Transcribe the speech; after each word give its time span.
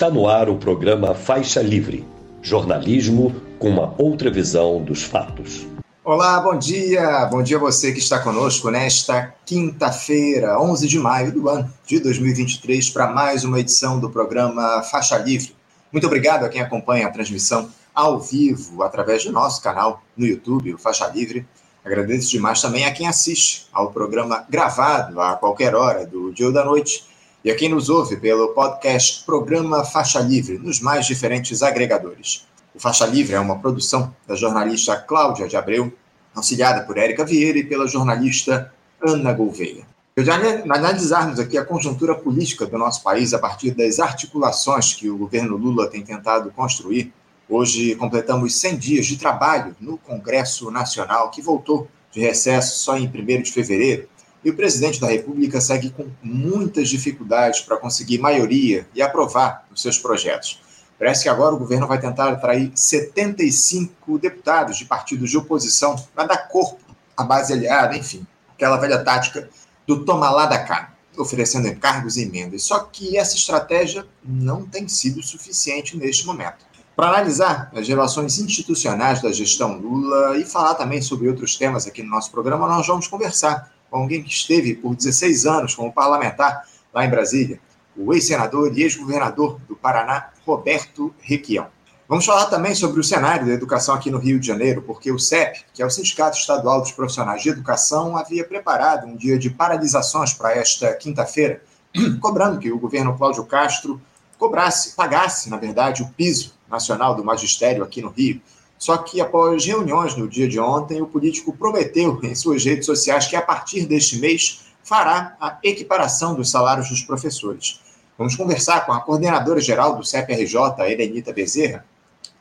Está 0.00 0.08
no 0.08 0.26
ar 0.26 0.48
o 0.48 0.56
programa 0.56 1.14
Faixa 1.14 1.60
Livre 1.60 2.06
jornalismo 2.40 3.36
com 3.58 3.68
uma 3.68 3.94
outra 3.98 4.30
visão 4.30 4.82
dos 4.82 5.02
fatos. 5.02 5.66
Olá, 6.02 6.40
bom 6.40 6.56
dia! 6.56 7.26
Bom 7.26 7.42
dia 7.42 7.58
a 7.58 7.60
você 7.60 7.92
que 7.92 7.98
está 7.98 8.18
conosco 8.18 8.70
nesta 8.70 9.34
quinta-feira, 9.44 10.58
11 10.58 10.88
de 10.88 10.98
maio 10.98 11.30
do 11.30 11.50
ano 11.50 11.70
de 11.86 12.00
2023, 12.00 12.88
para 12.88 13.08
mais 13.08 13.44
uma 13.44 13.60
edição 13.60 14.00
do 14.00 14.08
programa 14.08 14.82
Faixa 14.84 15.18
Livre. 15.18 15.54
Muito 15.92 16.06
obrigado 16.06 16.46
a 16.46 16.48
quem 16.48 16.62
acompanha 16.62 17.06
a 17.06 17.10
transmissão 17.10 17.68
ao 17.94 18.18
vivo 18.18 18.82
através 18.82 19.22
do 19.22 19.32
nosso 19.32 19.62
canal 19.62 20.02
no 20.16 20.24
YouTube, 20.24 20.72
o 20.72 20.78
Faixa 20.78 21.06
Livre. 21.08 21.46
Agradeço 21.84 22.30
demais 22.30 22.62
também 22.62 22.86
a 22.86 22.90
quem 22.90 23.06
assiste 23.06 23.68
ao 23.70 23.90
programa 23.90 24.46
gravado 24.48 25.20
a 25.20 25.34
qualquer 25.34 25.74
hora 25.74 26.06
do 26.06 26.32
dia 26.32 26.46
ou 26.46 26.52
da 26.54 26.64
noite 26.64 27.09
e 27.44 27.50
a 27.50 27.56
quem 27.56 27.70
nos 27.70 27.88
ouve 27.88 28.16
pelo 28.16 28.48
podcast 28.48 29.24
Programa 29.24 29.82
Faixa 29.84 30.20
Livre, 30.20 30.58
nos 30.58 30.78
mais 30.80 31.06
diferentes 31.06 31.62
agregadores. 31.62 32.46
O 32.74 32.78
Faixa 32.78 33.06
Livre 33.06 33.34
é 33.34 33.40
uma 33.40 33.58
produção 33.58 34.14
da 34.26 34.34
jornalista 34.34 34.96
Cláudia 34.96 35.48
de 35.48 35.56
Abreu, 35.56 35.92
auxiliada 36.34 36.82
por 36.82 36.98
Érica 36.98 37.24
Vieira 37.24 37.58
e 37.58 37.64
pela 37.64 37.88
jornalista 37.88 38.72
Ana 39.02 39.32
Gouveia. 39.32 39.84
Já 40.18 40.34
analisarmos 40.68 41.38
aqui 41.38 41.56
a 41.56 41.64
conjuntura 41.64 42.14
política 42.14 42.66
do 42.66 42.76
nosso 42.76 43.02
país 43.02 43.32
a 43.32 43.38
partir 43.38 43.70
das 43.70 43.98
articulações 43.98 44.92
que 44.92 45.08
o 45.08 45.16
governo 45.16 45.56
Lula 45.56 45.88
tem 45.88 46.02
tentado 46.02 46.50
construir, 46.50 47.10
hoje 47.48 47.94
completamos 47.94 48.54
100 48.60 48.76
dias 48.76 49.06
de 49.06 49.16
trabalho 49.16 49.74
no 49.80 49.96
Congresso 49.96 50.70
Nacional, 50.70 51.30
que 51.30 51.40
voltou 51.40 51.88
de 52.12 52.20
recesso 52.20 52.84
só 52.84 52.98
em 52.98 53.06
1 53.06 53.42
de 53.42 53.50
fevereiro, 53.50 54.09
e 54.44 54.50
o 54.50 54.56
presidente 54.56 55.00
da 55.00 55.06
República 55.06 55.60
segue 55.60 55.90
com 55.90 56.06
muitas 56.22 56.88
dificuldades 56.88 57.60
para 57.60 57.76
conseguir 57.76 58.18
maioria 58.18 58.86
e 58.94 59.02
aprovar 59.02 59.66
os 59.70 59.82
seus 59.82 59.98
projetos. 59.98 60.60
Parece 60.98 61.22
que 61.22 61.28
agora 61.28 61.54
o 61.54 61.58
governo 61.58 61.86
vai 61.86 61.98
tentar 61.98 62.28
atrair 62.28 62.70
75 62.74 64.18
deputados 64.18 64.76
de 64.76 64.84
partidos 64.84 65.30
de 65.30 65.38
oposição 65.38 65.96
para 66.14 66.26
dar 66.26 66.48
corpo 66.48 66.80
à 67.16 67.24
base 67.24 67.52
aliada, 67.52 67.96
enfim, 67.96 68.26
aquela 68.54 68.76
velha 68.76 69.02
tática 69.02 69.48
do 69.86 70.04
toma 70.04 70.30
lá 70.30 70.46
da 70.46 70.58
cá, 70.58 70.92
oferecendo 71.16 71.68
encargos 71.68 72.16
e 72.16 72.22
emendas. 72.22 72.64
Só 72.64 72.80
que 72.80 73.16
essa 73.16 73.34
estratégia 73.34 74.06
não 74.22 74.66
tem 74.66 74.88
sido 74.88 75.22
suficiente 75.22 75.96
neste 75.96 76.26
momento. 76.26 76.70
Para 76.94 77.08
analisar 77.08 77.70
as 77.74 77.88
relações 77.88 78.38
institucionais 78.38 79.22
da 79.22 79.32
gestão 79.32 79.78
Lula 79.78 80.36
e 80.36 80.44
falar 80.44 80.74
também 80.74 81.00
sobre 81.00 81.28
outros 81.28 81.56
temas 81.56 81.86
aqui 81.86 82.02
no 82.02 82.10
nosso 82.10 82.30
programa, 82.30 82.68
nós 82.68 82.86
vamos 82.86 83.08
conversar 83.08 83.72
alguém 83.98 84.22
que 84.22 84.30
esteve 84.30 84.74
por 84.74 84.94
16 84.94 85.46
anos 85.46 85.74
como 85.74 85.92
parlamentar 85.92 86.64
lá 86.92 87.04
em 87.04 87.10
Brasília, 87.10 87.60
o 87.96 88.12
ex-senador 88.12 88.76
e 88.76 88.82
ex-governador 88.82 89.60
do 89.68 89.76
Paraná, 89.76 90.30
Roberto 90.46 91.14
Requião. 91.20 91.66
Vamos 92.08 92.26
falar 92.26 92.46
também 92.46 92.74
sobre 92.74 92.98
o 92.98 93.04
cenário 93.04 93.46
da 93.46 93.52
educação 93.52 93.94
aqui 93.94 94.10
no 94.10 94.18
Rio 94.18 94.40
de 94.40 94.46
Janeiro, 94.46 94.82
porque 94.82 95.12
o 95.12 95.18
CEP, 95.18 95.60
que 95.72 95.80
é 95.80 95.86
o 95.86 95.90
Sindicato 95.90 96.36
Estadual 96.36 96.80
dos 96.80 96.90
Profissionais 96.90 97.40
de 97.40 97.50
Educação, 97.50 98.16
havia 98.16 98.44
preparado 98.44 99.06
um 99.06 99.14
dia 99.14 99.38
de 99.38 99.48
paralisações 99.48 100.34
para 100.34 100.56
esta 100.56 100.92
quinta-feira, 100.94 101.62
cobrando 102.20 102.58
que 102.58 102.72
o 102.72 102.80
governo 102.80 103.16
Cláudio 103.16 103.44
Castro 103.44 104.00
cobrasse, 104.36 104.96
pagasse, 104.96 105.48
na 105.48 105.56
verdade, 105.56 106.02
o 106.02 106.08
piso 106.08 106.54
nacional 106.68 107.14
do 107.14 107.24
magistério 107.24 107.84
aqui 107.84 108.02
no 108.02 108.08
Rio. 108.08 108.40
Só 108.80 108.96
que 108.96 109.20
após 109.20 109.66
reuniões 109.66 110.16
no 110.16 110.26
dia 110.26 110.48
de 110.48 110.58
ontem, 110.58 111.02
o 111.02 111.06
político 111.06 111.54
prometeu 111.54 112.18
em 112.22 112.34
suas 112.34 112.64
redes 112.64 112.86
sociais 112.86 113.26
que 113.26 113.36
a 113.36 113.42
partir 113.42 113.84
deste 113.84 114.18
mês 114.18 114.62
fará 114.82 115.36
a 115.38 115.58
equiparação 115.62 116.34
dos 116.34 116.50
salários 116.50 116.88
dos 116.88 117.02
professores. 117.02 117.78
Vamos 118.16 118.34
conversar 118.34 118.86
com 118.86 118.92
a 118.94 119.00
coordenadora 119.02 119.60
geral 119.60 119.96
do 119.96 120.02
CEPRJ, 120.02 120.56
Elenita 120.90 121.30
Bezerra, 121.30 121.84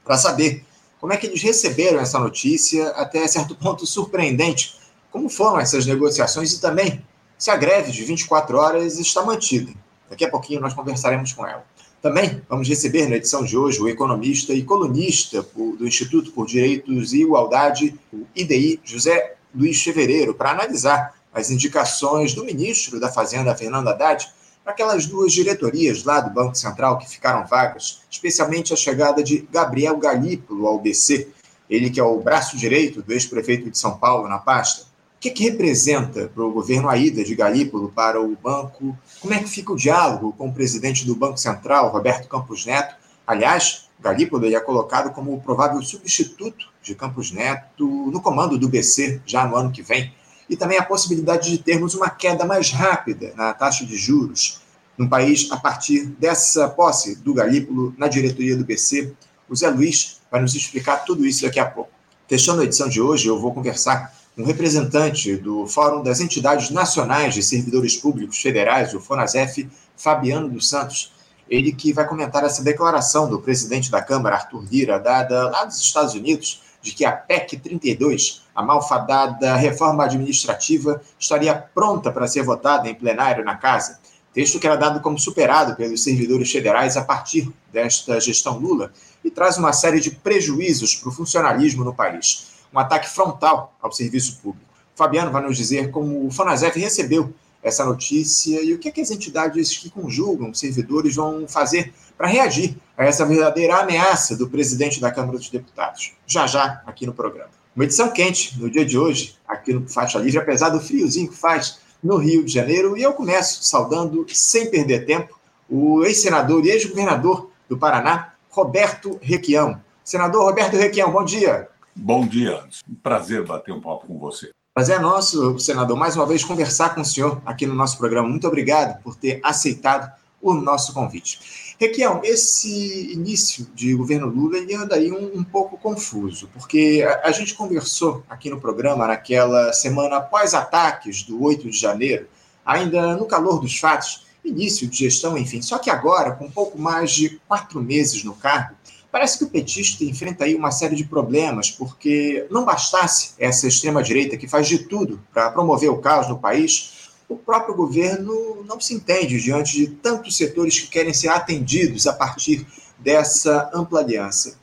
para 0.06 0.18
saber 0.18 0.64
como 1.02 1.12
é 1.12 1.18
que 1.18 1.28
eles 1.28 1.44
receberam 1.44 2.00
essa 2.00 2.18
notícia, 2.18 2.88
até 2.92 3.28
certo 3.28 3.54
ponto 3.54 3.86
surpreendente. 3.86 4.80
Como 5.12 5.28
foram 5.28 5.60
essas 5.60 5.86
negociações 5.86 6.54
e 6.54 6.62
também 6.62 7.04
se 7.38 7.52
a 7.52 7.58
greve 7.58 7.92
de 7.92 8.02
24 8.06 8.58
horas 8.58 8.98
está 8.98 9.24
mantida. 9.24 9.74
Daqui 10.10 10.24
a 10.24 10.30
pouquinho 10.30 10.62
nós 10.62 10.74
conversaremos 10.74 11.34
com 11.34 11.46
ela. 11.46 11.66
Também 12.02 12.42
vamos 12.48 12.68
receber 12.70 13.10
na 13.10 13.18
edição 13.18 13.44
de 13.44 13.58
hoje 13.58 13.82
o 13.82 13.90
economista 13.90 14.54
e 14.54 14.64
colunista 14.64 15.46
do 15.54 15.86
Instituto 15.86 16.32
por 16.32 16.48
Direitos 16.48 17.12
e 17.12 17.24
Igualdade, 17.24 17.94
o 18.14 18.26
IDI, 18.34 18.80
José 18.86 19.36
Luiz 19.54 19.84
Fevereiro, 19.84 20.34
para 20.34 20.52
analisar 20.52 21.14
as 21.34 21.50
indicações 21.50 22.34
do 22.34 22.46
ministro 22.46 23.02
da 23.02 23.12
Fazenda, 23.12 23.54
Fernando 23.54 23.90
Haddad, 23.90 24.32
para 24.64 24.72
aquelas 24.72 25.08
duas 25.08 25.34
diretorias 25.34 26.06
lá 26.06 26.22
do 26.22 26.30
Banco 26.30 26.56
Central 26.56 26.98
que 26.98 27.10
ficaram 27.10 27.46
vagas, 27.46 28.02
especialmente 28.10 28.74
a 28.74 28.78
chegada 28.78 29.22
de 29.22 29.46
Gabriel 29.52 29.98
Galípolo 29.98 30.68
ao 30.68 30.80
BC, 30.80 31.28
ele 31.70 31.90
que 31.90 32.00
é 32.00 32.04
o 32.04 32.20
braço 32.22 32.56
direito 32.56 33.02
do 33.02 33.12
ex-prefeito 33.12 33.70
de 33.70 33.78
São 33.78 33.98
Paulo 33.98 34.28
na 34.30 34.40
pasta. 34.40 34.89
O 35.19 35.22
que, 35.22 35.31
que 35.31 35.44
representa 35.44 36.31
para 36.34 36.46
o 36.46 36.50
governo 36.50 36.88
a 36.88 36.96
ida 36.96 37.25
de 37.25 37.35
Galípolo 37.35 37.91
para 37.94 38.22
o 38.22 38.38
banco? 38.41 38.97
Como 39.19 39.34
é 39.34 39.40
que 39.40 39.50
fica 39.50 39.74
o 39.74 39.75
diálogo 39.75 40.31
com 40.31 40.47
o 40.47 40.53
presidente 40.53 41.06
do 41.06 41.13
Banco 41.13 41.38
Central, 41.38 41.91
Roberto 41.91 42.30
Campos 42.30 42.66
Neto? 42.66 42.96
Aliás, 43.28 43.90
Galípolo 44.00 44.46
é 44.46 44.59
colocado 44.62 45.12
como 45.12 45.34
o 45.34 45.41
provável 45.41 45.81
substituto 45.81 46.68
de 46.81 46.96
Campos 46.96 47.34
Neto 47.34 47.85
no 47.85 48.22
comando 48.22 48.57
do 48.57 48.69
BC 48.69 49.22
já 49.25 49.46
no 49.46 49.57
ano 49.57 49.74
que 49.74 49.81
vem. 49.81 50.13
E 50.50 50.56
também 50.56 50.78
a 50.78 50.85
possibilidade 50.85 51.51
de 51.51 51.57
termos 51.57 51.94
uma 51.96 52.09
queda 52.09 52.46
mais 52.46 52.72
rápida 52.72 53.34
na 53.36 53.53
taxa 53.53 53.86
de 53.86 53.97
juros 53.97 54.62
no 54.97 55.09
país 55.09 55.51
a 55.51 55.57
partir 55.57 56.06
dessa 56.18 56.69
posse 56.69 57.18
do 57.18 57.34
Galípolo 57.34 57.94
na 57.97 58.07
diretoria 58.07 58.56
do 58.56 58.63
BC. 58.63 59.13
O 59.50 59.56
Zé 59.56 59.69
Luiz 59.69 60.22
vai 60.31 60.40
nos 60.40 60.56
explicar 60.56 61.03
tudo 61.03 61.25
isso 61.25 61.41
daqui 61.41 61.59
a 61.59 61.66
pouco. 61.66 61.91
Fechando 62.25 62.62
a 62.62 62.63
edição 62.63 62.88
de 62.88 63.01
hoje, 63.01 63.28
eu 63.28 63.38
vou 63.38 63.53
conversar 63.53 64.18
um 64.40 64.46
representante 64.46 65.36
do 65.36 65.68
Fórum 65.68 66.02
das 66.02 66.22
Entidades 66.22 66.70
Nacionais 66.70 67.34
de 67.34 67.44
Servidores 67.44 67.98
Públicos 67.98 68.42
Federais, 68.42 68.94
o 68.94 69.02
FONASEF, 69.02 69.70
Fabiano 69.98 70.48
dos 70.48 70.70
Santos. 70.70 71.12
Ele 71.50 71.74
que 71.74 71.92
vai 71.92 72.08
comentar 72.08 72.46
essa 72.46 72.64
declaração 72.64 73.30
do 73.30 73.42
presidente 73.42 73.92
da 73.92 74.02
Câmara, 74.02 74.38
Arthur 74.38 74.64
Lira, 74.72 74.98
dada 74.98 75.50
lá 75.50 75.66
dos 75.66 75.82
Estados 75.82 76.14
Unidos, 76.14 76.64
de 76.82 76.94
que 76.94 77.04
a 77.04 77.12
PEC 77.12 77.58
32, 77.58 78.44
a 78.56 78.64
malfadada 78.64 79.58
reforma 79.58 80.06
administrativa, 80.06 81.02
estaria 81.20 81.54
pronta 81.54 82.10
para 82.10 82.26
ser 82.26 82.44
votada 82.44 82.88
em 82.88 82.96
plenário 82.96 83.44
na 83.44 83.58
casa. 83.58 84.00
Texto 84.34 84.58
que 84.58 84.68
era 84.68 84.78
dado 84.78 85.02
como 85.02 85.20
superado 85.20 85.76
pelos 85.76 86.02
servidores 86.02 86.50
federais 86.50 86.96
a 86.96 87.04
partir 87.04 87.52
desta 87.74 88.22
gestão 88.22 88.58
Lula 88.58 88.94
e 89.22 89.30
traz 89.30 89.58
uma 89.58 89.74
série 89.74 90.00
de 90.00 90.12
prejuízos 90.12 90.96
para 90.96 91.10
o 91.10 91.12
funcionalismo 91.12 91.84
no 91.84 91.94
país 91.94 92.58
um 92.74 92.80
ataque 92.80 93.09
frontal 93.09 93.75
ao 93.81 93.91
serviço 93.91 94.38
público. 94.41 94.66
Fabiano 94.96 95.31
vai 95.31 95.41
nos 95.41 95.56
dizer 95.56 95.91
como 95.91 96.25
o 96.28 96.31
FONASEF 96.31 96.78
recebeu 96.78 97.34
essa 97.62 97.85
notícia 97.85 98.62
e 98.62 98.74
o 98.74 98.80
que, 98.80 98.90
é 98.90 98.91
que 98.91 99.02
as 99.02 99.12
entidades 99.12 99.78
que 99.78 99.90
conjugam 99.90 100.53
servidores 100.53 101.16
vão 101.16 101.47
fazer 101.47 101.94
para 102.18 102.28
reagir 102.28 102.78
a 102.97 103.06
essa 103.06 103.25
verdadeira 103.25 103.78
ameaça 103.78 104.35
do 104.35 104.50
presidente 104.50 105.00
da 105.00 105.12
Câmara 105.12 105.38
dos 105.38 105.50
Deputados. 105.50 106.13
Já 106.25 106.47
já, 106.47 106.81
aqui 106.85 107.06
no 107.06 107.13
programa. 107.13 107.50
Uma 107.75 107.85
edição 107.85 108.12
quente 108.12 108.59
no 108.59 108.69
dia 108.69 108.86
de 108.86 108.97
hoje, 108.97 109.36
aqui 109.47 109.74
no 109.74 109.88
Faixa 109.88 110.19
Livre, 110.19 110.40
apesar 110.40 110.69
do 110.69 110.81
friozinho 110.81 111.30
que 111.30 111.38
faz 111.38 111.80
no 112.03 112.18
Rio 112.18 112.44
de 112.44 112.51
Janeiro. 112.51 112.97
E 112.97 113.03
eu 113.03 113.13
começo 113.13 113.63
saudando, 113.63 114.25
sem 114.34 114.69
perder 114.69 115.06
tempo, 115.06 115.40
o 115.69 116.04
ex-senador 116.04 116.65
e 116.65 116.72
ex-governador 116.72 117.50
do 117.69 117.77
Paraná, 117.77 118.33
Roberto 118.50 119.18
Requião. 119.22 119.80
Senador 120.04 120.44
Roberto 120.44 120.75
Requião, 120.75 121.12
bom 121.12 121.24
dia. 121.24 121.69
Bom 122.01 122.25
dia, 122.25 122.62
Anderson. 122.62 122.81
Um 122.90 122.96
prazer 122.96 123.46
bater 123.46 123.74
um 123.74 123.81
papo 123.81 124.07
com 124.07 124.18
você. 124.18 124.51
Prazer 124.74 124.96
é 124.96 125.00
nosso, 125.00 125.60
senador, 125.60 125.98
mais 125.98 126.16
uma 126.16 126.25
vez 126.25 126.46
conversar 126.46 126.96
com 126.96 127.01
o 127.01 127.06
senhor 127.06 127.42
aqui 127.46 127.68
no 127.68 127.75
nosso 127.75 127.98
programa. 127.98 128.30
Muito 128.30 128.48
obrigado 128.48 129.01
por 129.04 129.18
ter 129.18 129.42
aceitado 129.44 130.10
o 130.42 130.54
nosso 130.54 130.94
convite. 130.94 131.75
Requião, 131.78 132.22
esse 132.24 133.12
início 133.12 133.68
de 133.75 133.94
governo 133.94 134.28
Lula 134.28 134.60
ele 134.60 134.74
anda 134.74 134.96
aí 134.96 135.12
um, 135.12 135.40
um 135.40 135.44
pouco 135.44 135.78
confuso, 135.78 136.50
porque 136.54 137.06
a, 137.06 137.28
a, 137.28 137.31
gente 137.34 137.54
conversou 137.54 138.24
aqui 138.30 138.50
no 138.50 138.62
programa 138.62 139.06
naquela 139.06 139.74
semana 139.74 140.18
após 140.18 140.54
ataques 140.54 141.24
do 141.24 141.44
8 141.44 141.69
de 141.69 141.78
janeiro, 141.78 142.28
ainda 142.66 143.18
no 143.18 143.25
calor 143.25 143.60
dos 143.60 143.78
fatos, 143.78 144.25
início 144.44 144.88
de 144.88 145.00
gestão, 145.00 145.38
enfim. 145.38 145.62
Só 145.62 145.78
que 145.78 145.90
agora, 145.90 146.31
com 146.31 146.46
um 146.46 146.51
pouco 146.51 146.80
mais 146.80 147.12
de 147.12 147.42
quatro 147.46 147.84
meses 147.84 148.24
no 148.24 148.34
cargo, 148.34 148.75
Parece 149.12 149.40
que 149.40 149.44
o 149.44 149.50
petista 149.50 150.04
enfrenta 150.04 150.44
aí 150.44 150.54
uma 150.56 150.72
série 150.72 150.96
de 150.96 151.04
problemas, 151.04 151.72
porque 151.72 152.46
não 152.52 152.64
bastasse 152.64 153.32
essa 153.40 153.68
extrema-direita 153.68 154.38
que 154.38 154.48
faz 154.48 154.68
de 154.68 154.80
tudo 154.80 155.20
para 155.34 155.50
promover 155.50 155.90
o 155.90 155.98
caos 155.98 156.30
no 156.30 156.38
país, 156.38 157.10
o 157.28 157.36
próprio 157.36 157.76
governo 157.76 158.64
não 158.68 158.80
se 158.80 158.94
entende 158.94 159.40
diante 159.40 159.78
de 159.78 159.88
tantos 159.88 160.36
setores 160.38 160.80
que 160.80 160.88
querem 160.88 161.14
ser 161.14 161.30
atendidos 161.30 162.08
a 162.08 162.14
partir 162.14 162.66
dessa 162.98 163.70
ampla 163.74 164.00
aliança. 164.00 164.58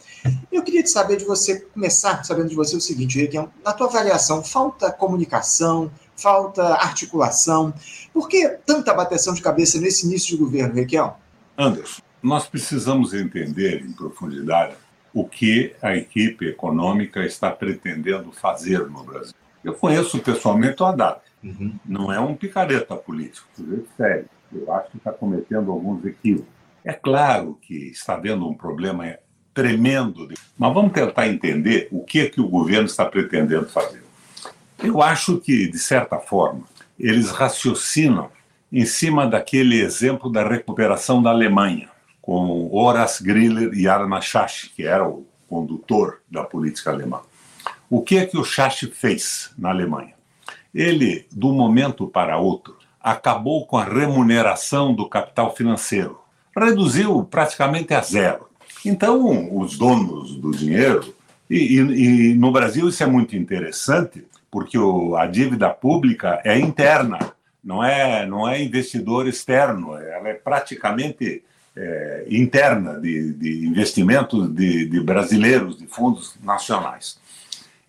Eu 0.50 0.62
queria 0.62 0.84
saber 0.86 1.16
de 1.16 1.24
você, 1.24 1.60
começar 1.60 2.24
sabendo 2.24 2.48
de 2.48 2.56
você 2.56 2.76
o 2.76 2.80
seguinte, 2.80 3.18
Requião, 3.18 3.50
na 3.64 3.72
tua 3.72 3.86
avaliação, 3.86 4.42
falta 4.42 4.90
comunicação, 4.90 5.90
falta 6.16 6.74
articulação, 6.74 7.72
por 8.12 8.28
que 8.28 8.48
tanta 8.66 8.92
bateção 8.92 9.34
de 9.34 9.42
cabeça 9.42 9.78
nesse 9.78 10.06
início 10.06 10.30
de 10.30 10.42
governo, 10.42 10.74
Requião? 10.74 11.14
Anderson, 11.56 12.02
Nós 12.26 12.48
precisamos 12.48 13.14
entender 13.14 13.82
em 13.82 13.92
profundidade 13.92 14.74
o 15.14 15.24
que 15.24 15.76
a 15.80 15.94
equipe 15.94 16.48
econômica 16.48 17.24
está 17.24 17.52
pretendendo 17.52 18.32
fazer 18.32 18.80
no 18.90 19.04
Brasil. 19.04 19.32
Eu 19.62 19.74
conheço 19.74 20.18
pessoalmente 20.18 20.82
o 20.82 20.86
Haddad. 20.86 21.20
Uhum. 21.44 21.76
Não 21.86 22.12
é 22.12 22.18
um 22.18 22.34
picareta 22.34 22.96
político, 22.96 23.46
sério. 23.96 24.26
Eu 24.52 24.72
acho 24.72 24.90
que 24.90 24.96
está 24.96 25.12
cometendo 25.12 25.70
alguns 25.70 26.04
equívocos. 26.04 26.52
É 26.84 26.92
claro 26.92 27.56
que 27.62 27.90
está 27.90 28.14
havendo 28.14 28.48
um 28.48 28.54
problema 28.54 29.16
tremendo, 29.54 30.26
mas 30.58 30.74
vamos 30.74 30.92
tentar 30.92 31.28
entender 31.28 31.86
o 31.92 32.02
que, 32.02 32.22
é 32.22 32.28
que 32.28 32.40
o 32.40 32.48
governo 32.48 32.86
está 32.86 33.04
pretendendo 33.04 33.66
fazer. 33.66 34.02
Eu 34.82 35.00
acho 35.00 35.38
que, 35.38 35.68
de 35.68 35.78
certa 35.78 36.18
forma, 36.18 36.64
eles 36.98 37.30
raciocinam 37.30 38.32
em 38.72 38.84
cima 38.84 39.28
daquele 39.28 39.80
exemplo 39.80 40.28
da 40.28 40.42
recuperação 40.42 41.22
da 41.22 41.30
Alemanha, 41.30 41.88
com 42.26 42.68
Horace 42.72 43.22
Griller 43.22 43.72
e 43.72 43.86
Arma 43.86 44.20
Schacht, 44.20 44.70
que 44.74 44.84
era 44.84 45.08
o 45.08 45.24
condutor 45.48 46.22
da 46.28 46.42
política 46.42 46.90
alemã. 46.90 47.20
O 47.88 48.02
que 48.02 48.18
é 48.18 48.26
que 48.26 48.36
o 48.36 48.42
Schacht 48.42 48.88
fez 48.88 49.52
na 49.56 49.70
Alemanha? 49.70 50.14
Ele, 50.74 51.24
de 51.30 51.46
um 51.46 51.52
momento 51.52 52.08
para 52.08 52.36
outro, 52.36 52.76
acabou 53.00 53.64
com 53.64 53.78
a 53.78 53.84
remuneração 53.84 54.92
do 54.92 55.08
capital 55.08 55.54
financeiro, 55.54 56.20
reduziu 56.58 57.22
praticamente 57.22 57.94
a 57.94 58.00
zero. 58.00 58.48
Então, 58.84 59.56
os 59.56 59.78
donos 59.78 60.34
do 60.34 60.50
dinheiro, 60.50 61.14
e, 61.48 61.78
e, 61.78 62.30
e 62.30 62.34
no 62.34 62.50
Brasil 62.50 62.88
isso 62.88 63.04
é 63.04 63.06
muito 63.06 63.36
interessante, 63.36 64.26
porque 64.50 64.76
o, 64.76 65.14
a 65.14 65.26
dívida 65.26 65.70
pública 65.70 66.40
é 66.44 66.58
interna, 66.58 67.20
não 67.62 67.84
é, 67.84 68.26
não 68.26 68.48
é 68.48 68.60
investidor 68.60 69.28
externo, 69.28 69.96
ela 69.96 70.28
é 70.28 70.34
praticamente 70.34 71.44
é, 71.76 72.24
interna 72.30 72.98
de, 72.98 73.32
de 73.34 73.66
investimentos 73.66 74.48
de, 74.52 74.86
de, 74.86 75.00
brasileiros, 75.00 75.78
de 75.78 75.86
fundos 75.86 76.36
nacionais. 76.42 77.18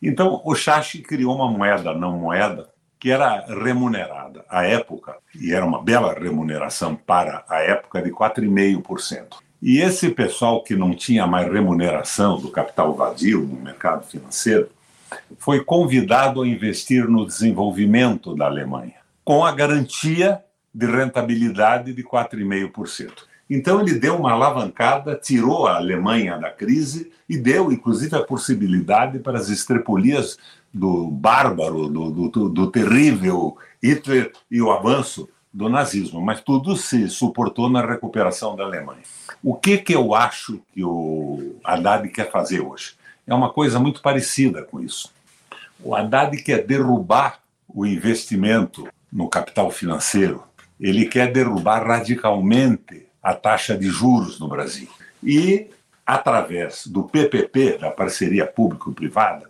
Então, 0.01 0.41
o 0.43 0.53
Chachi 0.53 0.99
criou 0.99 1.35
uma 1.35 1.49
moeda 1.49 1.93
não 1.93 2.17
moeda 2.17 2.69
que 2.99 3.11
era 3.11 3.45
remunerada 3.45 4.43
à 4.49 4.63
época, 4.63 5.17
e 5.39 5.53
era 5.53 5.65
uma 5.65 5.81
bela 5.81 6.13
remuneração 6.13 6.95
para 6.95 7.45
a 7.47 7.59
época 7.59 8.01
de 8.01 8.09
4,5%. 8.09 9.37
E 9.61 9.79
esse 9.79 10.09
pessoal 10.09 10.63
que 10.63 10.75
não 10.75 10.93
tinha 10.93 11.25
mais 11.25 11.51
remuneração 11.51 12.39
do 12.39 12.49
capital 12.49 12.93
vadio 12.93 13.41
no 13.41 13.59
mercado 13.59 14.05
financeiro 14.05 14.69
foi 15.37 15.63
convidado 15.63 16.41
a 16.41 16.47
investir 16.47 17.07
no 17.07 17.25
desenvolvimento 17.25 18.35
da 18.35 18.45
Alemanha, 18.45 18.95
com 19.23 19.45
a 19.45 19.51
garantia 19.51 20.43
de 20.73 20.85
rentabilidade 20.85 21.93
de 21.93 22.03
4,5%. 22.03 23.11
Então 23.49 23.79
ele 23.79 23.95
deu 23.95 24.17
uma 24.17 24.31
alavancada, 24.31 25.15
tirou 25.15 25.67
a 25.67 25.77
Alemanha 25.77 26.37
da 26.37 26.51
crise 26.51 27.11
e 27.29 27.37
deu, 27.37 27.71
inclusive, 27.71 28.15
a 28.15 28.23
possibilidade 28.23 29.19
para 29.19 29.37
as 29.37 29.49
estrepolias 29.49 30.37
do 30.73 31.07
bárbaro, 31.07 31.87
do, 31.87 32.29
do, 32.29 32.49
do 32.49 32.71
terrível 32.71 33.57
Hitler 33.81 34.31
e 34.51 34.61
o 34.61 34.71
avanço 34.71 35.29
do 35.53 35.69
nazismo. 35.69 36.21
Mas 36.21 36.41
tudo 36.41 36.75
se 36.75 37.07
suportou 37.09 37.69
na 37.69 37.85
recuperação 37.85 38.55
da 38.55 38.63
Alemanha. 38.63 39.01
O 39.41 39.55
que, 39.55 39.77
que 39.77 39.95
eu 39.95 40.13
acho 40.13 40.59
que 40.73 40.83
o 40.83 41.55
Haddad 41.63 42.07
quer 42.09 42.29
fazer 42.29 42.59
hoje? 42.59 42.95
É 43.25 43.33
uma 43.33 43.49
coisa 43.49 43.79
muito 43.79 44.01
parecida 44.01 44.63
com 44.63 44.79
isso. 44.79 45.09
O 45.83 45.95
Haddad 45.95 46.35
quer 46.43 46.65
derrubar 46.65 47.39
o 47.67 47.85
investimento 47.85 48.87
no 49.11 49.29
capital 49.29 49.71
financeiro, 49.71 50.43
ele 50.79 51.05
quer 51.05 51.31
derrubar 51.31 51.85
radicalmente 51.85 53.06
a 53.21 53.33
taxa 53.33 53.77
de 53.77 53.89
juros 53.89 54.39
no 54.39 54.47
Brasil. 54.47 54.87
E, 55.23 55.67
através 56.05 56.87
do 56.87 57.03
PPP, 57.03 57.77
da 57.79 57.91
parceria 57.91 58.45
público-privada, 58.45 59.49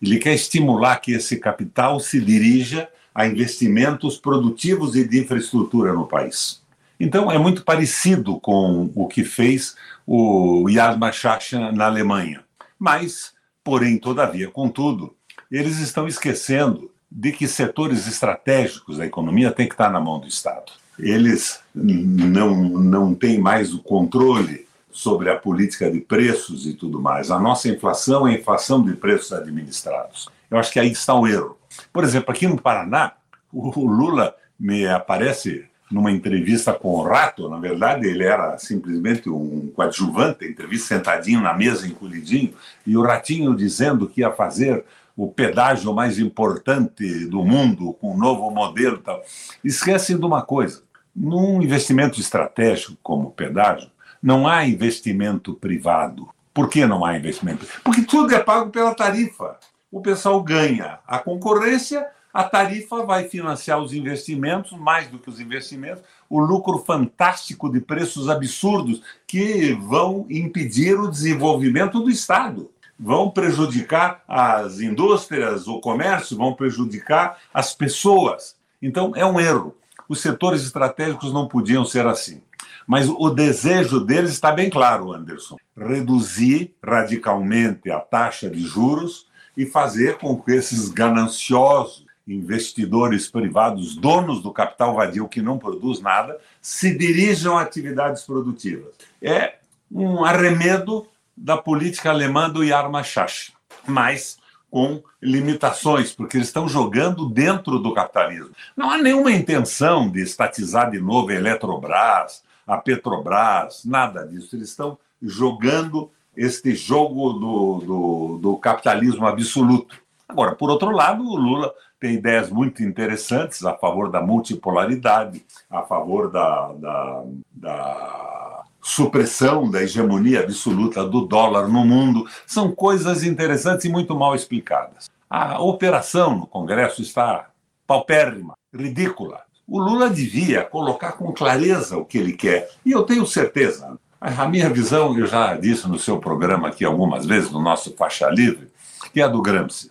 ele 0.00 0.18
quer 0.18 0.34
estimular 0.34 0.96
que 0.96 1.12
esse 1.12 1.38
capital 1.38 1.98
se 1.98 2.20
dirija 2.20 2.88
a 3.14 3.26
investimentos 3.26 4.18
produtivos 4.18 4.94
e 4.94 5.08
de 5.08 5.20
infraestrutura 5.20 5.92
no 5.92 6.06
país. 6.06 6.60
Então, 7.00 7.30
é 7.30 7.38
muito 7.38 7.64
parecido 7.64 8.38
com 8.40 8.90
o 8.94 9.06
que 9.06 9.24
fez 9.24 9.74
o 10.06 10.68
Yad 10.68 10.98
Mashach 10.98 11.54
na 11.72 11.86
Alemanha. 11.86 12.44
Mas, 12.78 13.32
porém, 13.64 13.98
todavia, 13.98 14.50
contudo, 14.50 15.14
eles 15.50 15.78
estão 15.78 16.06
esquecendo 16.06 16.90
de 17.10 17.32
que 17.32 17.46
setores 17.46 18.06
estratégicos 18.06 18.98
da 18.98 19.06
economia 19.06 19.50
têm 19.50 19.66
que 19.66 19.74
estar 19.74 19.90
na 19.90 20.00
mão 20.00 20.18
do 20.18 20.26
Estado. 20.26 20.72
Eles 20.98 21.60
não, 21.74 22.54
não 22.56 23.14
têm 23.14 23.38
mais 23.38 23.72
o 23.74 23.82
controle 23.82 24.66
sobre 24.90 25.30
a 25.30 25.36
política 25.36 25.90
de 25.90 26.00
preços 26.00 26.66
e 26.66 26.72
tudo 26.72 27.00
mais. 27.00 27.30
A 27.30 27.38
nossa 27.38 27.68
inflação 27.68 28.26
é 28.26 28.32
a 28.32 28.38
inflação 28.38 28.82
de 28.82 28.94
preços 28.94 29.32
administrados. 29.32 30.28
Eu 30.50 30.58
acho 30.58 30.72
que 30.72 30.80
aí 30.80 30.90
está 30.90 31.14
o 31.14 31.26
erro. 31.26 31.58
Por 31.92 32.02
exemplo, 32.02 32.30
aqui 32.30 32.46
no 32.46 32.60
Paraná, 32.60 33.12
o 33.52 33.84
Lula 33.84 34.34
me 34.58 34.86
aparece 34.86 35.66
numa 35.90 36.10
entrevista 36.10 36.72
com 36.72 36.94
o 36.94 37.02
Rato, 37.02 37.48
na 37.48 37.58
verdade 37.58 38.08
ele 38.08 38.24
era 38.24 38.58
simplesmente 38.58 39.30
um 39.30 39.70
coadjuvante, 39.74 40.44
entrevista 40.44 40.96
sentadinho 40.96 41.40
na 41.40 41.54
mesa, 41.54 41.86
encolhidinho, 41.86 42.52
e 42.84 42.96
o 42.96 43.02
Ratinho 43.02 43.54
dizendo 43.54 44.08
que 44.08 44.20
ia 44.20 44.32
fazer 44.32 44.84
o 45.16 45.28
pedágio 45.28 45.94
mais 45.94 46.18
importante 46.18 47.24
do 47.26 47.42
mundo, 47.42 47.94
com 47.94 48.14
um 48.14 48.18
novo 48.18 48.50
modelo 48.50 48.96
e 48.96 49.00
tal. 49.00 49.22
Esquecem 49.64 50.18
de 50.18 50.24
uma 50.24 50.42
coisa, 50.42 50.82
num 51.16 51.62
investimento 51.62 52.20
estratégico 52.20 52.98
como 53.02 53.28
o 53.28 53.32
pedágio, 53.32 53.90
não 54.22 54.46
há 54.46 54.66
investimento 54.66 55.54
privado. 55.54 56.28
Por 56.52 56.68
que 56.68 56.84
não 56.84 57.04
há 57.04 57.16
investimento? 57.16 57.66
Porque 57.82 58.02
tudo 58.02 58.34
é 58.34 58.40
pago 58.40 58.70
pela 58.70 58.94
tarifa. 58.94 59.58
O 59.90 60.00
pessoal 60.00 60.42
ganha 60.42 60.98
a 61.06 61.18
concorrência, 61.18 62.06
a 62.32 62.44
tarifa 62.44 63.02
vai 63.02 63.28
financiar 63.28 63.80
os 63.80 63.94
investimentos, 63.94 64.72
mais 64.72 65.08
do 65.08 65.18
que 65.18 65.30
os 65.30 65.40
investimentos, 65.40 66.02
o 66.28 66.38
lucro 66.38 66.78
fantástico 66.78 67.70
de 67.70 67.80
preços 67.80 68.28
absurdos 68.28 69.00
que 69.26 69.72
vão 69.72 70.26
impedir 70.28 70.98
o 70.98 71.10
desenvolvimento 71.10 72.00
do 72.00 72.10
Estado. 72.10 72.70
Vão 72.98 73.30
prejudicar 73.30 74.22
as 74.26 74.80
indústrias, 74.80 75.66
o 75.66 75.80
comércio, 75.80 76.36
vão 76.36 76.54
prejudicar 76.54 77.38
as 77.52 77.74
pessoas. 77.74 78.56
Então, 78.82 79.12
é 79.14 79.24
um 79.24 79.40
erro. 79.40 79.74
Os 80.08 80.20
setores 80.20 80.62
estratégicos 80.62 81.32
não 81.32 81.48
podiam 81.48 81.84
ser 81.84 82.06
assim. 82.06 82.40
Mas 82.86 83.08
o 83.08 83.30
desejo 83.30 84.00
deles 84.00 84.30
está 84.30 84.52
bem 84.52 84.70
claro, 84.70 85.12
Anderson: 85.12 85.56
reduzir 85.76 86.74
radicalmente 86.84 87.90
a 87.90 87.98
taxa 87.98 88.48
de 88.48 88.60
juros 88.60 89.26
e 89.56 89.66
fazer 89.66 90.18
com 90.18 90.40
que 90.40 90.52
esses 90.52 90.88
gananciosos 90.88 92.06
investidores 92.26 93.28
privados, 93.28 93.96
donos 93.96 94.42
do 94.42 94.52
capital 94.52 94.94
vadio 94.94 95.28
que 95.28 95.40
não 95.40 95.58
produz 95.58 96.00
nada, 96.00 96.38
se 96.60 96.96
dirijam 96.96 97.56
a 97.56 97.62
atividades 97.62 98.22
produtivas. 98.22 98.92
É 99.22 99.56
um 99.90 100.24
arremedo 100.24 101.06
da 101.36 101.56
política 101.56 102.10
alemã 102.10 102.50
do 102.50 102.64
Yarmachach, 102.64 103.52
mas 103.86 104.38
com 104.76 105.02
limitações, 105.22 106.12
porque 106.12 106.36
eles 106.36 106.48
estão 106.48 106.68
jogando 106.68 107.30
dentro 107.30 107.78
do 107.78 107.94
capitalismo. 107.94 108.50
Não 108.76 108.90
há 108.90 108.98
nenhuma 108.98 109.32
intenção 109.32 110.06
de 110.06 110.20
estatizar 110.20 110.90
de 110.90 111.00
novo 111.00 111.30
a 111.30 111.34
Eletrobras, 111.34 112.42
a 112.66 112.76
Petrobras, 112.76 113.86
nada 113.86 114.26
disso. 114.26 114.54
Eles 114.54 114.68
estão 114.68 114.98
jogando 115.22 116.10
este 116.36 116.74
jogo 116.74 117.32
do, 117.32 117.78
do, 117.78 118.38
do 118.38 118.56
capitalismo 118.58 119.26
absoluto. 119.26 119.96
Agora, 120.28 120.54
por 120.54 120.68
outro 120.68 120.90
lado, 120.90 121.22
o 121.22 121.36
Lula 121.36 121.72
tem 121.98 122.12
ideias 122.12 122.50
muito 122.50 122.82
interessantes 122.82 123.64
a 123.64 123.72
favor 123.72 124.10
da 124.10 124.20
multipolaridade, 124.20 125.42
a 125.70 125.84
favor 125.84 126.30
da, 126.30 126.72
da, 126.74 127.24
da 127.50 128.45
supressão 128.86 129.68
da 129.68 129.82
hegemonia 129.82 130.44
absoluta 130.44 131.04
do 131.04 131.22
dólar 131.22 131.66
no 131.66 131.84
mundo. 131.84 132.24
São 132.46 132.70
coisas 132.70 133.24
interessantes 133.24 133.84
e 133.84 133.88
muito 133.88 134.14
mal 134.14 134.32
explicadas. 134.32 135.10
A 135.28 135.60
operação 135.60 136.38
no 136.38 136.46
Congresso 136.46 137.02
está 137.02 137.50
paupérrima, 137.84 138.54
ridícula. 138.72 139.40
O 139.66 139.80
Lula 139.80 140.08
devia 140.08 140.62
colocar 140.62 141.12
com 141.12 141.32
clareza 141.32 141.96
o 141.96 142.04
que 142.04 142.16
ele 142.16 142.32
quer. 142.34 142.70
E 142.84 142.92
eu 142.92 143.02
tenho 143.02 143.26
certeza. 143.26 143.98
A 144.20 144.46
minha 144.46 144.70
visão, 144.70 145.18
eu 145.18 145.26
já 145.26 145.56
disse 145.56 145.88
no 145.88 145.98
seu 145.98 146.18
programa 146.18 146.68
aqui 146.68 146.84
algumas 146.84 147.26
vezes, 147.26 147.50
no 147.50 147.60
nosso 147.60 147.92
Faixa 147.96 148.30
Livre, 148.30 148.68
que 149.12 149.20
é 149.20 149.24
a 149.24 149.28
do 149.28 149.42
Gramsci. 149.42 149.90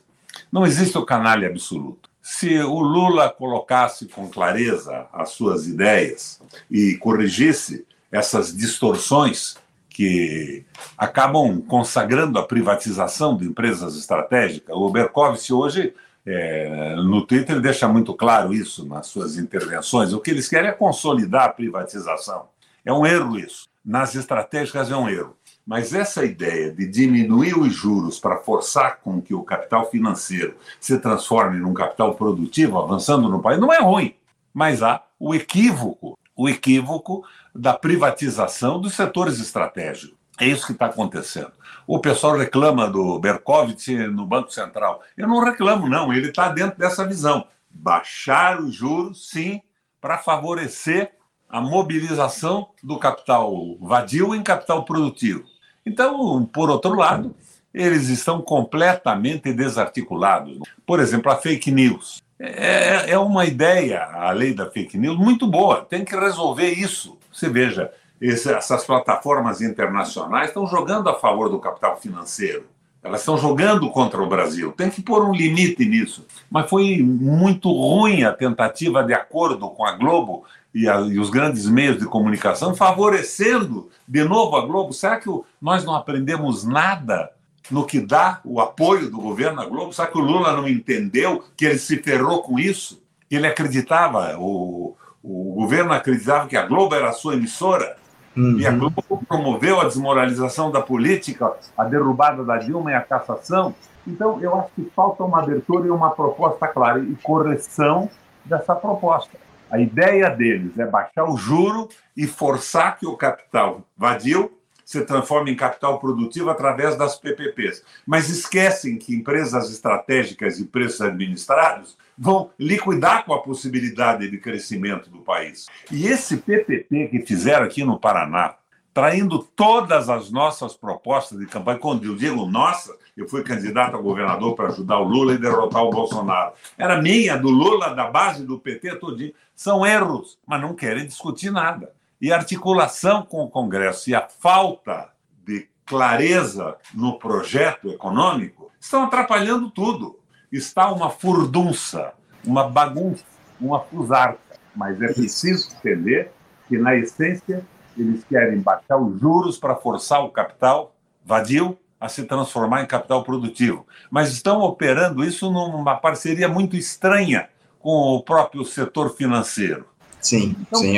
Não 0.49 0.65
existe 0.65 0.97
o 0.97 1.05
canalha 1.05 1.49
absoluto. 1.49 2.09
Se 2.21 2.59
o 2.59 2.79
Lula 2.79 3.29
colocasse 3.29 4.07
com 4.07 4.29
clareza 4.29 5.05
as 5.11 5.31
suas 5.31 5.67
ideias 5.67 6.41
e 6.71 6.95
corrigisse 6.95 7.85
essas 8.11 8.55
distorções 8.55 9.55
que 9.89 10.65
acabam 10.97 11.61
consagrando 11.61 12.37
a 12.37 12.43
privatização 12.45 13.37
de 13.37 13.45
empresas 13.45 13.95
estratégicas, 13.95 14.75
o 14.75 14.89
Berkovitz 14.89 15.49
hoje 15.49 15.93
é, 16.25 16.95
no 16.95 17.25
Twitter 17.25 17.61
deixa 17.61 17.87
muito 17.87 18.13
claro 18.13 18.53
isso 18.53 18.85
nas 18.85 19.07
suas 19.07 19.37
intervenções. 19.37 20.11
O 20.11 20.19
que 20.19 20.31
eles 20.31 20.49
querem 20.49 20.69
é 20.69 20.73
consolidar 20.73 21.45
a 21.45 21.53
privatização. 21.53 22.47
É 22.83 22.91
um 22.91 23.05
erro 23.05 23.37
isso. 23.37 23.67
nas 23.85 24.15
estratégicas 24.15 24.89
é 24.89 24.95
um 24.97 25.07
erro. 25.07 25.35
Mas 25.65 25.93
essa 25.93 26.25
ideia 26.25 26.71
de 26.71 26.87
diminuir 26.87 27.57
os 27.57 27.73
juros 27.73 28.19
para 28.19 28.37
forçar 28.37 28.99
com 29.01 29.21
que 29.21 29.33
o 29.33 29.43
capital 29.43 29.89
financeiro 29.89 30.55
se 30.79 30.97
transforme 30.99 31.59
num 31.59 31.73
capital 31.73 32.15
produtivo, 32.15 32.79
avançando 32.79 33.29
no 33.29 33.41
país, 33.41 33.59
não 33.59 33.73
é 33.73 33.79
ruim. 33.79 34.15
Mas 34.53 34.83
há 34.83 35.03
o 35.19 35.33
equívoco, 35.33 36.17
o 36.35 36.49
equívoco 36.49 37.23
da 37.55 37.73
privatização 37.73 38.79
dos 38.79 38.93
setores 38.93 39.39
estratégicos. 39.39 40.17
É 40.39 40.45
isso 40.45 40.65
que 40.65 40.73
está 40.73 40.87
acontecendo. 40.87 41.53
O 41.87 41.99
pessoal 41.99 42.37
reclama 42.37 42.89
do 42.89 43.17
Berkovitz 43.19 43.87
no 44.11 44.25
Banco 44.25 44.51
Central. 44.51 45.01
Eu 45.15 45.27
não 45.27 45.43
reclamo, 45.43 45.87
não. 45.87 46.11
Ele 46.11 46.27
está 46.27 46.49
dentro 46.49 46.77
dessa 46.77 47.07
visão. 47.07 47.47
Baixar 47.69 48.59
os 48.59 48.75
juros, 48.75 49.29
sim, 49.29 49.61
para 50.01 50.17
favorecer 50.17 51.11
a 51.47 51.61
mobilização 51.61 52.69
do 52.83 52.97
capital 52.99 53.77
vadio 53.79 54.35
em 54.35 54.43
capital 54.43 54.83
produtivo. 54.83 55.43
Então, 55.85 56.43
por 56.45 56.69
outro 56.69 56.95
lado, 56.95 57.35
eles 57.73 58.09
estão 58.09 58.41
completamente 58.41 59.53
desarticulados. 59.53 60.59
Por 60.85 60.99
exemplo, 60.99 61.31
a 61.31 61.37
fake 61.37 61.71
news. 61.71 62.21
É, 62.37 63.11
é 63.11 63.17
uma 63.17 63.45
ideia, 63.45 64.03
a 64.03 64.31
lei 64.31 64.53
da 64.53 64.69
fake 64.69 64.97
news, 64.97 65.17
muito 65.17 65.47
boa. 65.47 65.85
Tem 65.85 66.03
que 66.03 66.15
resolver 66.15 66.71
isso. 66.71 67.14
Você 67.35 67.49
veja, 67.49 67.91
essas 68.21 68.85
plataformas 68.85 69.61
internacionais 69.61 70.47
estão 70.47 70.65
jogando 70.65 71.09
a 71.09 71.15
favor 71.15 71.49
do 71.49 71.59
capital 71.59 71.99
financeiro. 71.99 72.65
Elas 73.03 73.19
estão 73.19 73.37
jogando 73.37 73.89
contra 73.91 74.23
o 74.23 74.27
Brasil. 74.27 74.71
Tem 74.71 74.89
que 74.89 75.01
pôr 75.01 75.23
um 75.25 75.33
limite 75.33 75.85
nisso. 75.85 76.25
Mas 76.49 76.69
foi 76.69 77.03
muito 77.03 77.69
ruim 77.69 78.23
a 78.23 78.31
tentativa 78.31 79.03
de 79.03 79.13
acordo 79.13 79.69
com 79.69 79.85
a 79.85 79.91
Globo 79.91 80.45
e, 80.73 80.87
a, 80.87 81.01
e, 81.01 81.19
os 81.19 81.29
grandes 81.29 81.67
meios 81.67 81.99
de 81.99 82.05
comunicação, 82.05 82.73
favorecendo 82.73 83.89
de 84.07 84.23
novo 84.23 84.55
a 84.55 84.65
Globo. 84.65 84.93
Será 84.93 85.17
que 85.19 85.29
nós 85.61 85.83
não 85.83 85.93
aprendemos 85.93 86.63
nada 86.63 87.31
no 87.69 87.85
que 87.85 87.99
dá 87.99 88.39
o 88.45 88.61
apoio 88.61 89.11
do 89.11 89.17
governo 89.17 89.61
à 89.61 89.65
Globo? 89.65 89.91
Será 89.91 90.07
que 90.07 90.17
o 90.17 90.21
Lula 90.21 90.53
não 90.53 90.67
entendeu 90.67 91.43
que 91.57 91.65
ele 91.65 91.77
se 91.77 91.97
ferrou 91.97 92.41
com 92.41 92.57
isso? 92.57 93.03
Ele 93.29 93.45
acreditava, 93.45 94.37
o, 94.39 94.95
o 95.27 95.55
governo 95.55 95.91
acreditava 95.91 96.47
que 96.47 96.55
a 96.55 96.65
Globo 96.65 96.93
era 96.93 97.09
a 97.09 97.13
sua 97.13 97.33
emissora? 97.33 97.97
Uhum. 98.37 98.59
E 98.59 98.67
a 98.67 98.71
Globo 98.71 99.03
promoveu 99.27 99.81
a 99.81 99.85
desmoralização 99.85 100.71
da 100.71 100.81
política, 100.81 101.53
a 101.75 101.83
derrubada 101.85 102.43
da 102.43 102.57
Dilma 102.57 102.91
e 102.91 102.93
a 102.93 103.01
cassação. 103.01 103.73
Então, 104.05 104.39
eu 104.39 104.55
acho 104.59 104.69
que 104.75 104.91
falta 104.95 105.23
uma 105.23 105.41
abertura 105.41 105.87
e 105.87 105.89
uma 105.89 106.11
proposta 106.11 106.67
clara 106.67 106.99
e 106.99 107.15
correção 107.23 108.09
dessa 108.43 108.75
proposta. 108.75 109.37
A 109.71 109.79
ideia 109.79 110.29
deles 110.29 110.77
é 110.77 110.85
baixar 110.85 111.23
o 111.27 111.37
juro 111.37 111.89
e 112.15 112.27
forçar 112.27 112.99
que 112.99 113.07
o 113.07 113.17
capital 113.17 113.81
vadio 113.97 114.51
se 114.85 115.03
transforme 115.03 115.51
em 115.51 115.55
capital 115.55 115.99
produtivo 115.99 116.51
através 116.51 116.95
das 116.95 117.15
PPPs. 117.15 117.83
Mas 118.05 118.29
esquecem 118.29 118.97
que 118.97 119.15
empresas 119.15 119.71
estratégicas 119.71 120.59
e 120.59 120.65
preços 120.65 121.01
administrados 121.01 121.97
vão 122.17 122.51
liquidar 122.59 123.25
com 123.25 123.33
a 123.33 123.41
possibilidade 123.41 124.29
de 124.29 124.37
crescimento 124.37 125.09
do 125.09 125.19
país. 125.19 125.67
E 125.91 126.07
esse 126.07 126.37
PPP 126.37 127.07
que 127.07 127.21
fizeram 127.21 127.65
aqui 127.65 127.83
no 127.83 127.99
Paraná, 127.99 128.55
traindo 128.95 129.39
todas 129.39 130.09
as 130.09 130.31
nossas 130.31 130.73
propostas 130.73 131.37
de 131.37 131.45
campanha. 131.45 131.77
Quando 131.77 132.05
eu 132.05 132.15
digo 132.15 132.45
nossa, 132.45 132.95
eu 133.17 133.27
fui 133.27 133.43
candidato 133.43 133.97
a 133.97 134.01
governador 134.01 134.55
para 134.55 134.69
ajudar 134.69 134.99
o 134.99 135.03
Lula 135.03 135.33
e 135.33 135.37
derrotar 135.37 135.83
o 135.83 135.89
Bolsonaro. 135.89 136.53
Era 136.77 137.01
minha, 137.01 137.37
do 137.37 137.49
Lula, 137.49 137.93
da 137.93 138.09
base 138.09 138.45
do 138.45 138.57
PT, 138.57 138.95
tudinho. 138.95 139.33
São 139.53 139.85
erros, 139.85 140.39
mas 140.47 140.61
não 140.61 140.73
querem 140.73 141.05
discutir 141.05 141.51
nada. 141.51 141.93
E 142.21 142.31
a 142.31 142.37
articulação 142.37 143.23
com 143.23 143.43
o 143.43 143.49
Congresso 143.49 144.09
e 144.09 144.15
a 144.15 144.21
falta 144.21 145.09
de 145.45 145.67
clareza 145.85 146.77
no 146.93 147.19
projeto 147.19 147.89
econômico 147.89 148.71
estão 148.79 149.03
atrapalhando 149.03 149.69
tudo. 149.69 150.17
Está 150.51 150.91
uma 150.91 151.09
furdunça, 151.09 152.13
uma 152.45 152.67
bagunça, 152.67 153.23
uma 153.59 153.79
fusarca. 153.79 154.39
Mas 154.75 155.01
é 155.01 155.11
preciso 155.13 155.69
entender 155.77 156.31
que, 156.67 156.77
na 156.77 156.95
essência, 156.95 157.65
eles 157.97 158.23
querem 158.25 158.59
baixar 158.59 158.97
os 158.97 159.19
juros 159.19 159.57
para 159.57 159.75
forçar 159.75 160.23
o 160.23 160.29
capital 160.29 160.93
vadio 161.23 161.77
a 161.99 162.09
se 162.09 162.23
transformar 162.23 162.83
em 162.83 162.85
capital 162.85 163.23
produtivo. 163.23 163.85
Mas 164.11 164.31
estão 164.31 164.61
operando 164.61 165.23
isso 165.23 165.49
numa 165.49 165.95
parceria 165.95 166.47
muito 166.47 166.75
estranha 166.75 167.49
com 167.79 167.89
o 167.89 168.21
próprio 168.21 168.65
setor 168.65 169.15
financeiro. 169.15 169.85
Sim, 170.21 170.55
então, 170.59 170.79
sim. 170.79 170.95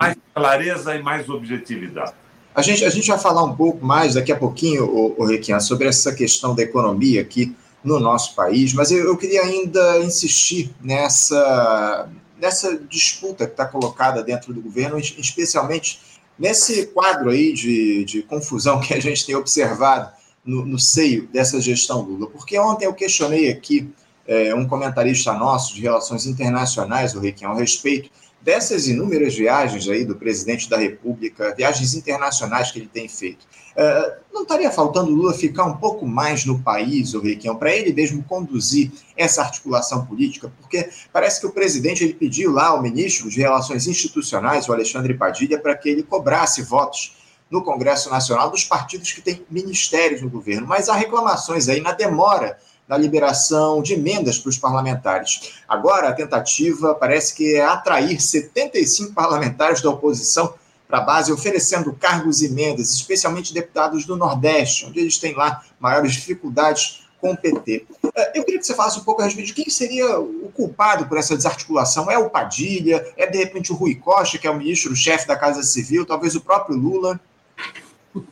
Mais 0.00 0.16
clareza 0.34 0.94
e 0.94 1.02
mais 1.02 1.28
objetividade. 1.28 2.14
A 2.54 2.60
gente, 2.60 2.84
a 2.84 2.90
gente 2.90 3.08
vai 3.08 3.18
falar 3.18 3.44
um 3.44 3.54
pouco 3.54 3.84
mais 3.84 4.14
daqui 4.14 4.32
a 4.32 4.36
pouquinho, 4.36 4.84
o, 4.84 5.22
o 5.22 5.26
Requian, 5.26 5.60
sobre 5.60 5.88
essa 5.88 6.14
questão 6.14 6.54
da 6.54 6.62
economia 6.62 7.22
aqui 7.22 7.54
no 7.84 7.98
nosso 7.98 8.34
país, 8.34 8.72
mas 8.72 8.90
eu, 8.90 9.04
eu 9.06 9.16
queria 9.16 9.42
ainda 9.42 9.98
insistir 9.98 10.70
nessa, 10.80 12.08
nessa 12.38 12.78
disputa 12.78 13.46
que 13.46 13.52
está 13.52 13.66
colocada 13.66 14.22
dentro 14.22 14.54
do 14.54 14.60
governo, 14.60 14.98
especialmente 14.98 16.00
Nesse 16.38 16.86
quadro 16.86 17.30
aí 17.30 17.52
de, 17.52 18.04
de 18.04 18.22
confusão 18.22 18.80
que 18.80 18.94
a 18.94 19.00
gente 19.00 19.24
tem 19.24 19.34
observado 19.34 20.10
no, 20.44 20.64
no 20.64 20.78
seio 20.78 21.28
dessa 21.28 21.60
gestão 21.60 22.00
Lula, 22.00 22.26
porque 22.26 22.58
ontem 22.58 22.86
eu 22.86 22.94
questionei 22.94 23.48
aqui 23.50 23.88
é, 24.26 24.54
um 24.54 24.66
comentarista 24.66 25.32
nosso 25.34 25.74
de 25.74 25.82
relações 25.82 26.26
internacionais, 26.26 27.14
o 27.14 27.20
Requião, 27.20 27.52
a 27.52 27.56
respeito 27.56 28.10
dessas 28.40 28.88
inúmeras 28.88 29.36
viagens 29.36 29.88
aí 29.88 30.04
do 30.04 30.16
presidente 30.16 30.68
da 30.68 30.76
República, 30.76 31.54
viagens 31.54 31.94
internacionais 31.94 32.72
que 32.72 32.80
ele 32.80 32.90
tem 32.92 33.08
feito. 33.08 33.46
Uh, 33.76 34.22
não 34.32 34.42
estaria 34.42 34.70
faltando 34.70 35.10
Lula 35.10 35.34
ficar 35.34 35.64
um 35.64 35.76
pouco 35.76 36.06
mais 36.06 36.44
no 36.44 36.58
país, 36.60 37.14
o 37.14 37.20
Requião, 37.20 37.56
para 37.56 37.74
ele 37.74 37.92
mesmo 37.92 38.22
conduzir 38.24 38.90
essa 39.16 39.42
articulação 39.42 40.06
política? 40.06 40.52
Porque 40.60 40.88
parece 41.12 41.40
que 41.40 41.46
o 41.46 41.52
presidente 41.52 42.02
ele 42.02 42.14
pediu 42.14 42.52
lá 42.52 42.68
ao 42.68 42.82
ministro 42.82 43.28
de 43.28 43.40
Relações 43.40 43.86
Institucionais, 43.86 44.68
o 44.68 44.72
Alexandre 44.72 45.14
Padilha, 45.14 45.58
para 45.58 45.76
que 45.76 45.88
ele 45.88 46.02
cobrasse 46.02 46.62
votos 46.62 47.16
no 47.50 47.62
Congresso 47.62 48.10
Nacional 48.10 48.50
dos 48.50 48.64
partidos 48.64 49.12
que 49.12 49.20
têm 49.20 49.44
ministérios 49.50 50.22
no 50.22 50.30
governo. 50.30 50.66
Mas 50.66 50.88
há 50.88 50.94
reclamações 50.94 51.68
aí 51.68 51.80
na 51.80 51.92
demora 51.92 52.58
da 52.88 52.96
liberação 52.96 53.82
de 53.82 53.94
emendas 53.94 54.38
para 54.38 54.50
os 54.50 54.58
parlamentares. 54.58 55.52
Agora, 55.68 56.08
a 56.08 56.12
tentativa 56.12 56.94
parece 56.94 57.34
que 57.34 57.54
é 57.54 57.64
atrair 57.64 58.20
75 58.20 59.12
parlamentares 59.12 59.80
da 59.80 59.90
oposição 59.90 60.54
para 60.92 61.00
a 61.00 61.04
base, 61.04 61.32
oferecendo 61.32 61.90
cargos 61.94 62.42
e 62.42 62.46
emendas, 62.48 62.92
especialmente 62.92 63.54
deputados 63.54 64.04
do 64.04 64.14
Nordeste, 64.14 64.84
onde 64.84 65.00
eles 65.00 65.16
têm 65.16 65.34
lá 65.34 65.62
maiores 65.80 66.12
dificuldades 66.12 67.04
com 67.18 67.32
o 67.32 67.36
PT. 67.36 67.86
É, 68.14 68.38
eu 68.38 68.44
queria 68.44 68.60
que 68.60 68.66
você 68.66 68.74
falasse 68.74 68.98
um 68.98 69.02
pouco 69.02 69.22
a 69.22 69.24
respeito 69.24 69.46
de 69.46 69.54
quem 69.54 69.70
seria 69.70 70.20
o 70.20 70.52
culpado 70.54 71.06
por 71.06 71.16
essa 71.16 71.34
desarticulação. 71.34 72.10
É 72.10 72.18
o 72.18 72.28
Padilha? 72.28 73.10
É, 73.16 73.26
de 73.26 73.38
repente, 73.38 73.72
o 73.72 73.74
Rui 73.74 73.94
Costa, 73.94 74.36
que 74.36 74.46
é 74.46 74.50
o 74.50 74.58
ministro-chefe 74.58 75.26
da 75.26 75.34
Casa 75.34 75.62
Civil? 75.62 76.04
Talvez 76.04 76.34
o 76.34 76.42
próprio 76.42 76.76
Lula? 76.76 77.18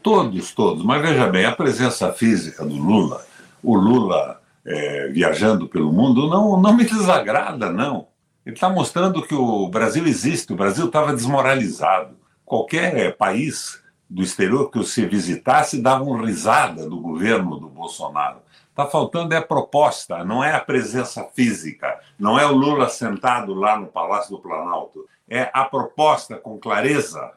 Todos, 0.03 0.53
todos. 0.53 0.85
Mas 0.85 1.01
veja 1.01 1.29
bem, 1.29 1.47
a 1.47 1.53
presença 1.53 2.13
física 2.13 2.63
do 2.63 2.77
Lula, 2.77 3.25
o 3.63 3.75
Lula 3.75 4.39
é, 4.67 5.09
viajando 5.09 5.67
pelo 5.67 5.91
mundo, 5.91 6.29
não, 6.29 6.61
não 6.61 6.77
me 6.77 6.85
desagrada, 6.85 7.73
não. 7.73 8.09
Ele 8.45 8.55
está 8.55 8.69
mostrando 8.69 9.27
que 9.27 9.35
o 9.35 9.67
Brasil 9.69 10.07
existe, 10.07 10.53
o 10.53 10.57
Brasil 10.57 10.85
estava 10.85 11.15
desmoralizado. 11.15 12.20
Qualquer 12.51 13.17
país 13.17 13.81
do 14.09 14.25
exterior 14.25 14.73
que 14.73 14.79
você 14.79 15.07
visitasse 15.07 15.81
dava 15.81 16.03
uma 16.03 16.27
risada 16.27 16.89
do 16.89 16.99
governo 16.99 17.61
do 17.61 17.69
Bolsonaro. 17.69 18.39
Está 18.71 18.87
faltando 18.87 19.33
é 19.33 19.37
a 19.37 19.43
proposta, 19.43 20.25
não 20.25 20.43
é 20.43 20.53
a 20.53 20.59
presença 20.59 21.23
física, 21.33 22.01
não 22.19 22.37
é 22.37 22.45
o 22.45 22.51
Lula 22.53 22.89
sentado 22.89 23.55
lá 23.55 23.79
no 23.79 23.87
Palácio 23.87 24.33
do 24.33 24.43
Planalto. 24.43 25.07
É 25.29 25.49
a 25.55 25.65
proposta 25.65 26.39
com 26.39 26.59
clareza, 26.59 27.31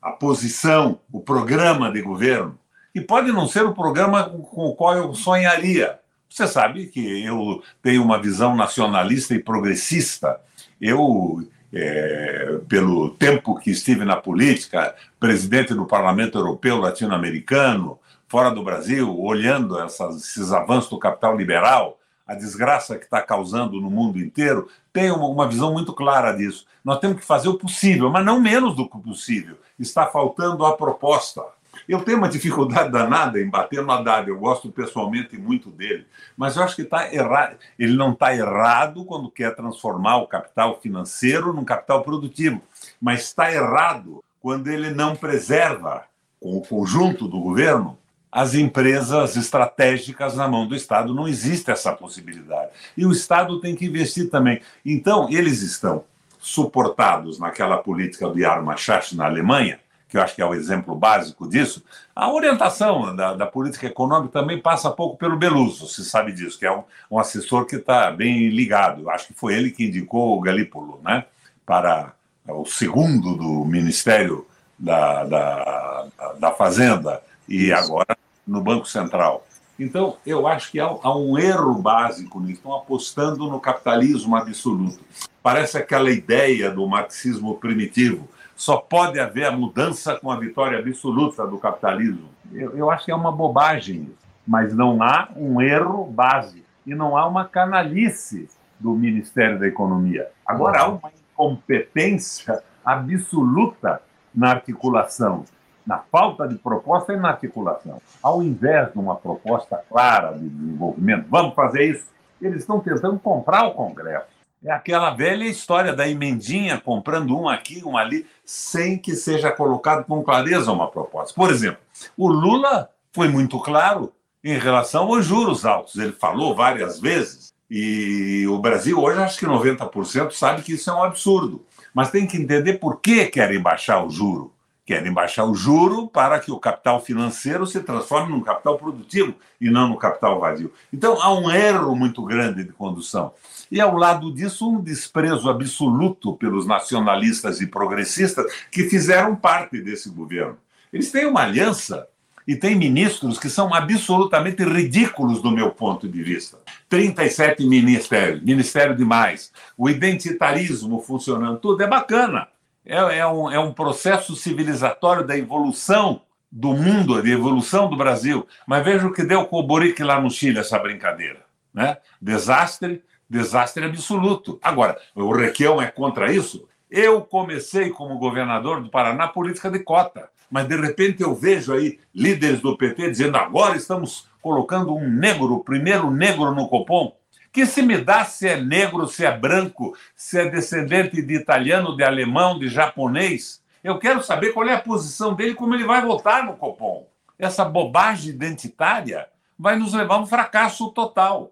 a 0.00 0.12
posição, 0.12 1.00
o 1.12 1.20
programa 1.20 1.92
de 1.92 2.00
governo. 2.00 2.58
E 2.94 3.00
pode 3.02 3.30
não 3.32 3.46
ser 3.46 3.66
o 3.66 3.74
programa 3.74 4.24
com 4.24 4.68
o 4.68 4.74
qual 4.74 4.96
eu 4.96 5.14
sonharia, 5.14 6.00
você 6.30 6.46
sabe 6.46 6.86
que 6.86 7.24
eu 7.24 7.62
tenho 7.82 8.02
uma 8.02 8.18
visão 8.18 8.56
nacionalista 8.56 9.34
e 9.34 9.38
progressista. 9.38 10.40
Eu, 10.80 11.46
é, 11.76 12.58
pelo 12.68 13.10
tempo 13.10 13.58
que 13.58 13.70
estive 13.70 14.04
na 14.04 14.16
política, 14.16 14.94
presidente 15.20 15.74
do 15.74 15.84
Parlamento 15.84 16.38
Europeu 16.38 16.78
Latino-Americano, 16.78 17.98
fora 18.28 18.50
do 18.50 18.64
Brasil, 18.64 19.14
olhando 19.18 19.78
essas, 19.78 20.16
esses 20.16 20.52
avanços 20.52 20.90
do 20.90 20.98
capital 20.98 21.36
liberal, 21.36 21.98
a 22.26 22.34
desgraça 22.34 22.98
que 22.98 23.04
está 23.04 23.22
causando 23.22 23.80
no 23.80 23.90
mundo 23.90 24.18
inteiro, 24.18 24.68
tenho 24.92 25.14
uma, 25.14 25.28
uma 25.28 25.48
visão 25.48 25.72
muito 25.72 25.92
clara 25.92 26.32
disso. 26.32 26.66
Nós 26.84 26.98
temos 26.98 27.18
que 27.18 27.24
fazer 27.24 27.48
o 27.48 27.58
possível, 27.58 28.10
mas 28.10 28.24
não 28.24 28.40
menos 28.40 28.74
do 28.74 28.88
que 28.88 28.96
o 28.96 29.00
possível. 29.00 29.56
Está 29.78 30.06
faltando 30.06 30.64
a 30.64 30.76
proposta. 30.76 31.42
Eu 31.88 32.02
tenho 32.02 32.18
uma 32.18 32.28
dificuldade 32.30 32.90
danada 32.90 33.40
em 33.40 33.48
bater 33.48 33.82
no 33.82 33.92
Haddad, 33.92 34.28
eu 34.28 34.38
gosto 34.38 34.70
pessoalmente 34.70 35.36
muito 35.36 35.70
dele, 35.70 36.06
mas 36.36 36.56
eu 36.56 36.62
acho 36.62 36.76
que 36.76 36.82
está 36.82 37.12
errado. 37.12 37.56
Ele 37.78 37.96
não 37.96 38.12
está 38.12 38.34
errado 38.34 39.04
quando 39.04 39.30
quer 39.30 39.54
transformar 39.54 40.18
o 40.18 40.26
capital 40.26 40.80
financeiro 40.80 41.52
num 41.52 41.64
capital 41.64 42.02
produtivo, 42.02 42.60
mas 43.00 43.22
está 43.22 43.52
errado 43.52 44.22
quando 44.40 44.68
ele 44.68 44.90
não 44.90 45.16
preserva, 45.16 46.04
com 46.40 46.56
o 46.56 46.60
conjunto 46.60 47.26
do 47.26 47.40
governo, 47.40 47.98
as 48.30 48.54
empresas 48.54 49.34
estratégicas 49.34 50.36
na 50.36 50.46
mão 50.46 50.68
do 50.68 50.76
Estado. 50.76 51.14
Não 51.14 51.26
existe 51.26 51.70
essa 51.70 51.92
possibilidade. 51.92 52.70
E 52.96 53.06
o 53.06 53.10
Estado 53.10 53.60
tem 53.60 53.74
que 53.74 53.86
investir 53.86 54.30
também. 54.30 54.60
Então, 54.84 55.28
eles 55.30 55.62
estão 55.62 56.04
suportados 56.38 57.40
naquela 57.40 57.78
política 57.78 58.28
do 58.28 58.38
Yarmachach 58.38 59.16
na 59.16 59.24
Alemanha, 59.24 59.80
que 60.08 60.16
eu 60.16 60.22
acho 60.22 60.34
que 60.34 60.42
é 60.42 60.46
o 60.46 60.54
exemplo 60.54 60.94
básico 60.94 61.48
disso, 61.48 61.82
a 62.14 62.32
orientação 62.32 63.14
da, 63.14 63.34
da, 63.34 63.46
política 63.46 63.86
econômica 63.86 64.40
também 64.40 64.60
passa 64.60 64.90
pouco 64.90 65.16
pelo 65.16 65.36
Beluso, 65.36 65.88
se 65.88 66.04
sabe 66.04 66.32
disso, 66.32 66.58
que 66.58 66.66
é 66.66 66.72
um, 66.72 66.84
um 67.10 67.18
assessor 67.18 67.66
que 67.66 67.76
está 67.76 68.10
bem 68.10 68.48
ligado. 68.48 69.10
Acho 69.10 69.28
que 69.28 69.34
foi 69.34 69.54
ele 69.54 69.70
que 69.70 69.84
indicou 69.84 70.36
o 70.36 70.40
Galípolo 70.40 71.00
né, 71.04 71.24
para 71.64 72.12
o 72.48 72.64
segundo 72.64 73.36
do 73.36 73.64
Ministério 73.64 74.46
da, 74.78 75.24
da, 75.24 76.06
da 76.38 76.50
Fazenda 76.52 77.20
e 77.48 77.72
agora 77.72 78.16
no 78.46 78.60
Banco 78.60 78.86
Central. 78.86 79.44
Então, 79.78 80.16
eu 80.24 80.46
acho 80.46 80.70
que 80.70 80.80
há, 80.80 80.86
há 80.86 81.16
um 81.16 81.36
erro 81.36 81.74
básico 81.74 82.40
nisso. 82.40 82.54
Estão 82.54 82.74
apostando 82.74 83.50
no 83.50 83.60
capitalismo 83.60 84.34
absoluto. 84.34 85.00
Parece 85.42 85.76
aquela 85.76 86.10
ideia 86.10 86.70
do 86.70 86.86
marxismo 86.86 87.56
primitivo 87.56 88.28
só 88.56 88.78
pode 88.78 89.20
haver 89.20 89.44
a 89.44 89.52
mudança 89.52 90.16
com 90.16 90.30
a 90.30 90.38
vitória 90.38 90.78
absoluta 90.78 91.46
do 91.46 91.58
capitalismo. 91.58 92.28
Eu, 92.52 92.76
eu 92.76 92.90
acho 92.90 93.04
que 93.04 93.12
é 93.12 93.14
uma 93.14 93.30
bobagem 93.30 94.10
mas 94.46 94.72
não 94.72 95.02
há 95.02 95.28
um 95.34 95.60
erro 95.60 96.04
base 96.04 96.64
e 96.86 96.94
não 96.94 97.16
há 97.16 97.26
uma 97.26 97.44
canalice 97.44 98.48
do 98.78 98.92
Ministério 98.94 99.58
da 99.58 99.66
Economia. 99.66 100.28
Agora 100.46 100.80
há 100.80 100.88
uma 100.88 101.10
incompetência 101.32 102.62
absoluta 102.84 104.00
na 104.32 104.50
articulação, 104.50 105.44
na 105.84 105.98
falta 105.98 106.46
de 106.46 106.54
proposta 106.54 107.12
e 107.12 107.16
na 107.16 107.30
articulação. 107.30 108.00
Ao 108.22 108.42
invés 108.42 108.92
de 108.92 108.98
uma 108.98 109.16
proposta 109.16 109.82
clara 109.88 110.38
de 110.38 110.48
desenvolvimento, 110.48 111.26
vamos 111.28 111.54
fazer 111.54 111.84
isso, 111.84 112.06
eles 112.40 112.60
estão 112.60 112.78
tentando 112.78 113.18
comprar 113.18 113.66
o 113.66 113.72
Congresso. 113.72 114.35
É 114.66 114.72
aquela 114.72 115.10
velha 115.10 115.44
história 115.44 115.94
da 115.94 116.08
emendinha 116.08 116.80
comprando 116.80 117.38
um 117.38 117.48
aqui, 117.48 117.84
um 117.84 117.96
ali, 117.96 118.26
sem 118.44 118.98
que 118.98 119.14
seja 119.14 119.52
colocado 119.52 120.04
com 120.04 120.24
clareza 120.24 120.72
uma 120.72 120.90
proposta. 120.90 121.32
Por 121.32 121.52
exemplo, 121.52 121.78
o 122.16 122.26
Lula 122.26 122.90
foi 123.12 123.28
muito 123.28 123.60
claro 123.60 124.12
em 124.42 124.58
relação 124.58 125.04
aos 125.04 125.24
juros 125.24 125.64
altos. 125.64 125.94
Ele 125.94 126.10
falou 126.10 126.52
várias 126.52 126.98
vezes 126.98 127.54
e 127.70 128.44
o 128.48 128.58
Brasil 128.58 129.00
hoje 129.00 129.20
acho 129.20 129.38
que 129.38 129.46
90% 129.46 130.32
sabe 130.32 130.62
que 130.62 130.72
isso 130.72 130.90
é 130.90 130.94
um 130.94 131.04
absurdo. 131.04 131.64
Mas 131.94 132.10
tem 132.10 132.26
que 132.26 132.36
entender 132.36 132.80
por 132.80 133.00
que 133.00 133.26
querem 133.26 133.60
baixar 133.60 134.04
o 134.04 134.10
juro. 134.10 134.52
Querem 134.84 135.12
baixar 135.12 135.44
o 135.44 135.54
juro 135.54 136.08
para 136.08 136.40
que 136.40 136.50
o 136.50 136.58
capital 136.58 137.00
financeiro 137.00 137.68
se 137.68 137.80
transforme 137.80 138.32
num 138.32 138.40
capital 138.40 138.76
produtivo 138.76 139.32
e 139.60 139.70
não 139.70 139.88
no 139.88 139.96
capital 139.96 140.40
vazio. 140.40 140.72
Então 140.92 141.22
há 141.22 141.32
um 141.32 141.48
erro 141.52 141.94
muito 141.94 142.20
grande 142.24 142.64
de 142.64 142.72
condução. 142.72 143.32
E 143.70 143.80
ao 143.80 143.96
lado 143.96 144.32
disso, 144.32 144.68
um 144.70 144.80
desprezo 144.80 145.48
absoluto 145.48 146.34
pelos 146.34 146.66
nacionalistas 146.66 147.60
e 147.60 147.66
progressistas 147.66 148.46
que 148.70 148.84
fizeram 148.84 149.34
parte 149.34 149.80
desse 149.80 150.08
governo. 150.10 150.58
Eles 150.92 151.10
têm 151.10 151.26
uma 151.26 151.42
aliança 151.42 152.06
e 152.46 152.54
têm 152.54 152.76
ministros 152.76 153.38
que 153.38 153.50
são 153.50 153.74
absolutamente 153.74 154.62
ridículos 154.62 155.42
do 155.42 155.50
meu 155.50 155.70
ponto 155.70 156.08
de 156.08 156.22
vista. 156.22 156.58
37 156.88 157.64
ministérios, 157.66 158.42
ministério 158.42 158.94
demais, 158.94 159.52
o 159.76 159.90
identitarismo 159.90 161.00
funcionando, 161.00 161.58
tudo 161.58 161.82
é 161.82 161.86
bacana. 161.86 162.48
É, 162.84 163.18
é, 163.18 163.26
um, 163.26 163.50
é 163.50 163.58
um 163.58 163.72
processo 163.72 164.36
civilizatório 164.36 165.26
da 165.26 165.36
evolução 165.36 166.22
do 166.50 166.72
mundo, 166.72 167.20
da 167.20 167.28
evolução 167.28 167.90
do 167.90 167.96
Brasil. 167.96 168.46
Mas 168.64 168.84
veja 168.84 169.06
o 169.08 169.12
que 169.12 169.24
deu 169.24 169.44
com 169.46 169.58
o 169.58 169.62
Boric 169.62 170.00
lá 170.04 170.20
no 170.20 170.30
Chile, 170.30 170.60
essa 170.60 170.78
brincadeira. 170.78 171.40
Né? 171.74 171.96
Desastre, 172.22 173.02
desastre 173.28 173.84
absoluto. 173.84 174.58
Agora, 174.62 174.98
o 175.14 175.32
Requião 175.32 175.80
é 175.80 175.90
contra 175.90 176.32
isso? 176.32 176.68
Eu 176.90 177.20
comecei 177.22 177.90
como 177.90 178.18
governador 178.18 178.80
do 178.82 178.88
Paraná 178.88 179.26
política 179.26 179.70
de 179.70 179.80
cota, 179.80 180.30
mas 180.50 180.68
de 180.68 180.76
repente 180.76 181.22
eu 181.22 181.34
vejo 181.34 181.72
aí 181.74 181.98
líderes 182.14 182.60
do 182.60 182.76
PT 182.76 183.10
dizendo 183.10 183.36
agora 183.36 183.76
estamos 183.76 184.28
colocando 184.40 184.94
um 184.94 185.08
negro, 185.08 185.54
o 185.54 185.64
primeiro 185.64 186.10
negro 186.10 186.54
no 186.54 186.68
Copom. 186.68 187.16
Que 187.52 187.66
se 187.66 187.82
me 187.82 187.98
dá 187.98 188.24
se 188.24 188.46
é 188.46 188.60
negro, 188.60 189.08
se 189.08 189.24
é 189.24 189.36
branco, 189.36 189.96
se 190.14 190.38
é 190.38 190.48
descendente 190.48 191.20
de 191.20 191.34
italiano, 191.34 191.96
de 191.96 192.04
alemão, 192.04 192.58
de 192.58 192.68
japonês. 192.68 193.62
Eu 193.82 193.98
quero 193.98 194.22
saber 194.22 194.52
qual 194.52 194.68
é 194.68 194.74
a 194.74 194.80
posição 194.80 195.34
dele, 195.34 195.54
como 195.54 195.74
ele 195.74 195.84
vai 195.84 196.02
votar 196.02 196.44
no 196.44 196.56
Copom. 196.56 197.08
Essa 197.38 197.64
bobagem 197.64 198.30
identitária 198.30 199.26
vai 199.58 199.76
nos 199.76 199.94
levar 199.94 200.16
a 200.16 200.20
um 200.20 200.26
fracasso 200.26 200.90
total. 200.90 201.50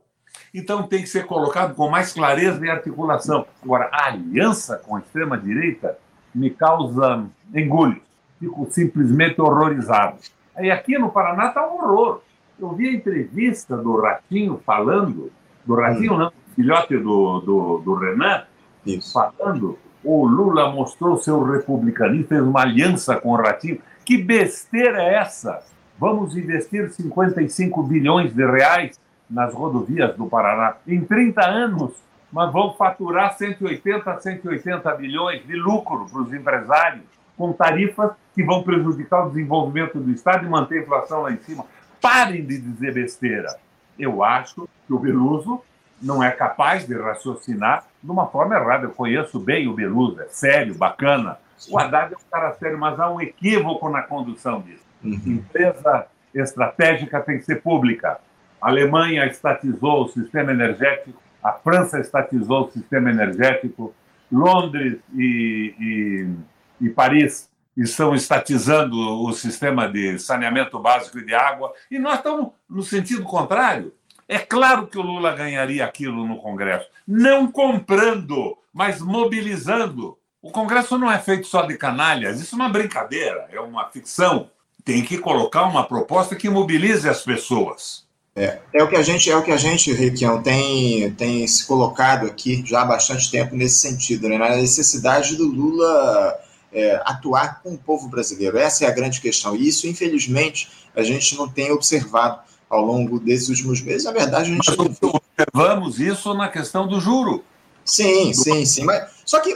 Então 0.55 0.85
tem 0.85 1.03
que 1.03 1.09
ser 1.09 1.27
colocado 1.27 1.75
com 1.75 1.91
mais 1.91 2.13
clareza 2.13 2.65
e 2.65 2.71
articulação. 2.71 3.45
Agora, 3.61 3.89
a 3.93 4.07
aliança 4.07 4.79
com 4.79 4.95
a 4.95 5.01
extrema-direita 5.01 5.99
me 6.33 6.49
causa 6.49 7.27
engulho. 7.53 8.01
Fico 8.39 8.67
simplesmente 8.71 9.41
horrorizado. 9.41 10.19
Aí 10.55 10.71
aqui 10.71 10.97
no 10.97 11.11
Paraná 11.11 11.49
está 11.49 11.69
um 11.69 11.75
horror. 11.75 12.21
Eu 12.59 12.71
vi 12.71 12.89
a 12.89 12.93
entrevista 12.93 13.77
do 13.77 14.01
Ratinho 14.01 14.61
falando, 14.65 15.33
do 15.67 15.75
Ratinho 15.75 16.15
hum. 16.15 16.19
não, 16.19 16.33
filhote 16.55 16.97
do, 16.97 17.41
do, 17.41 17.79
do 17.79 17.95
Renan, 17.95 18.45
Isso. 18.87 19.13
falando, 19.13 19.77
o 20.05 20.25
Lula 20.25 20.71
mostrou 20.71 21.17
seu 21.17 21.43
republicanismo, 21.43 22.29
fez 22.29 22.43
uma 22.43 22.61
aliança 22.61 23.17
com 23.17 23.31
o 23.31 23.37
Ratinho. 23.37 23.81
Que 24.05 24.19
besteira 24.19 25.03
é 25.03 25.15
essa? 25.15 25.65
Vamos 25.99 26.37
investir 26.37 26.93
55 26.93 27.83
bilhões 27.83 28.33
de 28.33 28.47
reais 28.47 29.01
nas 29.35 29.53
rodovias 29.53 30.17
do 30.17 30.27
Paraná 30.27 30.77
em 30.87 31.05
30 31.05 31.45
anos, 31.45 31.93
mas 32.33 32.53
vão 32.53 32.73
faturar 32.75 33.37
180 33.37 34.11
a 34.11 34.21
180 34.21 34.95
bilhões 34.95 35.45
de 35.45 35.55
lucro 35.57 36.07
para 36.11 36.23
os 36.23 36.33
empresários, 36.33 37.05
com 37.37 37.53
tarifas 37.53 38.13
que 38.33 38.45
vão 38.45 38.63
prejudicar 38.63 39.27
o 39.27 39.31
desenvolvimento 39.31 39.99
do 39.99 40.11
Estado 40.13 40.47
e 40.47 40.49
manter 40.49 40.79
a 40.79 40.83
inflação 40.83 41.23
lá 41.23 41.33
em 41.33 41.39
cima. 41.39 41.67
Parem 42.01 42.45
de 42.45 42.59
dizer 42.59 42.95
besteira. 42.95 43.57
Eu 43.99 44.23
acho 44.23 44.69
que 44.87 44.93
o 44.93 44.99
Beluso 44.99 45.61
não 46.01 46.23
é 46.23 46.31
capaz 46.31 46.87
de 46.87 46.95
raciocinar 46.95 47.85
de 48.03 48.11
uma 48.11 48.27
forma 48.27 48.55
errada. 48.55 48.87
Eu 48.87 48.91
conheço 48.91 49.41
bem 49.41 49.67
o 49.67 49.73
Beluso, 49.73 50.21
é 50.21 50.29
sério, 50.29 50.75
bacana. 50.75 51.39
O 51.71 51.79
Haddad 51.79 52.13
é 52.13 52.17
um 52.17 52.31
cara 52.31 52.53
sério, 52.55 52.79
mas 52.79 52.99
há 53.01 53.11
um 53.11 53.21
equívoco 53.21 53.89
na 53.89 54.03
condução 54.03 54.61
disso. 54.61 54.85
Uhum. 55.03 55.21
Empresa 55.27 56.07
estratégica 56.35 57.21
tem 57.21 57.39
que 57.39 57.45
ser 57.45 57.63
pública. 57.63 58.19
A 58.65 58.71
Alemanha 58.71 59.27
estatizou 59.27 60.05
o 60.05 60.09
sistema 60.09 60.51
energético, 60.51 61.23
a 61.43 61.53
França 61.53 62.01
estatizou 62.01 62.65
o 62.65 62.71
sistema 62.71 63.11
energético, 63.11 63.95
Londres 64.33 65.01
e, 65.15 65.75
e, 65.79 66.87
e 66.87 66.89
Paris 66.89 67.51
estão 67.77 68.15
estatizando 68.15 68.97
o 69.23 69.31
sistema 69.35 69.87
de 69.87 70.19
saneamento 70.19 70.79
básico 70.79 71.19
e 71.19 71.27
de 71.27 71.35
água, 71.35 71.75
e 71.91 71.99
nós 71.99 72.15
estamos 72.15 72.53
no 72.67 72.83
sentido 72.83 73.23
contrário. 73.25 73.93
É 74.27 74.39
claro 74.39 74.87
que 74.87 74.97
o 74.97 75.03
Lula 75.03 75.37
ganharia 75.37 75.85
aquilo 75.85 76.27
no 76.27 76.39
Congresso, 76.39 76.89
não 77.07 77.53
comprando, 77.53 78.57
mas 78.73 78.99
mobilizando. 78.99 80.17
O 80.41 80.51
Congresso 80.51 80.97
não 80.97 81.13
é 81.13 81.19
feito 81.19 81.47
só 81.47 81.67
de 81.67 81.77
canalhas, 81.77 82.41
isso 82.41 82.55
é 82.55 82.57
uma 82.57 82.71
brincadeira, 82.71 83.47
é 83.53 83.61
uma 83.61 83.91
ficção. 83.91 84.49
Tem 84.83 85.05
que 85.05 85.19
colocar 85.19 85.65
uma 85.65 85.85
proposta 85.85 86.35
que 86.35 86.49
mobilize 86.49 87.07
as 87.07 87.23
pessoas. 87.23 88.04
É, 88.37 88.59
é 88.73 88.83
o 88.83 88.89
que 88.89 88.97
a 88.97 89.03
gente, 89.03 89.31
é 89.31 89.37
o 89.37 89.43
que 89.45 89.53
a 89.53 89.57
gente, 89.57 89.93
Requião, 89.93 90.43
tem, 90.43 91.09
tem 91.13 91.47
se 91.47 91.65
colocado 91.65 92.27
aqui 92.27 92.65
já 92.67 92.83
há 92.83 92.85
bastante 92.85 93.31
tempo 93.31 93.55
nesse 93.55 93.79
sentido, 93.79 94.29
né? 94.29 94.37
na 94.37 94.57
necessidade 94.57 95.37
do 95.37 95.47
Lula 95.47 96.41
é, 96.73 97.01
atuar 97.05 97.63
com 97.63 97.75
o 97.75 97.79
povo 97.79 98.09
brasileiro. 98.09 98.59
Essa 98.59 98.85
é 98.85 98.89
a 98.89 98.91
grande 98.91 99.21
questão. 99.21 99.55
E 99.55 99.69
isso, 99.69 99.87
infelizmente, 99.87 100.69
a 100.97 101.03
gente 101.05 101.37
não 101.37 101.49
tem 101.49 101.71
observado 101.71 102.41
ao 102.69 102.85
longo 102.85 103.21
desses 103.21 103.49
últimos 103.49 103.81
meses. 103.81 104.05
Na 104.05 104.13
verdade, 104.13 104.51
a 104.51 104.55
gente. 104.55 104.77
Mas 104.77 104.99
observamos 105.01 106.01
isso 106.01 106.35
na 106.35 106.49
questão 106.49 106.89
do 106.89 107.01
juro. 107.01 107.45
Sim, 107.85 108.33
sim, 108.33 108.65
sim. 108.65 108.85
Mas, 108.85 109.11
só 109.25 109.39
que, 109.39 109.55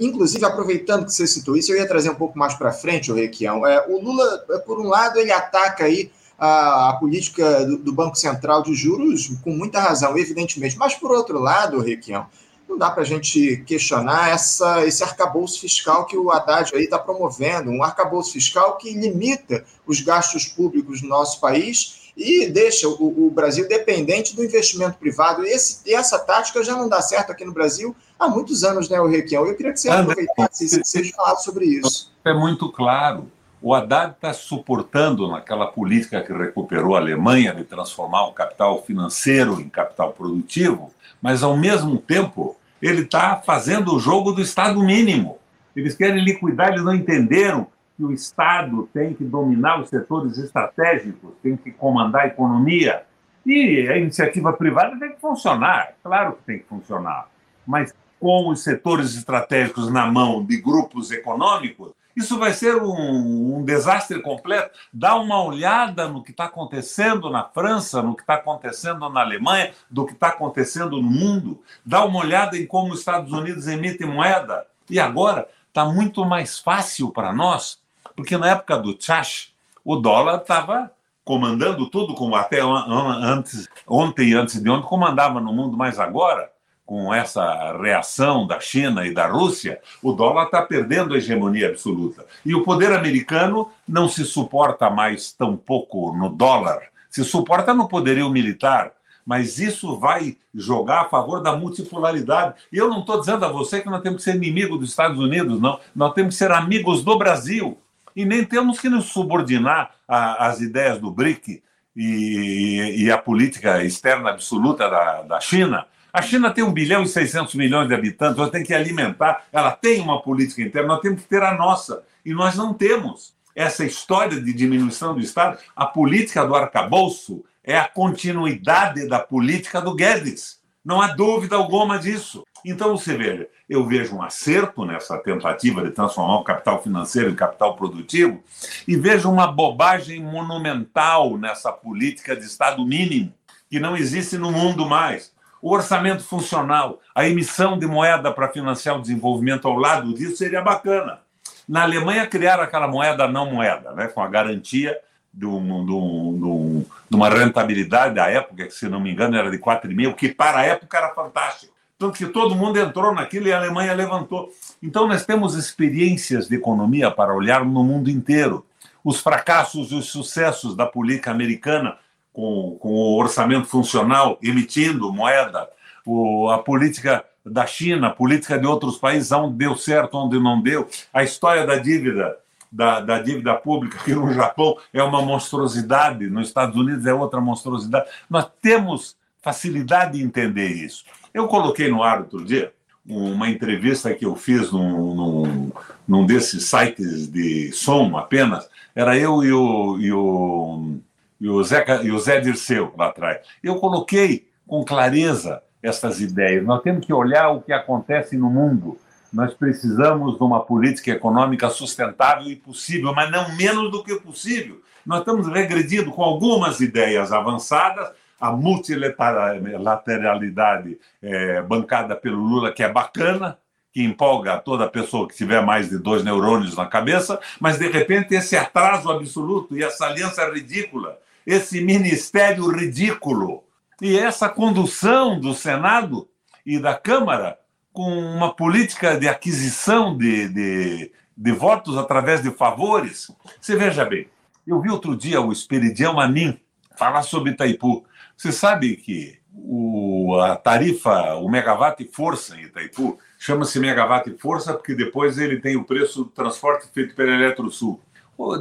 inclusive, 0.00 0.44
aproveitando 0.44 1.06
que 1.06 1.14
você 1.14 1.26
citou 1.26 1.56
isso, 1.56 1.72
eu 1.72 1.76
ia 1.76 1.88
trazer 1.88 2.10
um 2.10 2.14
pouco 2.14 2.38
mais 2.38 2.54
para 2.54 2.72
frente, 2.72 3.10
o 3.10 3.14
Requião. 3.14 3.66
É, 3.66 3.86
o 3.88 4.02
Lula, 4.02 4.38
por 4.66 4.78
um 4.80 4.88
lado, 4.88 5.18
ele 5.18 5.32
ataca 5.32 5.84
aí 5.84 6.10
a, 6.44 6.90
a 6.90 6.92
política 6.94 7.64
do, 7.64 7.78
do, 7.78 7.92
Banco 7.92 8.16
Central 8.16 8.64
de 8.64 8.74
juros 8.74 9.32
com 9.44 9.52
muita 9.52 9.78
razão, 9.78 10.18
evidentemente. 10.18 10.76
Mas, 10.76 10.92
por 10.92 11.12
outro 11.12 11.38
lado, 11.38 11.80
Requião, 11.80 12.26
não 12.68 12.76
dá 12.76 12.90
para 12.90 13.02
a 13.02 13.06
gente 13.06 13.62
questionar 13.64 14.30
essa, 14.30 14.84
esse 14.84 15.04
arcabouço 15.04 15.60
fiscal 15.60 16.04
que 16.04 16.16
o 16.16 16.32
Haddad 16.32 16.74
aí 16.74 16.82
está 16.82 16.98
promovendo, 16.98 17.70
um 17.70 17.84
arcabouço 17.84 18.32
fiscal 18.32 18.76
que 18.76 18.92
limita 18.92 19.64
os 19.86 20.00
gastos 20.00 20.46
públicos 20.46 21.00
no 21.00 21.08
nosso 21.08 21.38
país 21.38 22.10
e 22.16 22.48
deixa 22.48 22.88
o, 22.88 23.26
o 23.26 23.30
Brasil 23.30 23.68
dependente 23.68 24.34
do 24.34 24.44
investimento 24.44 24.98
privado. 24.98 25.46
E, 25.46 25.48
esse, 25.48 25.94
essa 25.94 26.18
tática 26.18 26.64
já 26.64 26.74
não 26.74 26.88
dá 26.88 27.00
certo 27.00 27.30
aqui 27.30 27.44
no 27.44 27.52
Brasil 27.52 27.94
há 28.18 28.28
muitos 28.28 28.64
anos, 28.64 28.88
né, 28.88 29.00
o 29.00 29.06
Requião? 29.06 29.46
Eu 29.46 29.54
queria 29.54 29.72
que 29.72 29.78
você 29.78 29.88
aproveitasse 29.88 30.64
e 30.64 31.12
falasse 31.12 31.44
sobre 31.44 31.66
isso. 31.66 32.10
É 32.24 32.34
muito 32.34 32.68
claro. 32.72 33.30
O 33.62 33.72
Haddad 33.72 34.14
está 34.14 34.32
suportando 34.32 35.28
naquela 35.28 35.68
política 35.68 36.20
que 36.20 36.32
recuperou 36.32 36.96
a 36.96 36.98
Alemanha 36.98 37.54
de 37.54 37.62
transformar 37.62 38.26
o 38.26 38.32
capital 38.32 38.82
financeiro 38.82 39.60
em 39.60 39.68
capital 39.68 40.12
produtivo, 40.12 40.92
mas 41.22 41.44
ao 41.44 41.56
mesmo 41.56 41.96
tempo 41.96 42.56
ele 42.82 43.02
está 43.02 43.36
fazendo 43.36 43.94
o 43.94 44.00
jogo 44.00 44.32
do 44.32 44.42
Estado 44.42 44.82
mínimo. 44.82 45.38
Eles 45.76 45.94
querem 45.94 46.24
liquidar, 46.24 46.70
eles 46.70 46.84
não 46.84 46.92
entenderam 46.92 47.68
que 47.96 48.02
o 48.02 48.12
Estado 48.12 48.88
tem 48.92 49.14
que 49.14 49.22
dominar 49.22 49.80
os 49.80 49.88
setores 49.88 50.36
estratégicos, 50.38 51.30
tem 51.40 51.56
que 51.56 51.70
comandar 51.70 52.22
a 52.22 52.26
economia. 52.26 53.04
E 53.46 53.88
a 53.88 53.96
iniciativa 53.96 54.52
privada 54.52 54.98
tem 54.98 55.12
que 55.12 55.20
funcionar, 55.20 55.92
claro 56.02 56.32
que 56.32 56.42
tem 56.44 56.58
que 56.58 56.64
funcionar. 56.64 57.28
Mas 57.64 57.94
com 58.18 58.48
os 58.48 58.64
setores 58.64 59.14
estratégicos 59.14 59.88
na 59.88 60.10
mão 60.10 60.44
de 60.44 60.60
grupos 60.60 61.12
econômicos, 61.12 61.92
isso 62.16 62.38
vai 62.38 62.52
ser 62.52 62.76
um, 62.76 63.56
um 63.56 63.64
desastre 63.64 64.20
completo. 64.20 64.70
Dá 64.92 65.14
uma 65.16 65.42
olhada 65.42 66.08
no 66.08 66.22
que 66.22 66.30
está 66.30 66.44
acontecendo 66.44 67.30
na 67.30 67.44
França, 67.44 68.02
no 68.02 68.14
que 68.14 68.22
está 68.22 68.34
acontecendo 68.34 69.08
na 69.08 69.20
Alemanha, 69.20 69.72
do 69.90 70.06
que 70.06 70.12
está 70.12 70.28
acontecendo 70.28 71.00
no 71.00 71.02
mundo. 71.02 71.62
Dá 71.84 72.04
uma 72.04 72.20
olhada 72.20 72.56
em 72.58 72.66
como 72.66 72.92
os 72.92 73.00
Estados 73.00 73.32
Unidos 73.32 73.66
emitem 73.66 74.06
moeda. 74.06 74.66
E 74.90 75.00
agora 75.00 75.48
está 75.68 75.84
muito 75.86 76.24
mais 76.24 76.58
fácil 76.58 77.10
para 77.10 77.32
nós, 77.32 77.80
porque 78.14 78.36
na 78.36 78.50
época 78.50 78.76
do 78.78 78.96
Chash, 79.00 79.52
o 79.84 79.96
dólar 79.96 80.42
estava 80.42 80.92
comandando 81.24 81.88
tudo, 81.88 82.14
como 82.14 82.34
até 82.34 82.60
antes, 82.60 83.68
ontem 83.86 84.30
e 84.30 84.34
antes 84.34 84.60
de 84.60 84.68
ontem, 84.68 84.86
comandava 84.86 85.40
no 85.40 85.52
mundo, 85.52 85.76
mas 85.76 85.98
agora 85.98 86.51
com 86.92 87.14
essa 87.14 87.74
reação 87.80 88.46
da 88.46 88.60
China 88.60 89.06
e 89.06 89.14
da 89.14 89.26
Rússia, 89.26 89.80
o 90.02 90.12
dólar 90.12 90.44
está 90.44 90.60
perdendo 90.60 91.14
a 91.14 91.16
hegemonia 91.16 91.70
absoluta. 91.70 92.26
E 92.44 92.54
o 92.54 92.64
poder 92.64 92.92
americano 92.92 93.70
não 93.88 94.10
se 94.10 94.26
suporta 94.26 94.90
mais 94.90 95.32
tão 95.32 95.56
pouco 95.56 96.14
no 96.14 96.28
dólar, 96.28 96.82
se 97.08 97.24
suporta 97.24 97.72
no 97.72 97.88
poderio 97.88 98.28
militar. 98.28 98.92
Mas 99.24 99.58
isso 99.58 99.98
vai 99.98 100.36
jogar 100.54 101.00
a 101.00 101.08
favor 101.08 101.42
da 101.42 101.56
multipolaridade. 101.56 102.56
E 102.70 102.76
eu 102.76 102.90
não 102.90 103.00
estou 103.00 103.18
dizendo 103.20 103.46
a 103.46 103.48
você 103.48 103.80
que 103.80 103.88
nós 103.88 104.02
temos 104.02 104.18
que 104.22 104.30
ser 104.30 104.36
inimigo 104.36 104.76
dos 104.76 104.90
Estados 104.90 105.18
Unidos, 105.18 105.58
não. 105.58 105.80
Nós 105.96 106.12
temos 106.12 106.34
que 106.34 106.38
ser 106.40 106.52
amigos 106.52 107.02
do 107.02 107.16
Brasil. 107.16 107.78
E 108.14 108.26
nem 108.26 108.44
temos 108.44 108.78
que 108.78 108.90
nos 108.90 109.06
subordinar 109.06 109.92
às 110.06 110.60
ideias 110.60 110.98
do 110.98 111.10
BRIC 111.10 111.62
e, 111.96 113.10
a 113.10 113.16
política 113.16 113.82
externa 113.82 114.28
absoluta 114.28 114.90
da, 114.90 115.22
da 115.22 115.40
China 115.40 115.86
a 116.12 116.20
China 116.20 116.50
tem 116.50 116.62
1 116.62 116.72
bilhão 116.72 117.02
e 117.02 117.08
600 117.08 117.54
milhões 117.54 117.88
de 117.88 117.94
habitantes, 117.94 118.38
ela 118.38 118.50
tem 118.50 118.62
que 118.62 118.74
alimentar, 118.74 119.44
ela 119.50 119.70
tem 119.70 120.00
uma 120.00 120.20
política 120.20 120.60
interna, 120.60 120.88
nós 120.88 121.00
temos 121.00 121.22
que 121.22 121.28
ter 121.28 121.42
a 121.42 121.56
nossa. 121.56 122.04
E 122.24 122.34
nós 122.34 122.54
não 122.54 122.74
temos. 122.74 123.34
Essa 123.56 123.84
história 123.84 124.40
de 124.40 124.52
diminuição 124.52 125.14
do 125.14 125.20
Estado, 125.20 125.58
a 125.74 125.86
política 125.86 126.44
do 126.44 126.54
arcabouço 126.54 127.42
é 127.64 127.78
a 127.78 127.88
continuidade 127.88 129.08
da 129.08 129.20
política 129.20 129.80
do 129.80 129.94
Guedes. 129.94 130.60
Não 130.84 131.00
há 131.00 131.08
dúvida 131.08 131.56
alguma 131.56 131.98
disso. 131.98 132.44
Então, 132.64 132.96
você 132.96 133.16
veja, 133.16 133.48
eu 133.68 133.86
vejo 133.86 134.14
um 134.14 134.22
acerto 134.22 134.84
nessa 134.84 135.18
tentativa 135.18 135.82
de 135.82 135.90
transformar 135.90 136.36
o 136.36 136.44
capital 136.44 136.82
financeiro 136.82 137.30
em 137.30 137.34
capital 137.34 137.74
produtivo 137.74 138.42
e 138.86 138.96
vejo 138.96 139.30
uma 139.30 139.46
bobagem 139.46 140.22
monumental 140.22 141.36
nessa 141.38 141.72
política 141.72 142.36
de 142.36 142.44
Estado 142.44 142.84
mínimo, 142.84 143.32
que 143.70 143.80
não 143.80 143.96
existe 143.96 144.36
no 144.38 144.52
mundo 144.52 144.86
mais 144.86 145.32
o 145.62 145.72
orçamento 145.72 146.24
funcional, 146.24 147.00
a 147.14 147.26
emissão 147.26 147.78
de 147.78 147.86
moeda 147.86 148.32
para 148.32 148.48
financiar 148.48 148.98
o 148.98 149.00
desenvolvimento 149.00 149.68
ao 149.68 149.76
lado 149.76 150.12
disso 150.12 150.36
seria 150.36 150.60
bacana. 150.60 151.20
Na 151.68 151.82
Alemanha, 151.82 152.26
criaram 152.26 152.64
aquela 152.64 152.88
moeda 152.88 153.28
não 153.28 153.48
moeda, 153.48 153.92
né, 153.92 154.08
com 154.08 154.20
a 154.20 154.26
garantia 154.26 154.98
de, 155.32 155.46
um, 155.46 155.86
de, 155.86 155.92
um, 155.92 156.84
de, 157.08 157.16
uma 157.16 157.28
rentabilidade 157.28 158.16
da 158.16 158.28
época, 158.28 158.66
que 158.66 158.74
se 158.74 158.88
não 158.88 158.98
me 158.98 159.12
engano 159.12 159.36
era 159.36 159.50
de 159.50 159.58
4,5, 159.58 160.14
que 160.16 160.28
para 160.28 160.58
a 160.58 160.66
época 160.66 160.98
era 160.98 161.14
fantástico. 161.14 161.72
Tanto 161.96 162.18
que 162.18 162.26
todo 162.26 162.56
mundo 162.56 162.80
entrou 162.80 163.14
naquilo 163.14 163.46
e 163.46 163.52
a 163.52 163.58
Alemanha 163.58 163.94
levantou. 163.94 164.50
Então, 164.82 165.06
nós 165.06 165.24
temos 165.24 165.54
experiências 165.54 166.48
de 166.48 166.56
economia 166.56 167.12
para 167.12 167.32
olhar 167.32 167.64
no 167.64 167.84
mundo 167.84 168.10
inteiro. 168.10 168.66
Os 169.04 169.20
fracassos 169.20 169.92
e 169.92 169.94
os 169.94 170.10
sucessos 170.10 170.74
da 170.74 170.84
política 170.84 171.30
americana 171.30 171.96
com, 172.32 172.76
com 172.80 172.88
o 172.88 173.16
orçamento 173.18 173.66
funcional, 173.66 174.38
emitindo 174.42 175.12
moeda, 175.12 175.68
o, 176.04 176.48
a 176.50 176.58
política 176.58 177.24
da 177.44 177.66
China, 177.66 178.08
a 178.08 178.10
política 178.10 178.58
de 178.58 178.66
outros 178.66 178.96
países, 178.96 179.32
onde 179.32 179.56
deu 179.56 179.76
certo, 179.76 180.16
onde 180.16 180.38
não 180.38 180.60
deu, 180.60 180.88
a 181.12 181.22
história 181.22 181.66
da 181.66 181.76
dívida, 181.76 182.36
da, 182.70 183.00
da, 183.00 183.18
dívida 183.20 183.54
pública, 183.54 183.98
que 184.02 184.14
no 184.14 184.32
Japão 184.32 184.76
é 184.92 185.02
uma 185.02 185.20
monstruosidade, 185.20 186.28
nos 186.30 186.48
Estados 186.48 186.76
Unidos 186.76 187.04
é 187.04 187.12
outra 187.12 187.40
monstruosidade. 187.40 188.08
Nós 188.30 188.46
temos 188.60 189.16
facilidade 189.42 190.18
de 190.18 190.24
entender 190.24 190.68
isso. 190.68 191.04
Eu 191.34 191.48
coloquei 191.48 191.90
no 191.90 192.02
ar 192.02 192.20
outro 192.20 192.44
dia 192.44 192.72
uma 193.04 193.50
entrevista 193.50 194.14
que 194.14 194.24
eu 194.24 194.36
fiz 194.36 194.70
num, 194.70 195.14
num, 195.14 195.72
num 196.06 196.24
desses 196.24 196.64
sites 196.64 197.26
de 197.26 197.72
som 197.72 198.16
apenas. 198.16 198.68
Era 198.94 199.18
eu 199.18 199.42
e 199.42 199.52
o, 199.52 199.98
e 199.98 200.12
o 200.12 201.00
e 201.42 201.48
o 201.48 201.62
Zé, 201.64 201.84
e 202.04 202.12
o 202.12 202.18
Zé 202.20 202.40
Dirceu 202.40 202.94
lá 202.96 203.08
atrás. 203.08 203.40
Eu 203.60 203.74
coloquei 203.80 204.46
com 204.64 204.84
clareza 204.84 205.60
essas 205.82 206.20
ideias. 206.20 206.64
Nós 206.64 206.80
temos 206.82 207.04
que 207.04 207.12
olhar 207.12 207.48
o 207.48 207.60
que 207.60 207.72
acontece 207.72 208.36
no 208.36 208.48
mundo. 208.48 208.96
Nós 209.32 209.52
precisamos 209.52 210.38
de 210.38 210.44
uma 210.44 210.60
política 210.60 211.10
econômica 211.10 211.68
sustentável 211.68 212.46
e 212.46 212.54
possível, 212.54 213.12
mas 213.12 213.28
não 213.28 213.56
menos 213.56 213.90
do 213.90 214.04
que 214.04 214.14
possível. 214.20 214.80
Nós 215.04 215.18
estamos 215.18 215.48
regredindo 215.48 216.12
com 216.12 216.22
algumas 216.22 216.80
ideias 216.80 217.32
avançadas, 217.32 218.12
a 218.40 218.52
multilateralidade 218.52 220.96
é, 221.20 221.60
bancada 221.62 222.14
pelo 222.14 222.38
Lula, 222.38 222.70
que 222.70 222.84
é 222.84 222.88
bacana, 222.88 223.58
que 223.92 224.04
empolga 224.04 224.58
toda 224.58 224.88
pessoa 224.88 225.26
que 225.26 225.34
tiver 225.34 225.60
mais 225.60 225.90
de 225.90 225.98
dois 225.98 226.22
neurônios 226.22 226.76
na 226.76 226.86
cabeça, 226.86 227.40
mas 227.58 227.78
de 227.78 227.88
repente 227.88 228.32
esse 228.32 228.56
atraso 228.56 229.10
absoluto 229.10 229.76
e 229.76 229.82
essa 229.82 230.06
aliança 230.06 230.48
ridícula 230.48 231.18
esse 231.46 231.80
ministério 231.80 232.68
ridículo 232.70 233.64
e 234.00 234.18
essa 234.18 234.48
condução 234.48 235.38
do 235.38 235.54
Senado 235.54 236.28
e 236.64 236.78
da 236.78 236.94
Câmara 236.94 237.58
com 237.92 238.10
uma 238.10 238.54
política 238.54 239.18
de 239.18 239.28
aquisição 239.28 240.16
de, 240.16 240.48
de, 240.48 241.12
de 241.36 241.52
votos 241.52 241.98
através 241.98 242.42
de 242.42 242.50
favores. 242.50 243.30
Você 243.60 243.76
veja 243.76 244.04
bem, 244.04 244.28
eu 244.66 244.80
vi 244.80 244.90
outro 244.90 245.16
dia 245.16 245.40
o 245.40 245.52
Esperidião 245.52 246.18
Amin 246.18 246.58
falar 246.96 247.22
sobre 247.22 247.52
Itaipu. 247.52 248.04
Você 248.36 248.50
sabe 248.50 248.96
que 248.96 249.38
o, 249.54 250.36
a 250.40 250.56
tarifa, 250.56 251.34
o 251.34 251.48
megawatt 251.48 252.02
força 252.12 252.56
em 252.56 252.64
Itaipu, 252.64 253.18
chama-se 253.38 253.78
megawatt 253.78 254.30
força 254.38 254.72
porque 254.72 254.94
depois 254.94 255.36
ele 255.38 255.60
tem 255.60 255.76
o 255.76 255.84
preço 255.84 256.24
do 256.24 256.30
transporte 256.30 256.88
feito 256.92 257.14
pela 257.14 257.32
Eletrosul 257.32 258.00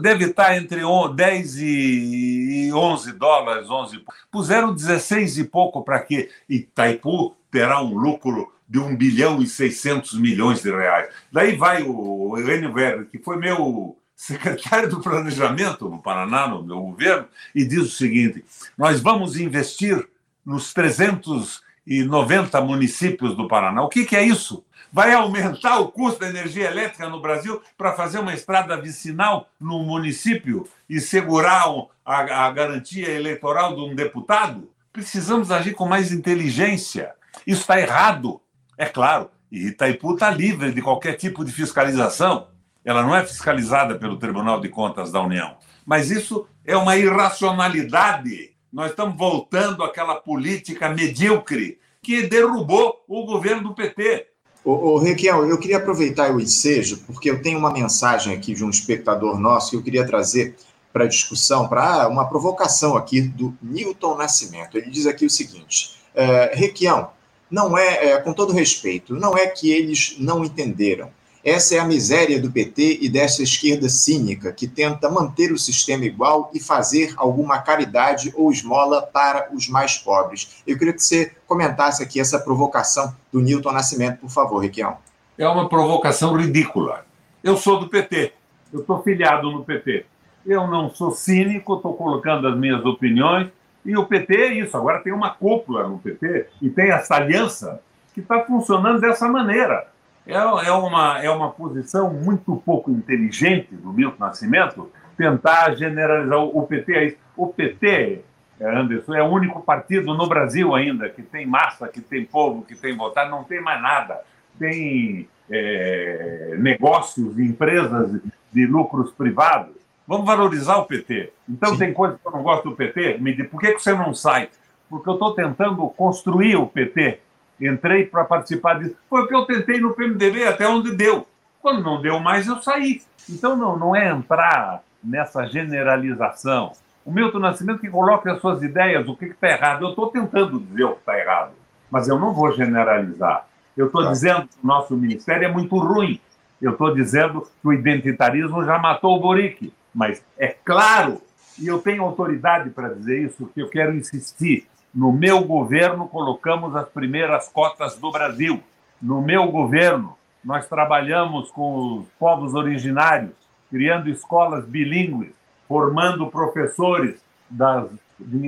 deve 0.01 0.25
estar 0.25 0.57
entre 0.57 0.81
10 1.15 1.57
e 1.57 2.71
11 2.73 3.13
dólares, 3.13 3.69
11. 3.69 4.03
Puseram 4.31 4.73
16 4.73 5.37
e 5.39 5.43
pouco 5.43 5.83
para 5.83 5.99
que 5.99 6.29
Itaipu 6.49 7.35
terá 7.49 7.81
um 7.81 7.93
lucro 7.93 8.51
de 8.67 8.79
1 8.79 8.95
bilhão 8.95 9.41
e 9.41 9.47
600 9.47 10.13
milhões 10.13 10.61
de 10.61 10.71
reais. 10.71 11.09
Daí 11.31 11.55
vai 11.57 11.83
o 11.83 12.37
Enio 12.37 12.73
Verde, 12.73 13.05
que 13.11 13.19
foi 13.19 13.37
meu 13.37 13.97
secretário 14.15 14.89
do 14.89 15.01
Planejamento 15.01 15.89
no 15.89 16.01
Paraná, 16.01 16.47
no 16.47 16.63
meu 16.63 16.79
governo, 16.79 17.27
e 17.53 17.65
diz 17.65 17.81
o 17.81 17.89
seguinte: 17.89 18.45
nós 18.77 19.01
vamos 19.01 19.35
investir 19.35 20.07
nos 20.45 20.73
390 20.73 22.61
municípios 22.61 23.35
do 23.35 23.47
Paraná. 23.47 23.81
O 23.81 23.89
que, 23.89 24.05
que 24.05 24.15
é 24.15 24.23
isso? 24.23 24.63
Vai 24.91 25.13
aumentar 25.13 25.79
o 25.79 25.87
custo 25.87 26.19
da 26.19 26.29
energia 26.29 26.69
elétrica 26.69 27.07
no 27.07 27.21
Brasil 27.21 27.61
para 27.77 27.93
fazer 27.93 28.19
uma 28.19 28.33
estrada 28.33 28.79
vicinal 28.79 29.47
no 29.59 29.83
município 29.83 30.67
e 30.89 30.99
segurar 30.99 31.65
a, 32.05 32.45
a 32.45 32.51
garantia 32.51 33.09
eleitoral 33.09 33.75
de 33.75 33.81
um 33.81 33.95
deputado? 33.95 34.69
Precisamos 34.91 35.51
agir 35.51 35.73
com 35.73 35.87
mais 35.87 36.11
inteligência. 36.11 37.13
Isso 37.47 37.61
está 37.61 37.79
errado, 37.79 38.41
é 38.77 38.85
claro. 38.85 39.29
E 39.51 39.67
Itaipu 39.67 40.13
está 40.13 40.29
livre 40.29 40.71
de 40.71 40.81
qualquer 40.81 41.13
tipo 41.13 41.45
de 41.45 41.51
fiscalização. 41.51 42.47
Ela 42.83 43.03
não 43.03 43.15
é 43.15 43.25
fiscalizada 43.25 43.95
pelo 43.95 44.17
Tribunal 44.17 44.59
de 44.59 44.69
Contas 44.69 45.11
da 45.11 45.21
União. 45.21 45.55
Mas 45.85 46.09
isso 46.09 46.47
é 46.65 46.75
uma 46.75 46.97
irracionalidade. 46.97 48.51
Nós 48.71 48.91
estamos 48.91 49.17
voltando 49.17 49.83
àquela 49.83 50.15
política 50.15 50.89
medíocre 50.89 51.79
que 52.01 52.23
derrubou 52.23 53.03
o 53.07 53.25
governo 53.25 53.63
do 53.63 53.75
PT. 53.75 54.30
Ô, 54.63 54.99
ô 54.99 55.03
eu 55.03 55.57
queria 55.57 55.77
aproveitar 55.77 56.33
o 56.33 56.39
ensejo, 56.39 57.03
porque 57.07 57.29
eu 57.29 57.41
tenho 57.41 57.57
uma 57.57 57.71
mensagem 57.71 58.33
aqui 58.33 58.53
de 58.53 58.63
um 58.63 58.69
espectador 58.69 59.39
nosso 59.39 59.71
que 59.71 59.75
eu 59.75 59.81
queria 59.81 60.05
trazer 60.05 60.55
para 60.93 61.07
discussão, 61.07 61.67
para 61.67 62.07
uma 62.07 62.27
provocação 62.27 62.95
aqui 62.95 63.21
do 63.21 63.57
Newton 63.61 64.15
Nascimento. 64.15 64.77
Ele 64.77 64.89
diz 64.89 65.07
aqui 65.07 65.25
o 65.25 65.29
seguinte: 65.29 65.95
é, 66.13 66.51
Requião, 66.53 67.09
não 67.49 67.77
é, 67.77 68.11
é, 68.11 68.17
com 68.19 68.33
todo 68.33 68.53
respeito, 68.53 69.15
não 69.15 69.37
é 69.37 69.47
que 69.47 69.71
eles 69.71 70.15
não 70.19 70.43
entenderam. 70.43 71.09
Essa 71.43 71.75
é 71.75 71.79
a 71.79 71.85
miséria 71.85 72.39
do 72.39 72.51
PT 72.51 72.99
e 73.01 73.09
dessa 73.09 73.41
esquerda 73.41 73.89
cínica 73.89 74.51
que 74.53 74.67
tenta 74.67 75.09
manter 75.09 75.51
o 75.51 75.57
sistema 75.57 76.05
igual 76.05 76.51
e 76.53 76.59
fazer 76.59 77.15
alguma 77.17 77.57
caridade 77.59 78.31
ou 78.35 78.51
esmola 78.51 79.01
para 79.01 79.49
os 79.51 79.67
mais 79.67 79.97
pobres. 79.97 80.61
Eu 80.67 80.77
queria 80.77 80.93
que 80.93 81.03
você 81.03 81.31
comentasse 81.47 82.03
aqui 82.03 82.19
essa 82.19 82.39
provocação 82.39 83.15
do 83.33 83.41
Newton 83.41 83.71
Nascimento, 83.71 84.19
por 84.19 84.29
favor, 84.29 84.59
Requião. 84.59 84.97
É 85.35 85.47
uma 85.47 85.67
provocação 85.67 86.35
ridícula. 86.35 87.05
Eu 87.43 87.57
sou 87.57 87.79
do 87.79 87.89
PT, 87.89 88.33
eu 88.71 88.81
estou 88.81 89.01
filiado 89.01 89.51
no 89.51 89.65
PT. 89.65 90.05
Eu 90.45 90.67
não 90.67 90.93
sou 90.93 91.09
cínico, 91.09 91.75
estou 91.75 91.95
colocando 91.95 92.47
as 92.47 92.55
minhas 92.55 92.85
opiniões, 92.85 93.47
e 93.83 93.97
o 93.97 94.05
PT 94.05 94.35
é 94.35 94.53
isso. 94.59 94.77
Agora 94.77 94.99
tem 94.99 95.11
uma 95.11 95.31
cúpula 95.31 95.87
no 95.87 95.97
PT 95.97 96.47
e 96.61 96.69
tem 96.69 96.91
essa 96.91 97.15
aliança 97.15 97.81
que 98.13 98.19
está 98.19 98.43
funcionando 98.43 99.01
dessa 99.01 99.27
maneira 99.27 99.90
é, 100.25 100.33
é, 100.33 100.71
uma, 100.71 101.23
é 101.23 101.29
uma 101.29 101.49
posição 101.49 102.13
muito 102.13 102.55
pouco 102.57 102.91
inteligente 102.91 103.75
do 103.75 103.91
Milton 103.91 104.17
Nascimento 104.19 104.91
tentar 105.17 105.75
generalizar 105.75 106.39
o 106.39 106.65
PT. 106.65 107.17
O 107.35 107.47
PT, 107.47 108.21
Anderson, 108.59 109.13
é 109.15 109.23
o 109.23 109.27
único 109.27 109.61
partido 109.61 110.13
no 110.13 110.27
Brasil 110.27 110.75
ainda 110.75 111.09
que 111.09 111.21
tem 111.21 111.45
massa, 111.45 111.87
que 111.87 112.01
tem 112.01 112.25
povo, 112.25 112.63
que 112.63 112.75
tem 112.75 112.95
votado, 112.95 113.31
não 113.31 113.43
tem 113.43 113.61
mais 113.61 113.81
nada. 113.81 114.21
Tem 114.59 115.27
é, 115.49 116.55
negócios, 116.59 117.39
empresas 117.39 118.21
de 118.51 118.65
lucros 118.65 119.11
privados. 119.11 119.75
Vamos 120.07 120.25
valorizar 120.25 120.77
o 120.77 120.85
PT. 120.85 121.31
Então, 121.47 121.71
Sim. 121.71 121.77
tem 121.77 121.93
coisas 121.93 122.19
que 122.19 122.27
eu 122.27 122.31
não 122.31 122.43
gosto 122.43 122.69
do 122.69 122.75
PT. 122.75 123.17
Me 123.19 123.33
diz, 123.33 123.47
por 123.47 123.59
que, 123.59 123.73
que 123.73 123.79
você 123.81 123.93
não 123.93 124.13
sai? 124.13 124.49
Porque 124.89 125.09
eu 125.09 125.13
estou 125.13 125.33
tentando 125.33 125.87
construir 125.89 126.57
o 126.57 126.67
PT 126.67 127.19
entrei 127.67 128.05
para 128.05 128.23
participar 128.23 128.79
disso. 128.79 128.95
Foi 129.09 129.21
o 129.21 129.27
que 129.27 129.35
eu 129.35 129.45
tentei 129.45 129.79
no 129.79 129.93
PMDB, 129.93 130.45
até 130.45 130.67
onde 130.67 130.95
deu. 130.95 131.27
Quando 131.61 131.83
não 131.83 132.01
deu 132.01 132.19
mais, 132.19 132.47
eu 132.47 132.61
saí. 132.61 133.01
Então, 133.29 133.55
não, 133.55 133.77
não 133.77 133.95
é 133.95 134.09
entrar 134.09 134.81
nessa 135.03 135.45
generalização. 135.45 136.73
O 137.05 137.11
Milton 137.11 137.39
Nascimento 137.39 137.79
que 137.79 137.89
coloca 137.89 138.31
as 138.31 138.41
suas 138.41 138.61
ideias, 138.61 139.07
o 139.07 139.15
que 139.15 139.25
está 139.25 139.49
errado. 139.49 139.85
Eu 139.85 139.89
estou 139.89 140.09
tentando 140.09 140.59
dizer 140.59 140.83
o 140.85 140.93
que 140.93 140.99
está 140.99 141.17
errado, 141.17 141.51
mas 141.89 142.07
eu 142.07 142.19
não 142.19 142.33
vou 142.33 142.51
generalizar. 142.51 143.47
Eu 143.75 143.87
estou 143.87 144.03
tá. 144.03 144.11
dizendo 144.11 144.41
que 144.47 144.55
o 144.63 144.67
nosso 144.67 144.95
ministério 144.95 145.45
é 145.45 145.51
muito 145.51 145.77
ruim. 145.77 146.19
Eu 146.61 146.73
estou 146.73 146.93
dizendo 146.93 147.41
que 147.41 147.67
o 147.67 147.73
identitarismo 147.73 148.63
já 148.63 148.77
matou 148.77 149.17
o 149.17 149.19
Boric. 149.19 149.73
Mas 149.93 150.23
é 150.37 150.55
claro, 150.63 151.21
e 151.59 151.67
eu 151.67 151.79
tenho 151.79 152.03
autoridade 152.03 152.69
para 152.69 152.89
dizer 152.89 153.23
isso, 153.25 153.49
que 153.53 153.61
eu 153.61 153.69
quero 153.69 153.95
insistir. 153.95 154.67
No 154.93 155.13
meu 155.13 155.45
governo, 155.45 156.05
colocamos 156.09 156.75
as 156.75 156.87
primeiras 156.89 157.47
cotas 157.47 157.97
do 157.97 158.11
Brasil. 158.11 158.61
No 159.01 159.21
meu 159.21 159.49
governo, 159.49 160.17
nós 160.43 160.67
trabalhamos 160.67 161.49
com 161.49 161.99
os 161.99 162.07
povos 162.19 162.53
originários, 162.53 163.31
criando 163.69 164.09
escolas 164.09 164.65
bilíngues, 164.65 165.31
formando 165.65 166.27
professores 166.27 167.23
das, 167.49 167.89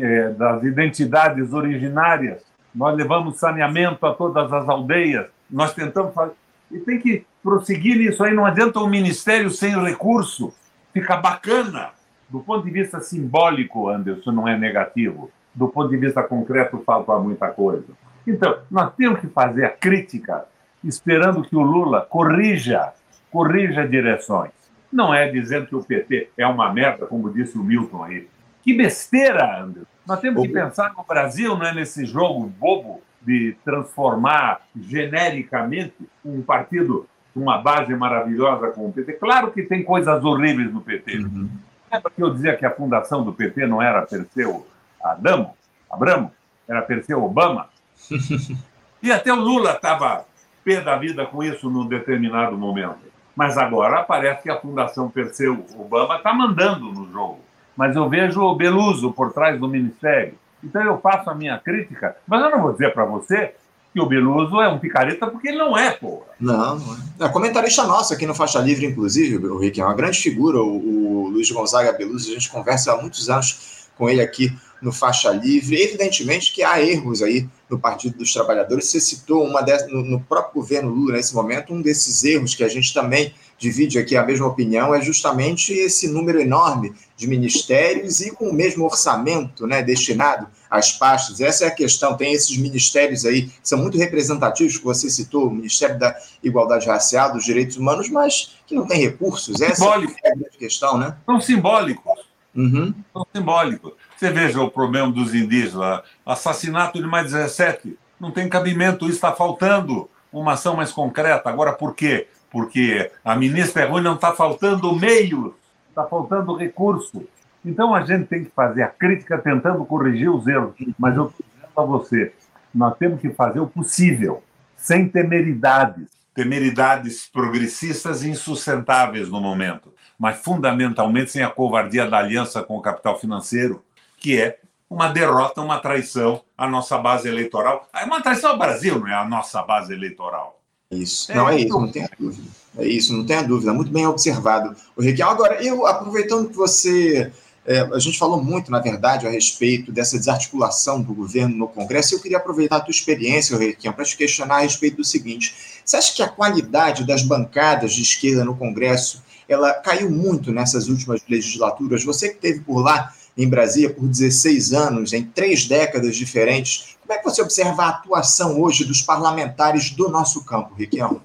eh, 0.01 0.29
das 0.31 0.63
identidades 0.63 1.53
originárias. 1.53 2.43
Nós 2.75 2.93
levamos 2.97 3.39
saneamento 3.39 4.05
a 4.05 4.13
todas 4.13 4.51
as 4.51 4.67
aldeias. 4.67 5.27
Nós 5.49 5.73
tentamos 5.73 6.13
fazer. 6.13 6.33
E 6.69 6.79
tem 6.79 6.99
que 6.99 7.25
prosseguir 7.41 7.97
nisso 7.97 8.21
aí. 8.21 8.33
Não 8.33 8.45
adianta 8.45 8.79
um 8.79 8.89
ministério 8.89 9.49
sem 9.49 9.81
recurso. 9.81 10.53
Fica 10.91 11.15
bacana. 11.15 11.91
Do 12.27 12.41
ponto 12.41 12.65
de 12.65 12.71
vista 12.71 12.99
simbólico, 12.99 13.87
Anderson, 13.87 14.31
não 14.31 14.47
é 14.47 14.57
negativo 14.57 15.31
do 15.53 15.67
ponto 15.67 15.89
de 15.89 15.97
vista 15.97 16.23
concreto, 16.23 16.81
falta 16.85 17.17
muita 17.17 17.47
coisa. 17.49 17.85
Então, 18.25 18.57
nós 18.71 18.93
temos 18.95 19.19
que 19.19 19.27
fazer 19.27 19.65
a 19.65 19.69
crítica 19.69 20.45
esperando 20.83 21.43
que 21.43 21.55
o 21.55 21.61
Lula 21.61 22.01
corrija, 22.01 22.93
corrija 23.31 23.87
direções. 23.87 24.51
Não 24.91 25.13
é 25.13 25.29
dizendo 25.29 25.67
que 25.67 25.75
o 25.75 25.83
PT 25.83 26.29
é 26.37 26.45
uma 26.45 26.71
merda, 26.71 27.05
como 27.05 27.31
disse 27.31 27.57
o 27.57 27.63
Milton 27.63 28.03
aí. 28.03 28.27
Que 28.61 28.73
besteira, 28.73 29.61
Anderson. 29.61 29.87
Nós 30.07 30.19
temos 30.19 30.41
que 30.41 30.49
pensar 30.49 30.93
que 30.93 30.99
o 30.99 31.03
Brasil 31.03 31.57
não 31.57 31.65
é 31.65 31.73
nesse 31.73 32.05
jogo 32.05 32.45
bobo 32.45 33.01
de 33.21 33.55
transformar 33.63 34.61
genericamente 34.75 35.95
um 36.23 36.41
partido 36.41 37.07
uma 37.35 37.57
base 37.57 37.95
maravilhosa 37.95 38.67
como 38.67 38.89
o 38.89 38.93
PT. 38.93 39.13
Claro 39.13 39.51
que 39.51 39.63
tem 39.63 39.83
coisas 39.83 40.23
horríveis 40.23 40.71
no 40.71 40.81
PT. 40.81 41.17
Uhum. 41.17 41.49
Lembra 41.91 42.11
que 42.11 42.21
eu 42.21 42.29
dizia 42.29 42.55
que 42.55 42.65
a 42.65 42.71
fundação 42.71 43.23
do 43.23 43.33
PT 43.33 43.65
não 43.65 43.81
era 43.81 44.03
Perseu 44.03 44.67
Adamo, 45.03 45.55
Abramo, 45.91 46.31
era 46.67 46.81
Perseu 46.81 47.23
Obama. 47.23 47.69
e 49.01 49.11
até 49.11 49.31
o 49.31 49.37
Lula 49.37 49.71
estava 49.73 50.25
pé 50.63 50.81
da 50.81 50.95
vida 50.97 51.25
com 51.25 51.43
isso 51.43 51.69
num 51.69 51.85
determinado 51.85 52.57
momento. 52.57 53.11
Mas 53.35 53.57
agora 53.57 54.03
parece 54.03 54.43
que 54.43 54.49
a 54.49 54.59
Fundação 54.59 55.09
Perseu 55.09 55.65
Obama 55.77 56.17
está 56.17 56.33
mandando 56.33 56.85
no 56.85 57.11
jogo. 57.11 57.39
Mas 57.75 57.95
eu 57.95 58.07
vejo 58.07 58.41
o 58.41 58.55
Beluso 58.55 59.11
por 59.11 59.33
trás 59.33 59.59
do 59.59 59.67
ministério. 59.67 60.35
Então 60.63 60.81
eu 60.81 60.99
faço 60.99 61.29
a 61.29 61.35
minha 61.35 61.57
crítica, 61.57 62.15
mas 62.25 62.41
eu 62.41 62.51
não 62.51 62.61
vou 62.61 62.71
dizer 62.71 62.93
para 62.93 63.03
você 63.03 63.53
que 63.91 63.99
o 63.99 64.05
Beluso 64.05 64.59
é 64.61 64.67
um 64.67 64.79
picareta, 64.79 65.27
porque 65.27 65.49
ele 65.49 65.57
não 65.57 65.77
é, 65.77 65.91
porra. 65.91 66.25
Não, 66.39 66.79
não 66.79 66.95
é. 66.95 67.25
É 67.25 67.29
comentarista 67.29 67.85
nosso 67.85 68.13
aqui 68.13 68.25
no 68.25 68.33
Faixa 68.33 68.59
Livre, 68.59 68.85
inclusive, 68.85 69.45
o 69.45 69.59
Rick, 69.59 69.79
é 69.79 69.85
uma 69.85 69.93
grande 69.93 70.19
figura, 70.19 70.57
o, 70.57 71.25
o 71.25 71.29
Luiz 71.29 71.51
Gonzaga 71.51 71.91
Beluso, 71.91 72.31
a 72.31 72.33
gente 72.33 72.49
conversa 72.49 72.93
há 72.93 72.97
muitos 72.99 73.29
anos 73.29 73.87
com 73.95 74.09
ele 74.09 74.21
aqui 74.21 74.55
no 74.83 74.91
faixa 74.91 75.31
livre. 75.31 75.81
Evidentemente 75.81 76.51
que 76.51 76.61
há 76.61 76.81
erros 76.81 77.21
aí 77.21 77.47
no 77.69 77.79
Partido 77.79 78.17
dos 78.17 78.31
Trabalhadores. 78.33 78.89
Você 78.89 78.99
citou 78.99 79.43
uma 79.43 79.61
dessas, 79.61 79.91
no, 79.91 80.03
no, 80.03 80.19
próprio 80.19 80.61
governo 80.61 80.89
Lula, 80.89 81.13
nesse 81.13 81.33
momento, 81.33 81.73
um 81.73 81.81
desses 81.81 82.23
erros 82.23 82.53
que 82.53 82.63
a 82.63 82.67
gente 82.67 82.93
também 82.93 83.33
divide 83.57 83.97
aqui 83.97 84.17
a 84.17 84.25
mesma 84.25 84.45
opinião 84.45 84.93
é 84.93 85.01
justamente 85.01 85.71
esse 85.71 86.07
número 86.07 86.41
enorme 86.41 86.93
de 87.15 87.27
ministérios 87.27 88.19
e 88.19 88.31
com 88.31 88.49
o 88.49 88.53
mesmo 88.53 88.83
orçamento 88.83 89.65
né, 89.65 89.81
destinado 89.81 90.47
às 90.69 90.91
pastas. 90.91 91.39
Essa 91.39 91.65
é 91.65 91.67
a 91.69 91.71
questão. 91.71 92.17
Tem 92.17 92.33
esses 92.33 92.57
ministérios 92.57 93.25
aí 93.25 93.43
que 93.43 93.53
são 93.63 93.79
muito 93.79 93.97
representativos, 93.97 94.77
que 94.77 94.83
você 94.83 95.09
citou, 95.09 95.47
o 95.47 95.51
Ministério 95.51 95.97
da 95.97 96.15
Igualdade 96.43 96.87
Racial, 96.87 97.31
dos 97.31 97.45
Direitos 97.45 97.77
Humanos, 97.77 98.09
mas 98.09 98.57
que 98.67 98.75
não 98.75 98.85
tem 98.85 98.99
recursos. 98.99 99.61
Essa 99.61 99.75
Simbólico. 99.75 100.13
é 100.23 100.31
a 100.31 100.35
grande 100.35 100.57
questão, 100.57 100.97
né? 100.97 101.15
São 101.25 101.39
simbólicos. 101.39 102.19
Uhum. 102.55 102.93
São 103.13 103.25
simbólicos. 103.33 103.93
Você 104.15 104.29
veja 104.29 104.61
o 104.61 104.71
problema 104.71 105.11
dos 105.11 105.33
indígenas, 105.33 106.01
assassinato 106.25 107.01
de 107.01 107.07
mais 107.07 107.31
17, 107.31 107.97
não 108.19 108.31
tem 108.31 108.47
cabimento, 108.47 109.09
está 109.09 109.31
faltando 109.31 110.09
uma 110.31 110.53
ação 110.53 110.75
mais 110.75 110.91
concreta. 110.91 111.49
Agora, 111.49 111.73
por 111.73 111.93
quê? 111.93 112.27
Porque 112.49 113.11
a 113.23 113.35
ministra 113.35 113.83
é 113.83 113.85
ruim, 113.85 114.01
não 114.01 114.15
está 114.15 114.31
faltando 114.31 114.95
meio, 114.95 115.55
está 115.89 116.03
faltando 116.05 116.55
recurso. 116.55 117.27
Então 117.65 117.93
a 117.93 118.03
gente 118.03 118.27
tem 118.27 118.43
que 118.43 118.51
fazer 118.51 118.83
a 118.83 118.87
crítica 118.87 119.37
tentando 119.37 119.85
corrigir 119.85 120.29
os 120.29 120.47
erros. 120.47 120.73
Mas 120.97 121.15
eu 121.15 121.27
estou 121.27 121.45
dizendo 121.53 121.71
a 121.75 121.81
você, 121.83 122.33
nós 122.73 122.97
temos 122.97 123.21
que 123.21 123.29
fazer 123.29 123.59
o 123.59 123.67
possível, 123.67 124.43
sem 124.75 125.07
temeridades. 125.07 126.07
Temeridades 126.33 127.29
progressistas 127.31 128.23
e 128.23 128.29
insustentáveis 128.29 129.29
no 129.29 129.39
momento, 129.39 129.93
mas 130.17 130.37
fundamentalmente 130.37 131.31
sem 131.31 131.43
a 131.43 131.49
covardia 131.49 132.09
da 132.09 132.17
aliança 132.17 132.63
com 132.63 132.75
o 132.75 132.81
capital 132.81 133.19
financeiro, 133.19 133.83
que 134.23 134.39
é 134.39 134.57
uma 134.89 135.09
derrota, 135.09 135.61
uma 135.61 135.79
traição 135.79 136.41
à 136.57 136.67
nossa 136.67 136.97
base 136.97 137.27
eleitoral. 137.27 137.87
É 137.93 138.05
uma 138.05 138.21
traição 138.21 138.51
ao 138.51 138.57
Brasil, 138.57 138.97
não 138.97 139.07
é 139.07 139.13
a 139.13 139.25
nossa 139.25 139.61
base 139.61 139.91
eleitoral. 139.91 140.61
Isso, 140.89 141.29
é, 141.31 141.35
não 141.35 141.49
é 141.49 141.59
isso, 141.59 141.79
não 141.79 141.91
tenha 141.91 142.09
dúvida. 142.17 142.47
É 142.77 142.87
isso, 142.87 143.13
não 143.13 143.25
tenha 143.25 143.43
dúvida. 143.43 143.73
Muito 143.73 143.91
bem 143.91 144.07
observado, 144.07 144.75
o 144.95 145.01
Riquelme. 145.01 145.33
Agora, 145.33 145.61
eu, 145.61 145.85
aproveitando 145.85 146.49
que 146.49 146.55
você. 146.55 147.31
É, 147.65 147.79
a 147.79 147.99
gente 147.99 148.19
falou 148.19 148.43
muito, 148.43 148.69
na 148.69 148.79
verdade, 148.79 149.25
a 149.25 149.29
respeito 149.29 149.91
dessa 149.91 150.17
desarticulação 150.17 151.01
do 151.01 151.13
governo 151.13 151.55
no 151.55 151.67
Congresso. 151.67 152.13
Eu 152.13 152.19
queria 152.19 152.37
aproveitar 152.37 152.77
a 152.77 152.81
tua 152.81 152.91
experiência, 152.91 153.57
Riquelme, 153.57 153.95
para 153.95 154.05
te 154.05 154.15
questionar 154.15 154.57
a 154.57 154.59
respeito 154.59 154.97
do 154.97 155.03
seguinte: 155.03 155.55
você 155.83 155.97
acha 155.97 156.13
que 156.13 156.23
a 156.23 156.29
qualidade 156.29 157.05
das 157.05 157.23
bancadas 157.23 157.93
de 157.93 158.01
esquerda 158.01 158.45
no 158.45 158.55
Congresso 158.55 159.21
ela 159.47 159.73
caiu 159.73 160.09
muito 160.09 160.51
nessas 160.51 160.87
últimas 160.87 161.21
legislaturas? 161.27 162.03
Você 162.03 162.29
que 162.29 162.35
esteve 162.35 162.59
por 162.61 162.81
lá, 162.81 163.13
em 163.37 163.49
Brasília 163.49 163.89
por 163.89 164.07
16 164.07 164.73
anos, 164.73 165.13
em 165.13 165.23
três 165.23 165.65
décadas 165.65 166.15
diferentes. 166.15 166.95
Como 167.01 167.13
é 167.13 167.17
que 167.17 167.25
você 167.25 167.41
observa 167.41 167.83
a 167.83 167.89
atuação 167.89 168.61
hoje 168.61 168.85
dos 168.85 169.01
parlamentares 169.01 169.89
do 169.91 170.09
nosso 170.09 170.45
campo, 170.45 170.75
Riquião? 170.75 171.21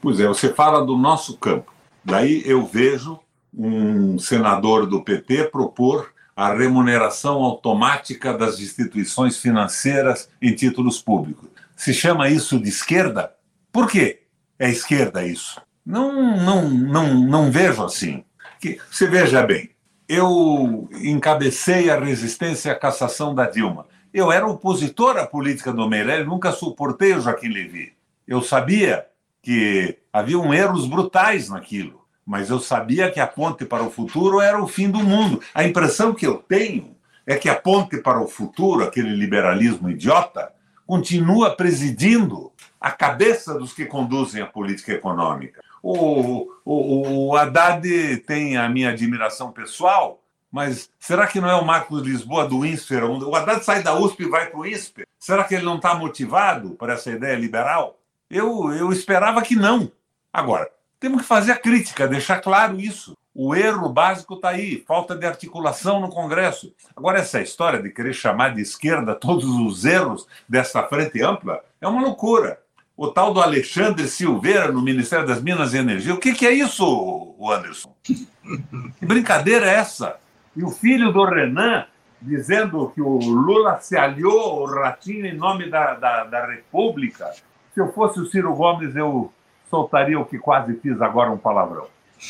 Pois 0.00 0.18
é, 0.20 0.26
você 0.26 0.52
fala 0.52 0.84
do 0.84 0.96
nosso 0.96 1.36
campo. 1.36 1.72
Daí 2.04 2.42
eu 2.46 2.66
vejo 2.66 3.20
um 3.52 4.18
senador 4.18 4.86
do 4.86 5.02
PT 5.02 5.44
propor 5.44 6.12
a 6.34 6.54
remuneração 6.54 7.42
automática 7.42 8.32
das 8.32 8.60
instituições 8.60 9.36
financeiras 9.36 10.28
em 10.40 10.54
títulos 10.54 11.02
públicos. 11.02 11.48
Se 11.76 11.92
chama 11.92 12.30
isso 12.30 12.58
de 12.58 12.68
esquerda? 12.68 13.34
Por 13.70 13.88
quê? 13.88 14.22
É 14.58 14.70
esquerda 14.70 15.26
isso? 15.26 15.60
Não, 15.84 16.36
não, 16.36 16.68
não, 16.70 17.14
não 17.14 17.50
vejo 17.50 17.82
assim. 17.82 18.24
Que, 18.58 18.78
você 18.90 19.06
veja 19.06 19.42
bem, 19.42 19.70
eu 20.10 20.88
encabecei 21.04 21.88
a 21.88 21.96
resistência 21.96 22.72
à 22.72 22.74
cassação 22.74 23.32
da 23.32 23.48
Dilma. 23.48 23.86
Eu 24.12 24.32
era 24.32 24.44
opositor 24.44 25.16
à 25.16 25.24
política 25.24 25.72
do 25.72 25.88
Meirelles, 25.88 26.26
nunca 26.26 26.50
suportei 26.50 27.14
o 27.14 27.20
Joaquim 27.20 27.46
Levy. 27.46 27.92
Eu 28.26 28.42
sabia 28.42 29.06
que 29.40 29.98
haviam 30.12 30.52
erros 30.52 30.84
brutais 30.84 31.48
naquilo, 31.48 32.04
mas 32.26 32.50
eu 32.50 32.58
sabia 32.58 33.08
que 33.08 33.20
a 33.20 33.26
ponte 33.26 33.64
para 33.64 33.84
o 33.84 33.90
futuro 33.90 34.40
era 34.40 34.60
o 34.60 34.66
fim 34.66 34.90
do 34.90 34.98
mundo. 34.98 35.40
A 35.54 35.62
impressão 35.62 36.12
que 36.12 36.26
eu 36.26 36.38
tenho 36.38 36.96
é 37.24 37.36
que 37.36 37.48
a 37.48 37.54
ponte 37.54 37.98
para 37.98 38.20
o 38.20 38.26
futuro, 38.26 38.82
aquele 38.82 39.14
liberalismo 39.14 39.88
idiota, 39.88 40.52
continua 40.84 41.54
presidindo 41.54 42.50
a 42.80 42.90
cabeça 42.90 43.56
dos 43.56 43.72
que 43.72 43.86
conduzem 43.86 44.42
a 44.42 44.46
política 44.46 44.90
econômica. 44.90 45.62
O, 45.82 46.48
o, 46.64 47.28
o 47.28 47.36
Haddad 47.36 48.16
tem 48.26 48.56
a 48.56 48.68
minha 48.68 48.90
admiração 48.90 49.50
pessoal, 49.50 50.22
mas 50.50 50.90
será 50.98 51.26
que 51.26 51.40
não 51.40 51.48
é 51.48 51.54
o 51.54 51.64
Marcos 51.64 52.02
Lisboa 52.02 52.46
do 52.46 52.66
INSPER? 52.66 53.04
O 53.04 53.34
Haddad 53.34 53.64
sai 53.64 53.82
da 53.82 53.94
USP 53.94 54.24
e 54.24 54.28
vai 54.28 54.46
para 54.46 54.58
o 54.58 54.66
INSPER. 54.66 55.06
Será 55.18 55.44
que 55.44 55.54
ele 55.54 55.64
não 55.64 55.76
está 55.76 55.94
motivado 55.94 56.70
por 56.70 56.90
essa 56.90 57.10
ideia 57.10 57.36
liberal? 57.36 57.98
Eu, 58.28 58.72
eu 58.72 58.92
esperava 58.92 59.42
que 59.42 59.56
não. 59.56 59.90
Agora, 60.32 60.70
temos 60.98 61.22
que 61.22 61.28
fazer 61.28 61.52
a 61.52 61.58
crítica, 61.58 62.06
deixar 62.06 62.40
claro 62.40 62.78
isso. 62.78 63.16
O 63.34 63.54
erro 63.54 63.88
básico 63.88 64.34
está 64.34 64.50
aí, 64.50 64.84
falta 64.86 65.14
de 65.14 65.24
articulação 65.24 66.00
no 66.00 66.10
Congresso. 66.10 66.74
Agora, 66.96 67.20
essa 67.20 67.40
história 67.40 67.80
de 67.80 67.90
querer 67.90 68.12
chamar 68.12 68.54
de 68.54 68.60
esquerda 68.60 69.14
todos 69.14 69.44
os 69.44 69.84
erros 69.84 70.26
dessa 70.48 70.82
frente 70.82 71.22
ampla 71.22 71.64
é 71.80 71.88
uma 71.88 72.02
loucura 72.02 72.60
o 73.00 73.08
tal 73.08 73.32
do 73.32 73.40
Alexandre 73.40 74.06
Silveira 74.06 74.70
no 74.70 74.82
Ministério 74.82 75.26
das 75.26 75.40
Minas 75.40 75.72
e 75.72 75.78
Energia. 75.78 76.12
O 76.12 76.18
que, 76.18 76.34
que 76.34 76.46
é 76.46 76.52
isso, 76.52 77.34
Anderson? 77.40 77.94
Que 78.04 79.06
brincadeira 79.06 79.64
é 79.64 79.76
essa? 79.76 80.16
E 80.54 80.62
o 80.62 80.68
filho 80.68 81.10
do 81.10 81.24
Renan 81.24 81.86
dizendo 82.20 82.92
que 82.94 83.00
o 83.00 83.16
Lula 83.16 83.80
se 83.80 83.96
aliou 83.96 84.38
ao 84.38 84.66
Ratinho 84.66 85.24
em 85.24 85.34
nome 85.34 85.70
da, 85.70 85.94
da, 85.94 86.24
da 86.24 86.46
República. 86.46 87.32
Se 87.72 87.80
eu 87.80 87.90
fosse 87.90 88.20
o 88.20 88.26
Ciro 88.26 88.54
Gomes, 88.54 88.94
eu 88.94 89.32
soltaria 89.70 90.20
o 90.20 90.26
que 90.26 90.38
quase 90.38 90.74
fiz 90.74 91.00
agora, 91.00 91.30
um 91.30 91.38
palavrão. 91.38 91.86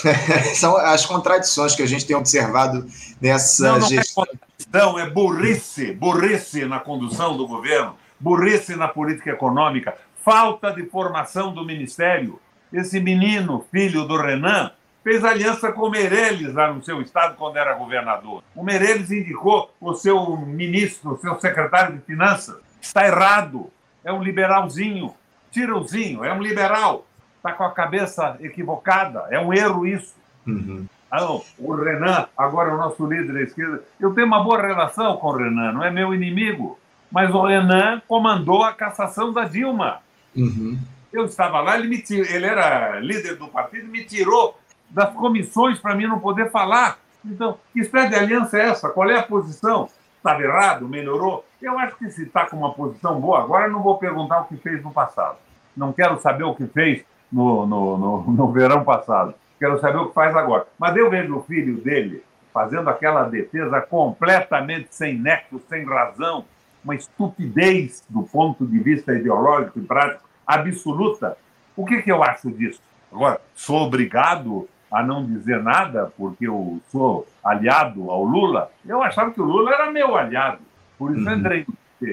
São 0.54 0.76
as 0.76 1.04
contradições 1.04 1.74
que 1.74 1.82
a 1.82 1.86
gente 1.86 2.06
tem 2.06 2.14
observado 2.14 2.86
nessa 3.20 3.72
não, 3.72 3.80
não 3.80 3.88
gestão. 3.88 4.22
É 4.22 4.26
contradição, 4.28 4.98
é 5.00 5.10
burrice, 5.10 5.92
burrice 5.94 6.64
na 6.64 6.78
condução 6.78 7.36
do 7.36 7.44
governo, 7.48 7.96
burrice 8.20 8.76
na 8.76 8.86
política 8.86 9.30
econômica, 9.30 9.96
falta 10.24 10.72
de 10.72 10.84
formação 10.86 11.52
do 11.52 11.64
ministério. 11.64 12.40
Esse 12.72 13.00
menino, 13.00 13.66
filho 13.70 14.04
do 14.04 14.16
Renan, 14.16 14.70
fez 15.02 15.24
aliança 15.24 15.72
com 15.72 15.86
o 15.86 15.90
Meirelles 15.90 16.54
lá 16.54 16.72
no 16.72 16.82
seu 16.82 17.00
estado 17.00 17.36
quando 17.36 17.56
era 17.56 17.74
governador. 17.74 18.42
O 18.54 18.62
Meirelles 18.62 19.10
indicou 19.10 19.74
o 19.80 19.94
seu 19.94 20.36
ministro, 20.36 21.14
o 21.14 21.18
seu 21.18 21.38
secretário 21.40 21.96
de 21.96 22.02
Finanças. 22.02 22.56
Está 22.80 23.06
errado. 23.06 23.70
É 24.04 24.12
um 24.12 24.22
liberalzinho. 24.22 25.14
Tirãozinho, 25.50 26.24
é 26.24 26.32
um 26.32 26.42
liberal. 26.42 27.04
Está 27.36 27.52
com 27.52 27.64
a 27.64 27.72
cabeça 27.72 28.36
equivocada. 28.40 29.26
É 29.30 29.40
um 29.40 29.52
erro 29.52 29.86
isso. 29.86 30.14
Uhum. 30.46 30.86
Ah, 31.10 31.24
o 31.58 31.74
Renan, 31.74 32.28
agora 32.36 32.70
é 32.70 32.74
o 32.74 32.78
nosso 32.78 33.04
líder 33.04 33.32
da 33.32 33.42
esquerda. 33.42 33.82
Eu 33.98 34.14
tenho 34.14 34.28
uma 34.28 34.44
boa 34.44 34.62
relação 34.62 35.16
com 35.16 35.26
o 35.26 35.36
Renan, 35.36 35.72
não 35.72 35.82
é 35.82 35.90
meu 35.90 36.14
inimigo. 36.14 36.78
Mas 37.10 37.34
o 37.34 37.44
Renan 37.44 38.00
comandou 38.06 38.62
a 38.62 38.72
cassação 38.72 39.32
da 39.32 39.44
Dilma. 39.44 40.00
Uhum. 40.36 40.78
Eu 41.12 41.24
estava 41.24 41.60
lá, 41.60 41.76
ele, 41.76 41.88
me 41.88 42.00
tirou, 42.00 42.26
ele 42.26 42.46
era 42.46 43.00
líder 43.00 43.36
do 43.36 43.48
partido, 43.48 43.88
me 43.88 44.04
tirou 44.04 44.58
das 44.88 45.12
comissões 45.14 45.78
para 45.78 45.94
mim 45.94 46.06
não 46.06 46.20
poder 46.20 46.50
falar. 46.50 46.98
Então, 47.24 47.58
que 47.72 47.80
espécie 47.80 48.10
de 48.10 48.14
aliança 48.16 48.58
é 48.58 48.68
essa? 48.68 48.88
Qual 48.88 49.08
é 49.10 49.18
a 49.18 49.22
posição? 49.22 49.88
Estava 50.16 50.42
errado? 50.42 50.88
Melhorou? 50.88 51.44
Eu 51.60 51.78
acho 51.78 51.96
que 51.96 52.10
se 52.10 52.24
está 52.24 52.46
com 52.46 52.56
uma 52.56 52.72
posição 52.72 53.20
boa 53.20 53.42
agora, 53.42 53.68
não 53.68 53.82
vou 53.82 53.98
perguntar 53.98 54.42
o 54.42 54.44
que 54.44 54.56
fez 54.56 54.82
no 54.82 54.92
passado. 54.92 55.38
Não 55.76 55.92
quero 55.92 56.20
saber 56.20 56.44
o 56.44 56.54
que 56.54 56.66
fez 56.66 57.04
no, 57.30 57.66
no, 57.66 57.98
no, 57.98 58.32
no 58.32 58.52
verão 58.52 58.84
passado. 58.84 59.34
Quero 59.58 59.78
saber 59.80 59.98
o 59.98 60.08
que 60.08 60.14
faz 60.14 60.34
agora. 60.34 60.66
Mas 60.78 60.96
eu 60.96 61.10
vejo 61.10 61.36
o 61.36 61.42
filho 61.42 61.76
dele 61.78 62.22
fazendo 62.52 62.88
aquela 62.88 63.24
defesa 63.24 63.80
completamente 63.80 64.88
sem 64.90 65.18
nexo, 65.18 65.60
sem 65.68 65.84
razão, 65.84 66.44
uma 66.84 66.94
estupidez 66.94 68.02
do 68.08 68.22
ponto 68.22 68.66
de 68.66 68.78
vista 68.78 69.12
ideológico 69.12 69.78
e 69.78 69.82
prático 69.82 70.28
absoluta. 70.46 71.36
O 71.76 71.84
que, 71.84 72.02
que 72.02 72.10
eu 72.10 72.22
acho 72.22 72.50
disso? 72.50 72.80
Agora, 73.12 73.40
sou 73.54 73.86
obrigado 73.86 74.68
a 74.90 75.02
não 75.02 75.24
dizer 75.24 75.62
nada 75.62 76.12
porque 76.16 76.48
eu 76.48 76.80
sou 76.90 77.26
aliado 77.44 78.10
ao 78.10 78.24
Lula. 78.24 78.70
Eu 78.84 79.02
achava 79.02 79.30
que 79.30 79.40
o 79.40 79.44
Lula 79.44 79.72
era 79.72 79.90
meu 79.90 80.16
aliado. 80.16 80.60
Por 80.98 81.16
isso 81.16 81.28
uhum. 81.28 81.36
entrei. 81.36 81.66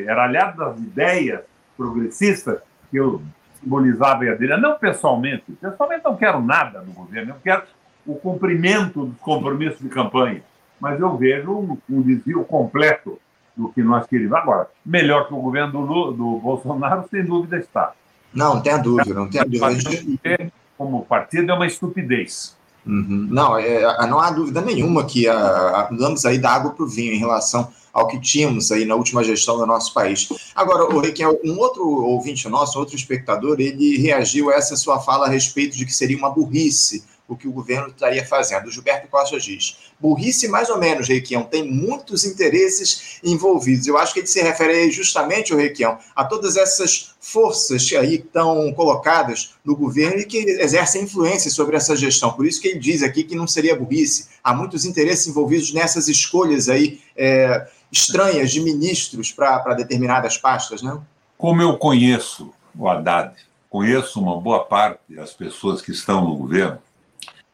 Era 0.05 0.25
aliado 0.25 0.57
das 0.57 0.79
ideias 0.79 1.41
progressistas 1.75 2.59
que 2.91 2.97
eu 2.97 3.21
simbolizava 3.59 4.23
a 4.23 4.35
dele. 4.35 4.57
Não 4.57 4.77
pessoalmente. 4.77 5.51
Pessoalmente 5.53 6.03
não 6.03 6.15
quero 6.15 6.41
nada 6.41 6.81
no 6.81 6.93
governo. 6.93 7.31
Eu 7.31 7.37
quero 7.43 7.63
o 8.05 8.15
cumprimento 8.15 9.05
dos 9.05 9.19
compromissos 9.19 9.79
de 9.79 9.89
campanha. 9.89 10.41
Mas 10.79 10.99
eu 10.99 11.17
vejo 11.17 11.51
um, 11.51 11.77
um 11.89 12.01
desvio 12.01 12.43
completo 12.45 13.19
do 13.57 13.69
que 13.69 13.81
nós 13.81 14.05
queríamos. 14.05 14.37
Agora, 14.37 14.69
melhor 14.85 15.27
que 15.27 15.33
o 15.33 15.41
governo 15.41 15.85
do, 15.85 16.11
do 16.11 16.37
Bolsonaro, 16.37 17.05
sem 17.09 17.25
dúvida 17.25 17.57
está. 17.57 17.93
Não, 18.33 18.55
não 18.55 18.61
tem 18.61 18.81
dúvida, 18.81 19.13
não 19.13 19.27
tem 19.27 19.41
dúvida. 19.41 20.51
Como 20.77 21.03
partido 21.05 21.51
é 21.51 21.55
uma 21.55 21.65
estupidez. 21.65 22.55
Uhum. 22.85 23.27
Não, 23.29 23.57
é, 23.57 23.81
não 24.07 24.19
há 24.19 24.29
dúvida 24.31 24.61
nenhuma 24.61 25.03
que 25.05 25.27
a, 25.27 25.89
vamos 25.91 26.23
aí 26.25 26.37
da 26.37 26.51
água 26.51 26.71
para 26.71 26.85
o 26.85 26.87
vinho 26.87 27.13
em 27.13 27.17
relação 27.17 27.69
ao 27.91 28.07
que 28.07 28.19
tínhamos 28.19 28.71
aí 28.71 28.85
na 28.85 28.95
última 28.95 29.23
gestão 29.23 29.57
do 29.57 29.65
nosso 29.65 29.93
país. 29.93 30.29
Agora, 30.55 30.83
o 30.95 30.99
Requiel, 30.99 31.39
um 31.43 31.57
outro 31.57 31.83
ouvinte 31.83 32.47
nosso, 32.47 32.77
outro 32.77 32.95
espectador, 32.95 33.59
ele 33.59 33.97
reagiu 33.97 34.51
a 34.51 34.53
essa 34.53 34.75
sua 34.75 34.99
fala 34.99 35.25
a 35.25 35.29
respeito 35.29 35.75
de 35.75 35.85
que 35.85 35.93
seria 35.93 36.17
uma 36.17 36.29
burrice 36.29 37.03
o 37.27 37.35
que 37.35 37.47
o 37.47 37.51
governo 37.51 37.89
estaria 37.89 38.25
fazendo. 38.25 38.67
O 38.67 38.71
Gilberto 38.71 39.07
Costa 39.07 39.39
diz: 39.39 39.77
burrice 39.99 40.47
mais 40.47 40.69
ou 40.69 40.77
menos, 40.77 41.07
Requião, 41.07 41.43
tem 41.43 41.69
muitos 41.69 42.23
interesses 42.23 43.19
envolvidos. 43.23 43.87
Eu 43.87 43.97
acho 43.97 44.13
que 44.13 44.21
ele 44.21 44.27
se 44.27 44.41
refere 44.41 44.89
justamente, 44.91 45.53
o 45.53 45.57
Requião, 45.57 45.97
a 46.15 46.23
todas 46.23 46.55
essas 46.55 47.15
forças 47.19 47.87
que 47.87 47.97
aí 47.97 48.15
estão 48.15 48.71
colocadas 48.73 49.55
no 49.63 49.75
governo 49.75 50.19
e 50.19 50.25
que 50.25 50.37
exercem 50.37 51.03
influência 51.03 51.51
sobre 51.51 51.75
essa 51.75 51.95
gestão. 51.95 52.31
Por 52.31 52.45
isso 52.45 52.61
que 52.61 52.69
ele 52.69 52.79
diz 52.79 53.03
aqui 53.03 53.23
que 53.23 53.35
não 53.35 53.47
seria 53.47 53.75
burrice. 53.75 54.29
Há 54.43 54.53
muitos 54.53 54.85
interesses 54.85 55.27
envolvidos 55.27 55.73
nessas 55.73 56.07
escolhas 56.07 56.69
aí 56.69 57.01
é, 57.15 57.67
estranhas 57.91 58.51
de 58.51 58.61
ministros 58.61 59.31
para 59.31 59.73
determinadas 59.73 60.37
pastas, 60.37 60.81
não? 60.81 61.05
Como 61.37 61.61
eu 61.61 61.77
conheço 61.77 62.53
o 62.77 62.87
Haddad, 62.87 63.33
conheço 63.69 64.19
uma 64.19 64.39
boa 64.39 64.63
parte 64.63 64.99
das 65.09 65.33
pessoas 65.33 65.81
que 65.81 65.91
estão 65.91 66.23
no 66.23 66.35
governo, 66.35 66.79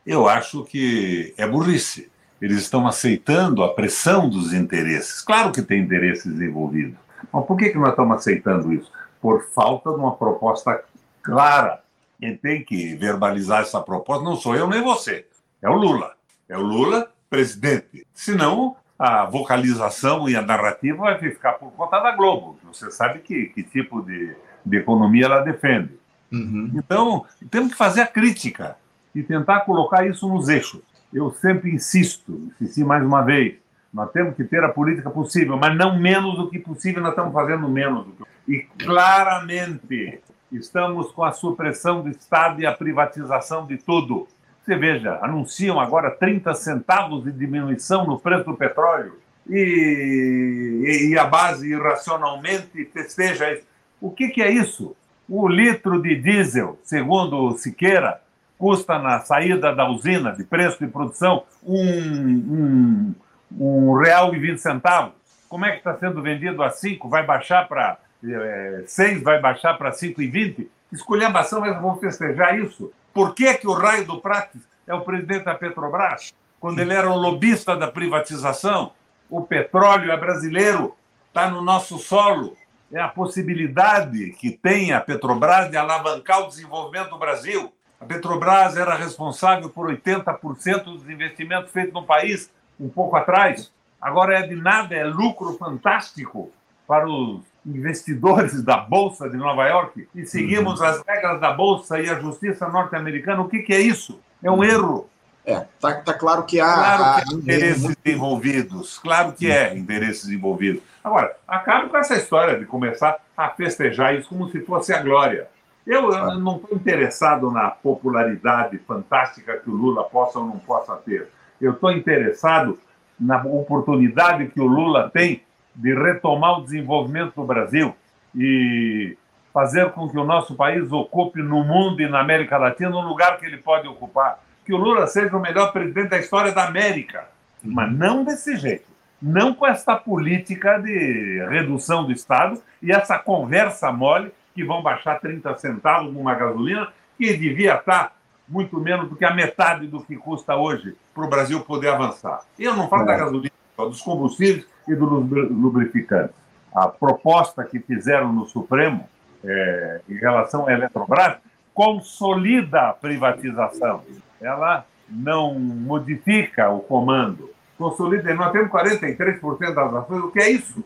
eu 0.05 0.27
acho 0.27 0.63
que 0.65 1.33
é 1.37 1.47
burrice. 1.47 2.11
Eles 2.41 2.57
estão 2.57 2.85
aceitando 2.85 3.63
a 3.63 3.73
pressão 3.73 4.29
dos 4.29 4.53
interesses. 4.53 5.21
Claro 5.21 5.51
que 5.51 5.61
tem 5.61 5.81
interesses 5.81 6.41
envolvidos. 6.41 6.95
Mas 7.31 7.45
por 7.45 7.57
que, 7.57 7.69
que 7.69 7.77
nós 7.77 7.91
estamos 7.91 8.17
aceitando 8.17 8.73
isso? 8.73 8.91
Por 9.21 9.45
falta 9.53 9.91
de 9.91 9.95
uma 9.95 10.15
proposta 10.15 10.83
clara. 11.21 11.81
Quem 12.19 12.35
tem 12.35 12.63
que 12.63 12.95
verbalizar 12.95 13.61
essa 13.61 13.79
proposta 13.79 14.23
não 14.23 14.35
sou 14.35 14.55
eu 14.55 14.67
nem 14.67 14.81
você. 14.81 15.25
É 15.61 15.69
o 15.69 15.75
Lula. 15.75 16.13
É 16.49 16.57
o 16.57 16.61
Lula, 16.61 17.09
presidente. 17.29 18.05
Senão, 18.13 18.75
a 18.99 19.25
vocalização 19.25 20.27
e 20.29 20.35
a 20.35 20.41
narrativa 20.41 20.97
vai 20.97 21.17
ficar 21.17 21.53
por 21.53 21.71
conta 21.71 21.99
da 21.99 22.11
Globo. 22.11 22.59
Você 22.65 22.91
sabe 22.91 23.19
que, 23.19 23.47
que 23.47 23.63
tipo 23.63 24.01
de, 24.01 24.35
de 24.65 24.77
economia 24.77 25.25
ela 25.25 25.41
defende. 25.41 25.97
Uhum. 26.31 26.71
Então, 26.75 27.25
temos 27.49 27.71
que 27.71 27.77
fazer 27.77 28.01
a 28.01 28.07
crítica 28.07 28.75
e 29.13 29.23
tentar 29.23 29.61
colocar 29.61 30.05
isso 30.07 30.27
nos 30.27 30.49
eixos. 30.49 30.81
Eu 31.13 31.31
sempre 31.31 31.71
insisto, 31.71 32.51
insisti 32.59 32.83
mais 32.83 33.03
uma 33.03 33.21
vez, 33.21 33.55
nós 33.93 34.11
temos 34.11 34.35
que 34.35 34.43
ter 34.43 34.63
a 34.63 34.69
política 34.69 35.09
possível, 35.11 35.55
mas 35.55 35.77
não 35.77 35.99
menos 35.99 36.35
do 36.35 36.49
que 36.49 36.57
possível, 36.57 37.01
nós 37.01 37.11
estamos 37.11 37.31
fazendo 37.31 37.69
menos 37.69 38.05
do 38.05 38.11
que 38.11 38.23
E 38.51 38.63
claramente 38.83 40.19
estamos 40.51 41.11
com 41.11 41.23
a 41.23 41.31
supressão 41.31 42.01
do 42.01 42.09
Estado 42.09 42.59
e 42.61 42.65
a 42.65 42.73
privatização 42.73 43.67
de 43.67 43.77
tudo. 43.77 44.27
Você 44.63 44.75
veja, 44.75 45.19
anunciam 45.21 45.79
agora 45.79 46.09
30 46.09 46.53
centavos 46.55 47.23
de 47.23 47.31
diminuição 47.31 48.07
no 48.07 48.19
preço 48.19 48.45
do 48.45 48.55
petróleo 48.55 49.19
e, 49.47 51.09
e 51.11 51.19
a 51.19 51.25
base 51.25 51.69
irracionalmente 51.69 52.85
festeja 52.85 53.51
isso. 53.53 53.63
O 54.01 54.09
que, 54.09 54.29
que 54.29 54.41
é 54.41 54.49
isso? 54.49 54.95
O 55.27 55.47
litro 55.47 56.01
de 56.01 56.15
diesel, 56.15 56.79
segundo 56.83 57.57
Siqueira, 57.57 58.21
custa 58.57 58.99
na 58.99 59.21
saída 59.21 59.73
da 59.73 59.89
usina, 59.89 60.31
de 60.31 60.43
preço 60.43 60.79
de 60.79 60.91
produção, 60.91 61.43
um, 61.63 61.75
um, 61.79 63.15
um 63.59 63.93
real 63.93 64.33
e 64.33 64.39
vinte 64.39 64.61
centavos. 64.61 65.13
Como 65.49 65.65
é 65.65 65.71
que 65.71 65.77
está 65.77 65.95
sendo 65.97 66.21
vendido 66.21 66.63
a 66.63 66.69
cinco? 66.69 67.09
Vai 67.09 67.25
baixar 67.25 67.67
para 67.67 67.97
é, 68.23 68.83
seis? 68.87 69.21
Vai 69.21 69.39
baixar 69.39 69.77
para 69.77 69.91
cinco 69.91 70.21
e 70.21 70.27
vinte? 70.27 70.69
Escolhambação, 70.91 71.61
mas 71.61 71.79
vão 71.81 71.97
festejar 71.97 72.57
isso. 72.57 72.91
Por 73.13 73.35
que, 73.35 73.53
que 73.55 73.67
o 73.67 73.73
raio 73.73 74.05
do 74.05 74.19
Prates 74.19 74.61
é 74.87 74.93
o 74.93 75.01
presidente 75.01 75.45
da 75.45 75.55
Petrobras? 75.55 76.33
quando 76.63 76.79
ele 76.79 76.93
era 76.93 77.11
o 77.11 77.17
lobista 77.17 77.75
da 77.75 77.89
privatização. 77.89 78.93
O 79.29 79.41
petróleo 79.41 80.13
é 80.13 80.15
brasileiro, 80.15 80.95
está 81.27 81.49
no 81.49 81.61
nosso 81.61 81.97
solo. 81.99 82.55
É 82.89 83.01
a 83.01 83.09
possibilidade 83.09 84.29
que 84.39 84.49
tem 84.49 84.93
a 84.93 85.01
Petrobras 85.01 85.69
de 85.69 85.75
alavancar 85.75 86.39
o 86.39 86.47
desenvolvimento 86.47 87.09
do 87.09 87.17
Brasil. 87.17 87.73
A 88.03 88.05
Petrobras 88.05 88.75
era 88.75 88.95
responsável 88.95 89.69
por 89.69 89.87
80% 89.87 90.83
dos 90.83 91.09
investimentos 91.09 91.71
feitos 91.71 91.93
no 91.93 92.03
país 92.03 92.51
um 92.77 92.89
pouco 92.89 93.15
atrás. 93.15 93.71
Agora 94.01 94.37
é 94.37 94.41
de 94.45 94.55
nada, 94.57 94.93
é 94.93 95.05
lucro 95.05 95.53
fantástico 95.53 96.51
para 96.85 97.07
os 97.07 97.41
investidores 97.65 98.61
da 98.61 98.75
Bolsa 98.75 99.29
de 99.29 99.37
Nova 99.37 99.65
York 99.67 100.05
e 100.13 100.25
seguimos 100.25 100.81
uhum. 100.81 100.85
as 100.85 101.01
regras 101.07 101.39
da 101.39 101.53
Bolsa 101.53 101.97
e 102.01 102.09
a 102.09 102.19
justiça 102.19 102.67
norte-americana. 102.67 103.41
O 103.41 103.47
que, 103.47 103.59
que, 103.59 103.73
é 103.73 103.79
isso? 103.79 104.19
É 104.43 104.51
um 104.51 104.61
erro. 104.61 105.09
É, 105.45 105.65
tá, 105.79 105.93
tá 105.93 106.13
claro 106.13 106.43
que 106.43 106.59
há. 106.59 106.73
Claro 106.73 107.03
há, 107.03 107.21
que 107.21 107.33
há 107.33 107.37
interesses 107.37 107.83
muito... 107.83 108.05
envolvidos. 108.05 108.99
Claro 108.99 109.31
que 109.31 109.49
é 109.49 109.77
interesses 109.77 110.29
envolvidos. 110.29 110.83
Agora, 111.01 111.37
acabo 111.47 111.87
com 111.87 111.95
essa 111.95 112.15
história 112.15 112.59
de 112.59 112.65
começar 112.65 113.17
a 113.37 113.49
festejar 113.51 114.13
isso 114.13 114.27
como 114.27 114.49
se 114.49 114.59
fosse 114.59 114.91
a 114.91 115.01
glória. 115.01 115.47
Eu, 115.85 116.11
eu 116.11 116.39
não 116.39 116.55
estou 116.57 116.77
interessado 116.77 117.51
na 117.51 117.69
popularidade 117.69 118.77
fantástica 118.79 119.57
que 119.57 119.69
o 119.69 119.73
Lula 119.73 120.03
possa 120.05 120.39
ou 120.39 120.45
não 120.45 120.59
possa 120.59 120.95
ter. 120.95 121.27
Eu 121.59 121.73
estou 121.73 121.91
interessado 121.91 122.79
na 123.19 123.41
oportunidade 123.43 124.47
que 124.47 124.61
o 124.61 124.67
Lula 124.67 125.09
tem 125.09 125.43
de 125.75 125.93
retomar 125.93 126.59
o 126.59 126.63
desenvolvimento 126.63 127.35
do 127.35 127.43
Brasil 127.43 127.93
e 128.35 129.17
fazer 129.53 129.91
com 129.91 130.09
que 130.09 130.17
o 130.17 130.23
nosso 130.23 130.55
país 130.55 130.91
ocupe 130.91 131.41
no 131.41 131.63
mundo 131.63 132.01
e 132.01 132.09
na 132.09 132.21
América 132.21 132.57
Latina 132.57 132.95
o 132.95 133.01
lugar 133.01 133.37
que 133.37 133.45
ele 133.45 133.57
pode 133.57 133.87
ocupar. 133.87 134.39
Que 134.65 134.73
o 134.73 134.77
Lula 134.77 135.05
seja 135.07 135.35
o 135.35 135.41
melhor 135.41 135.71
presidente 135.73 136.09
da 136.09 136.17
história 136.17 136.51
da 136.51 136.65
América. 136.65 137.25
Mas 137.61 137.91
não 137.93 138.23
desse 138.23 138.55
jeito. 138.55 138.85
Não 139.21 139.53
com 139.53 139.67
essa 139.67 139.95
política 139.95 140.79
de 140.79 141.45
redução 141.49 142.05
do 142.05 142.11
Estado 142.11 142.61
e 142.81 142.91
essa 142.91 143.19
conversa 143.19 143.91
mole 143.91 144.31
que 144.53 144.63
vão 144.63 144.81
baixar 144.81 145.19
30 145.19 145.57
centavos 145.57 146.13
numa 146.13 146.35
gasolina 146.35 146.91
que 147.17 147.35
devia 147.35 147.75
estar 147.75 148.15
muito 148.47 148.79
menos 148.79 149.09
do 149.09 149.15
que 149.15 149.25
a 149.25 149.33
metade 149.33 149.87
do 149.87 150.03
que 150.03 150.15
custa 150.15 150.55
hoje 150.55 150.95
para 151.13 151.25
o 151.25 151.29
Brasil 151.29 151.61
poder 151.61 151.89
avançar. 151.89 152.41
E 152.59 152.63
eu 152.63 152.75
não 152.75 152.87
falo 152.87 153.03
é. 153.03 153.05
da 153.05 153.17
gasolina, 153.17 153.53
dos 153.77 154.01
combustíveis 154.01 154.67
e 154.87 154.95
dos 154.95 155.09
lubrificantes. 155.09 156.35
A 156.73 156.87
proposta 156.87 157.63
que 157.63 157.79
fizeram 157.79 158.33
no 158.33 158.45
Supremo 158.45 159.07
é, 159.43 160.01
em 160.09 160.15
relação 160.15 160.67
à 160.67 160.73
Eletrobras 160.73 161.37
consolida 161.73 162.89
a 162.89 162.93
privatização. 162.93 164.03
Ela 164.41 164.85
não 165.09 165.55
modifica 165.59 166.69
o 166.69 166.79
comando. 166.79 167.49
Consolida. 167.77 168.33
Nós 168.33 168.51
temos 168.51 168.69
43% 168.69 169.73
das 169.73 169.93
ações. 169.95 170.23
O 170.23 170.31
que 170.31 170.39
é 170.39 170.49
isso? 170.49 170.83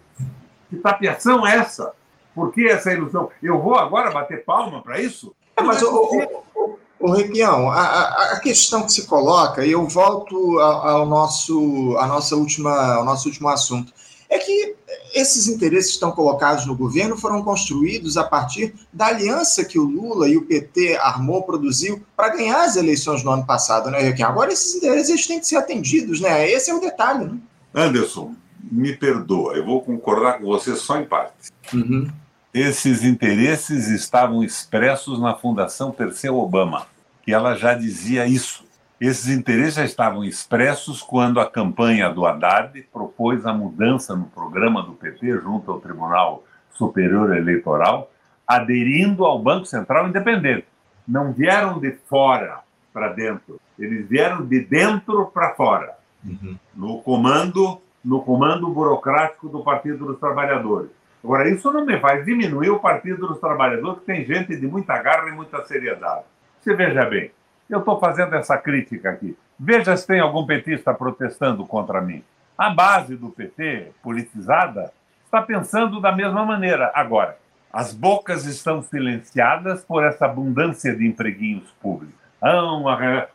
Que 0.70 0.78
tapiação 0.78 1.45
é 1.45 1.55
essa? 1.55 1.93
Por 2.38 2.53
que 2.53 2.67
essa 2.67 2.93
ilusão? 2.93 3.31
Eu 3.41 3.59
vou 3.59 3.73
agora 3.73 4.11
bater 4.11 4.45
palma 4.45 4.83
para 4.83 5.01
isso? 5.01 5.35
É, 5.55 5.63
mas, 5.63 5.81
o, 5.81 6.43
o 6.99 7.11
Requião, 7.11 7.71
a, 7.71 8.33
a, 8.33 8.39
questão 8.39 8.83
que 8.83 8.91
se 8.91 9.07
coloca, 9.07 9.65
e 9.65 9.71
eu 9.71 9.88
volto 9.88 10.59
ao, 10.59 10.88
ao, 10.88 11.05
nosso, 11.07 11.97
a 11.97 12.05
nossa 12.05 12.35
última, 12.35 12.93
ao 12.93 13.03
nosso 13.03 13.27
último 13.27 13.49
assunto, 13.49 13.91
é 14.29 14.38
que 14.38 14.75
esses 15.15 15.47
interesses 15.47 15.88
que 15.88 15.93
estão 15.95 16.11
colocados 16.11 16.67
no 16.67 16.77
governo 16.77 17.17
foram 17.17 17.41
construídos 17.41 18.17
a 18.17 18.23
partir 18.23 18.75
da 18.93 19.07
aliança 19.07 19.65
que 19.65 19.79
o 19.79 19.85
Lula 19.85 20.29
e 20.29 20.38
o 20.38 20.45
PT 20.45 20.95
armou, 20.97 21.41
produziu, 21.41 22.03
para 22.15 22.35
ganhar 22.35 22.65
as 22.65 22.75
eleições 22.75 23.23
no 23.23 23.31
ano 23.31 23.47
passado, 23.47 23.89
né, 23.89 23.97
Requião? 23.97 24.29
Agora 24.29 24.53
esses 24.53 24.75
interesses 24.75 25.25
têm 25.25 25.39
que 25.39 25.47
ser 25.47 25.55
atendidos, 25.55 26.21
né? 26.21 26.47
Esse 26.47 26.69
é 26.69 26.75
o 26.75 26.79
detalhe, 26.79 27.25
né? 27.25 27.39
Anderson, 27.73 28.35
me 28.71 28.95
perdoa, 28.95 29.55
eu 29.55 29.65
vou 29.65 29.81
concordar 29.81 30.38
com 30.38 30.45
você 30.45 30.75
só 30.75 30.99
em 30.99 31.05
parte. 31.05 31.33
Uhum. 31.73 32.07
Esses 32.58 33.03
interesses 33.03 33.88
estavam 33.88 34.43
expressos 34.43 35.22
na 35.22 35.36
Fundação 35.36 35.91
Perseu 35.91 36.39
Obama, 36.39 36.88
que 37.22 37.32
ela 37.32 37.53
já 37.53 37.76
dizia 37.76 38.26
isso. 38.26 38.66
Esses 38.99 39.28
interesses 39.30 39.76
já 39.76 39.86
estavam 39.86 40.24
expressos 40.24 41.03
quando 41.03 41.39
a 41.39 41.47
campanha 41.47 42.10
do 42.10 42.26
Haddad 42.26 42.82
propôs 42.91 43.45
a 43.45 43.53
mudança 43.53 44.16
no 44.16 44.26
programa 44.26 44.82
do 44.82 44.93
PT 44.93 45.39
junto 45.39 45.72
ao 45.72 45.80
Tribunal 45.80 46.43
Superior 46.72 47.38
Eleitoral, 47.38 48.10
aderindo 48.47 49.24
ao 49.24 49.38
Banco 49.38 49.68
Central 49.68 50.08
Independente. 50.08 50.66
Não 51.08 51.32
vieram 51.32 51.80
de 51.80 51.91
fora 52.10 52.62
para 52.91 53.10
dentro, 53.10 53.62
eles 53.78 54.10
vieram 54.10 54.43
de 54.43 54.62
dentro 54.62 55.28
para 55.28 55.53
fora, 55.53 55.95
uhum. 56.26 56.58
no 56.76 57.03
comando 57.03 57.80
no 58.03 58.22
comando 58.22 58.68
burocrático 58.70 59.47
do 59.47 59.62
Partido 59.64 60.05
dos 60.05 60.20
Trabalhadores. 60.20 60.96
Agora, 61.24 61.49
isso 61.49 61.72
não 61.72 61.86
me 61.86 61.99
faz 61.99 62.26
diminuir 62.26 62.70
o 62.70 62.80
Partido 62.80 63.28
dos 63.28 63.39
Trabalhadores, 63.39 63.99
que 63.99 64.05
tem 64.05 64.26
gente 64.26 64.55
de 64.55 64.68
muita 64.68 65.01
garra 65.01 65.30
e 65.30 65.32
muita 65.32 65.63
seriedade. 65.65 66.24
Você 66.61 66.74
veja 66.74 67.05
bem, 67.05 67.32
eu 67.70 67.80
estou 67.80 67.99
fazendo 67.99 68.36
essa 68.36 68.57
crítica 68.57 69.09
aqui. 69.09 69.38
Veja 69.59 69.95
se 69.97 70.05
tem 70.05 70.20
algum 70.20 70.45
petista 70.45 70.93
protestando 70.93 71.65
contra 71.65 72.01
mim. 72.01 72.24
A 72.57 72.70
base 72.70 73.15
do 73.15 73.30
PT, 73.30 73.91
politizada, 74.01 74.91
está 75.26 75.41
pensando 75.41 75.99
da 75.99 76.11
mesma 76.11 76.45
maneira. 76.45 76.91
Agora, 76.93 77.38
as 77.72 77.93
bocas 77.93 78.45
estão 78.45 78.82
silenciadas 78.82 79.84
por 79.84 80.03
essa 80.03 80.26
abundância 80.26 80.95
de 80.95 81.05
empreguinhos 81.05 81.70
públicos. 81.82 82.15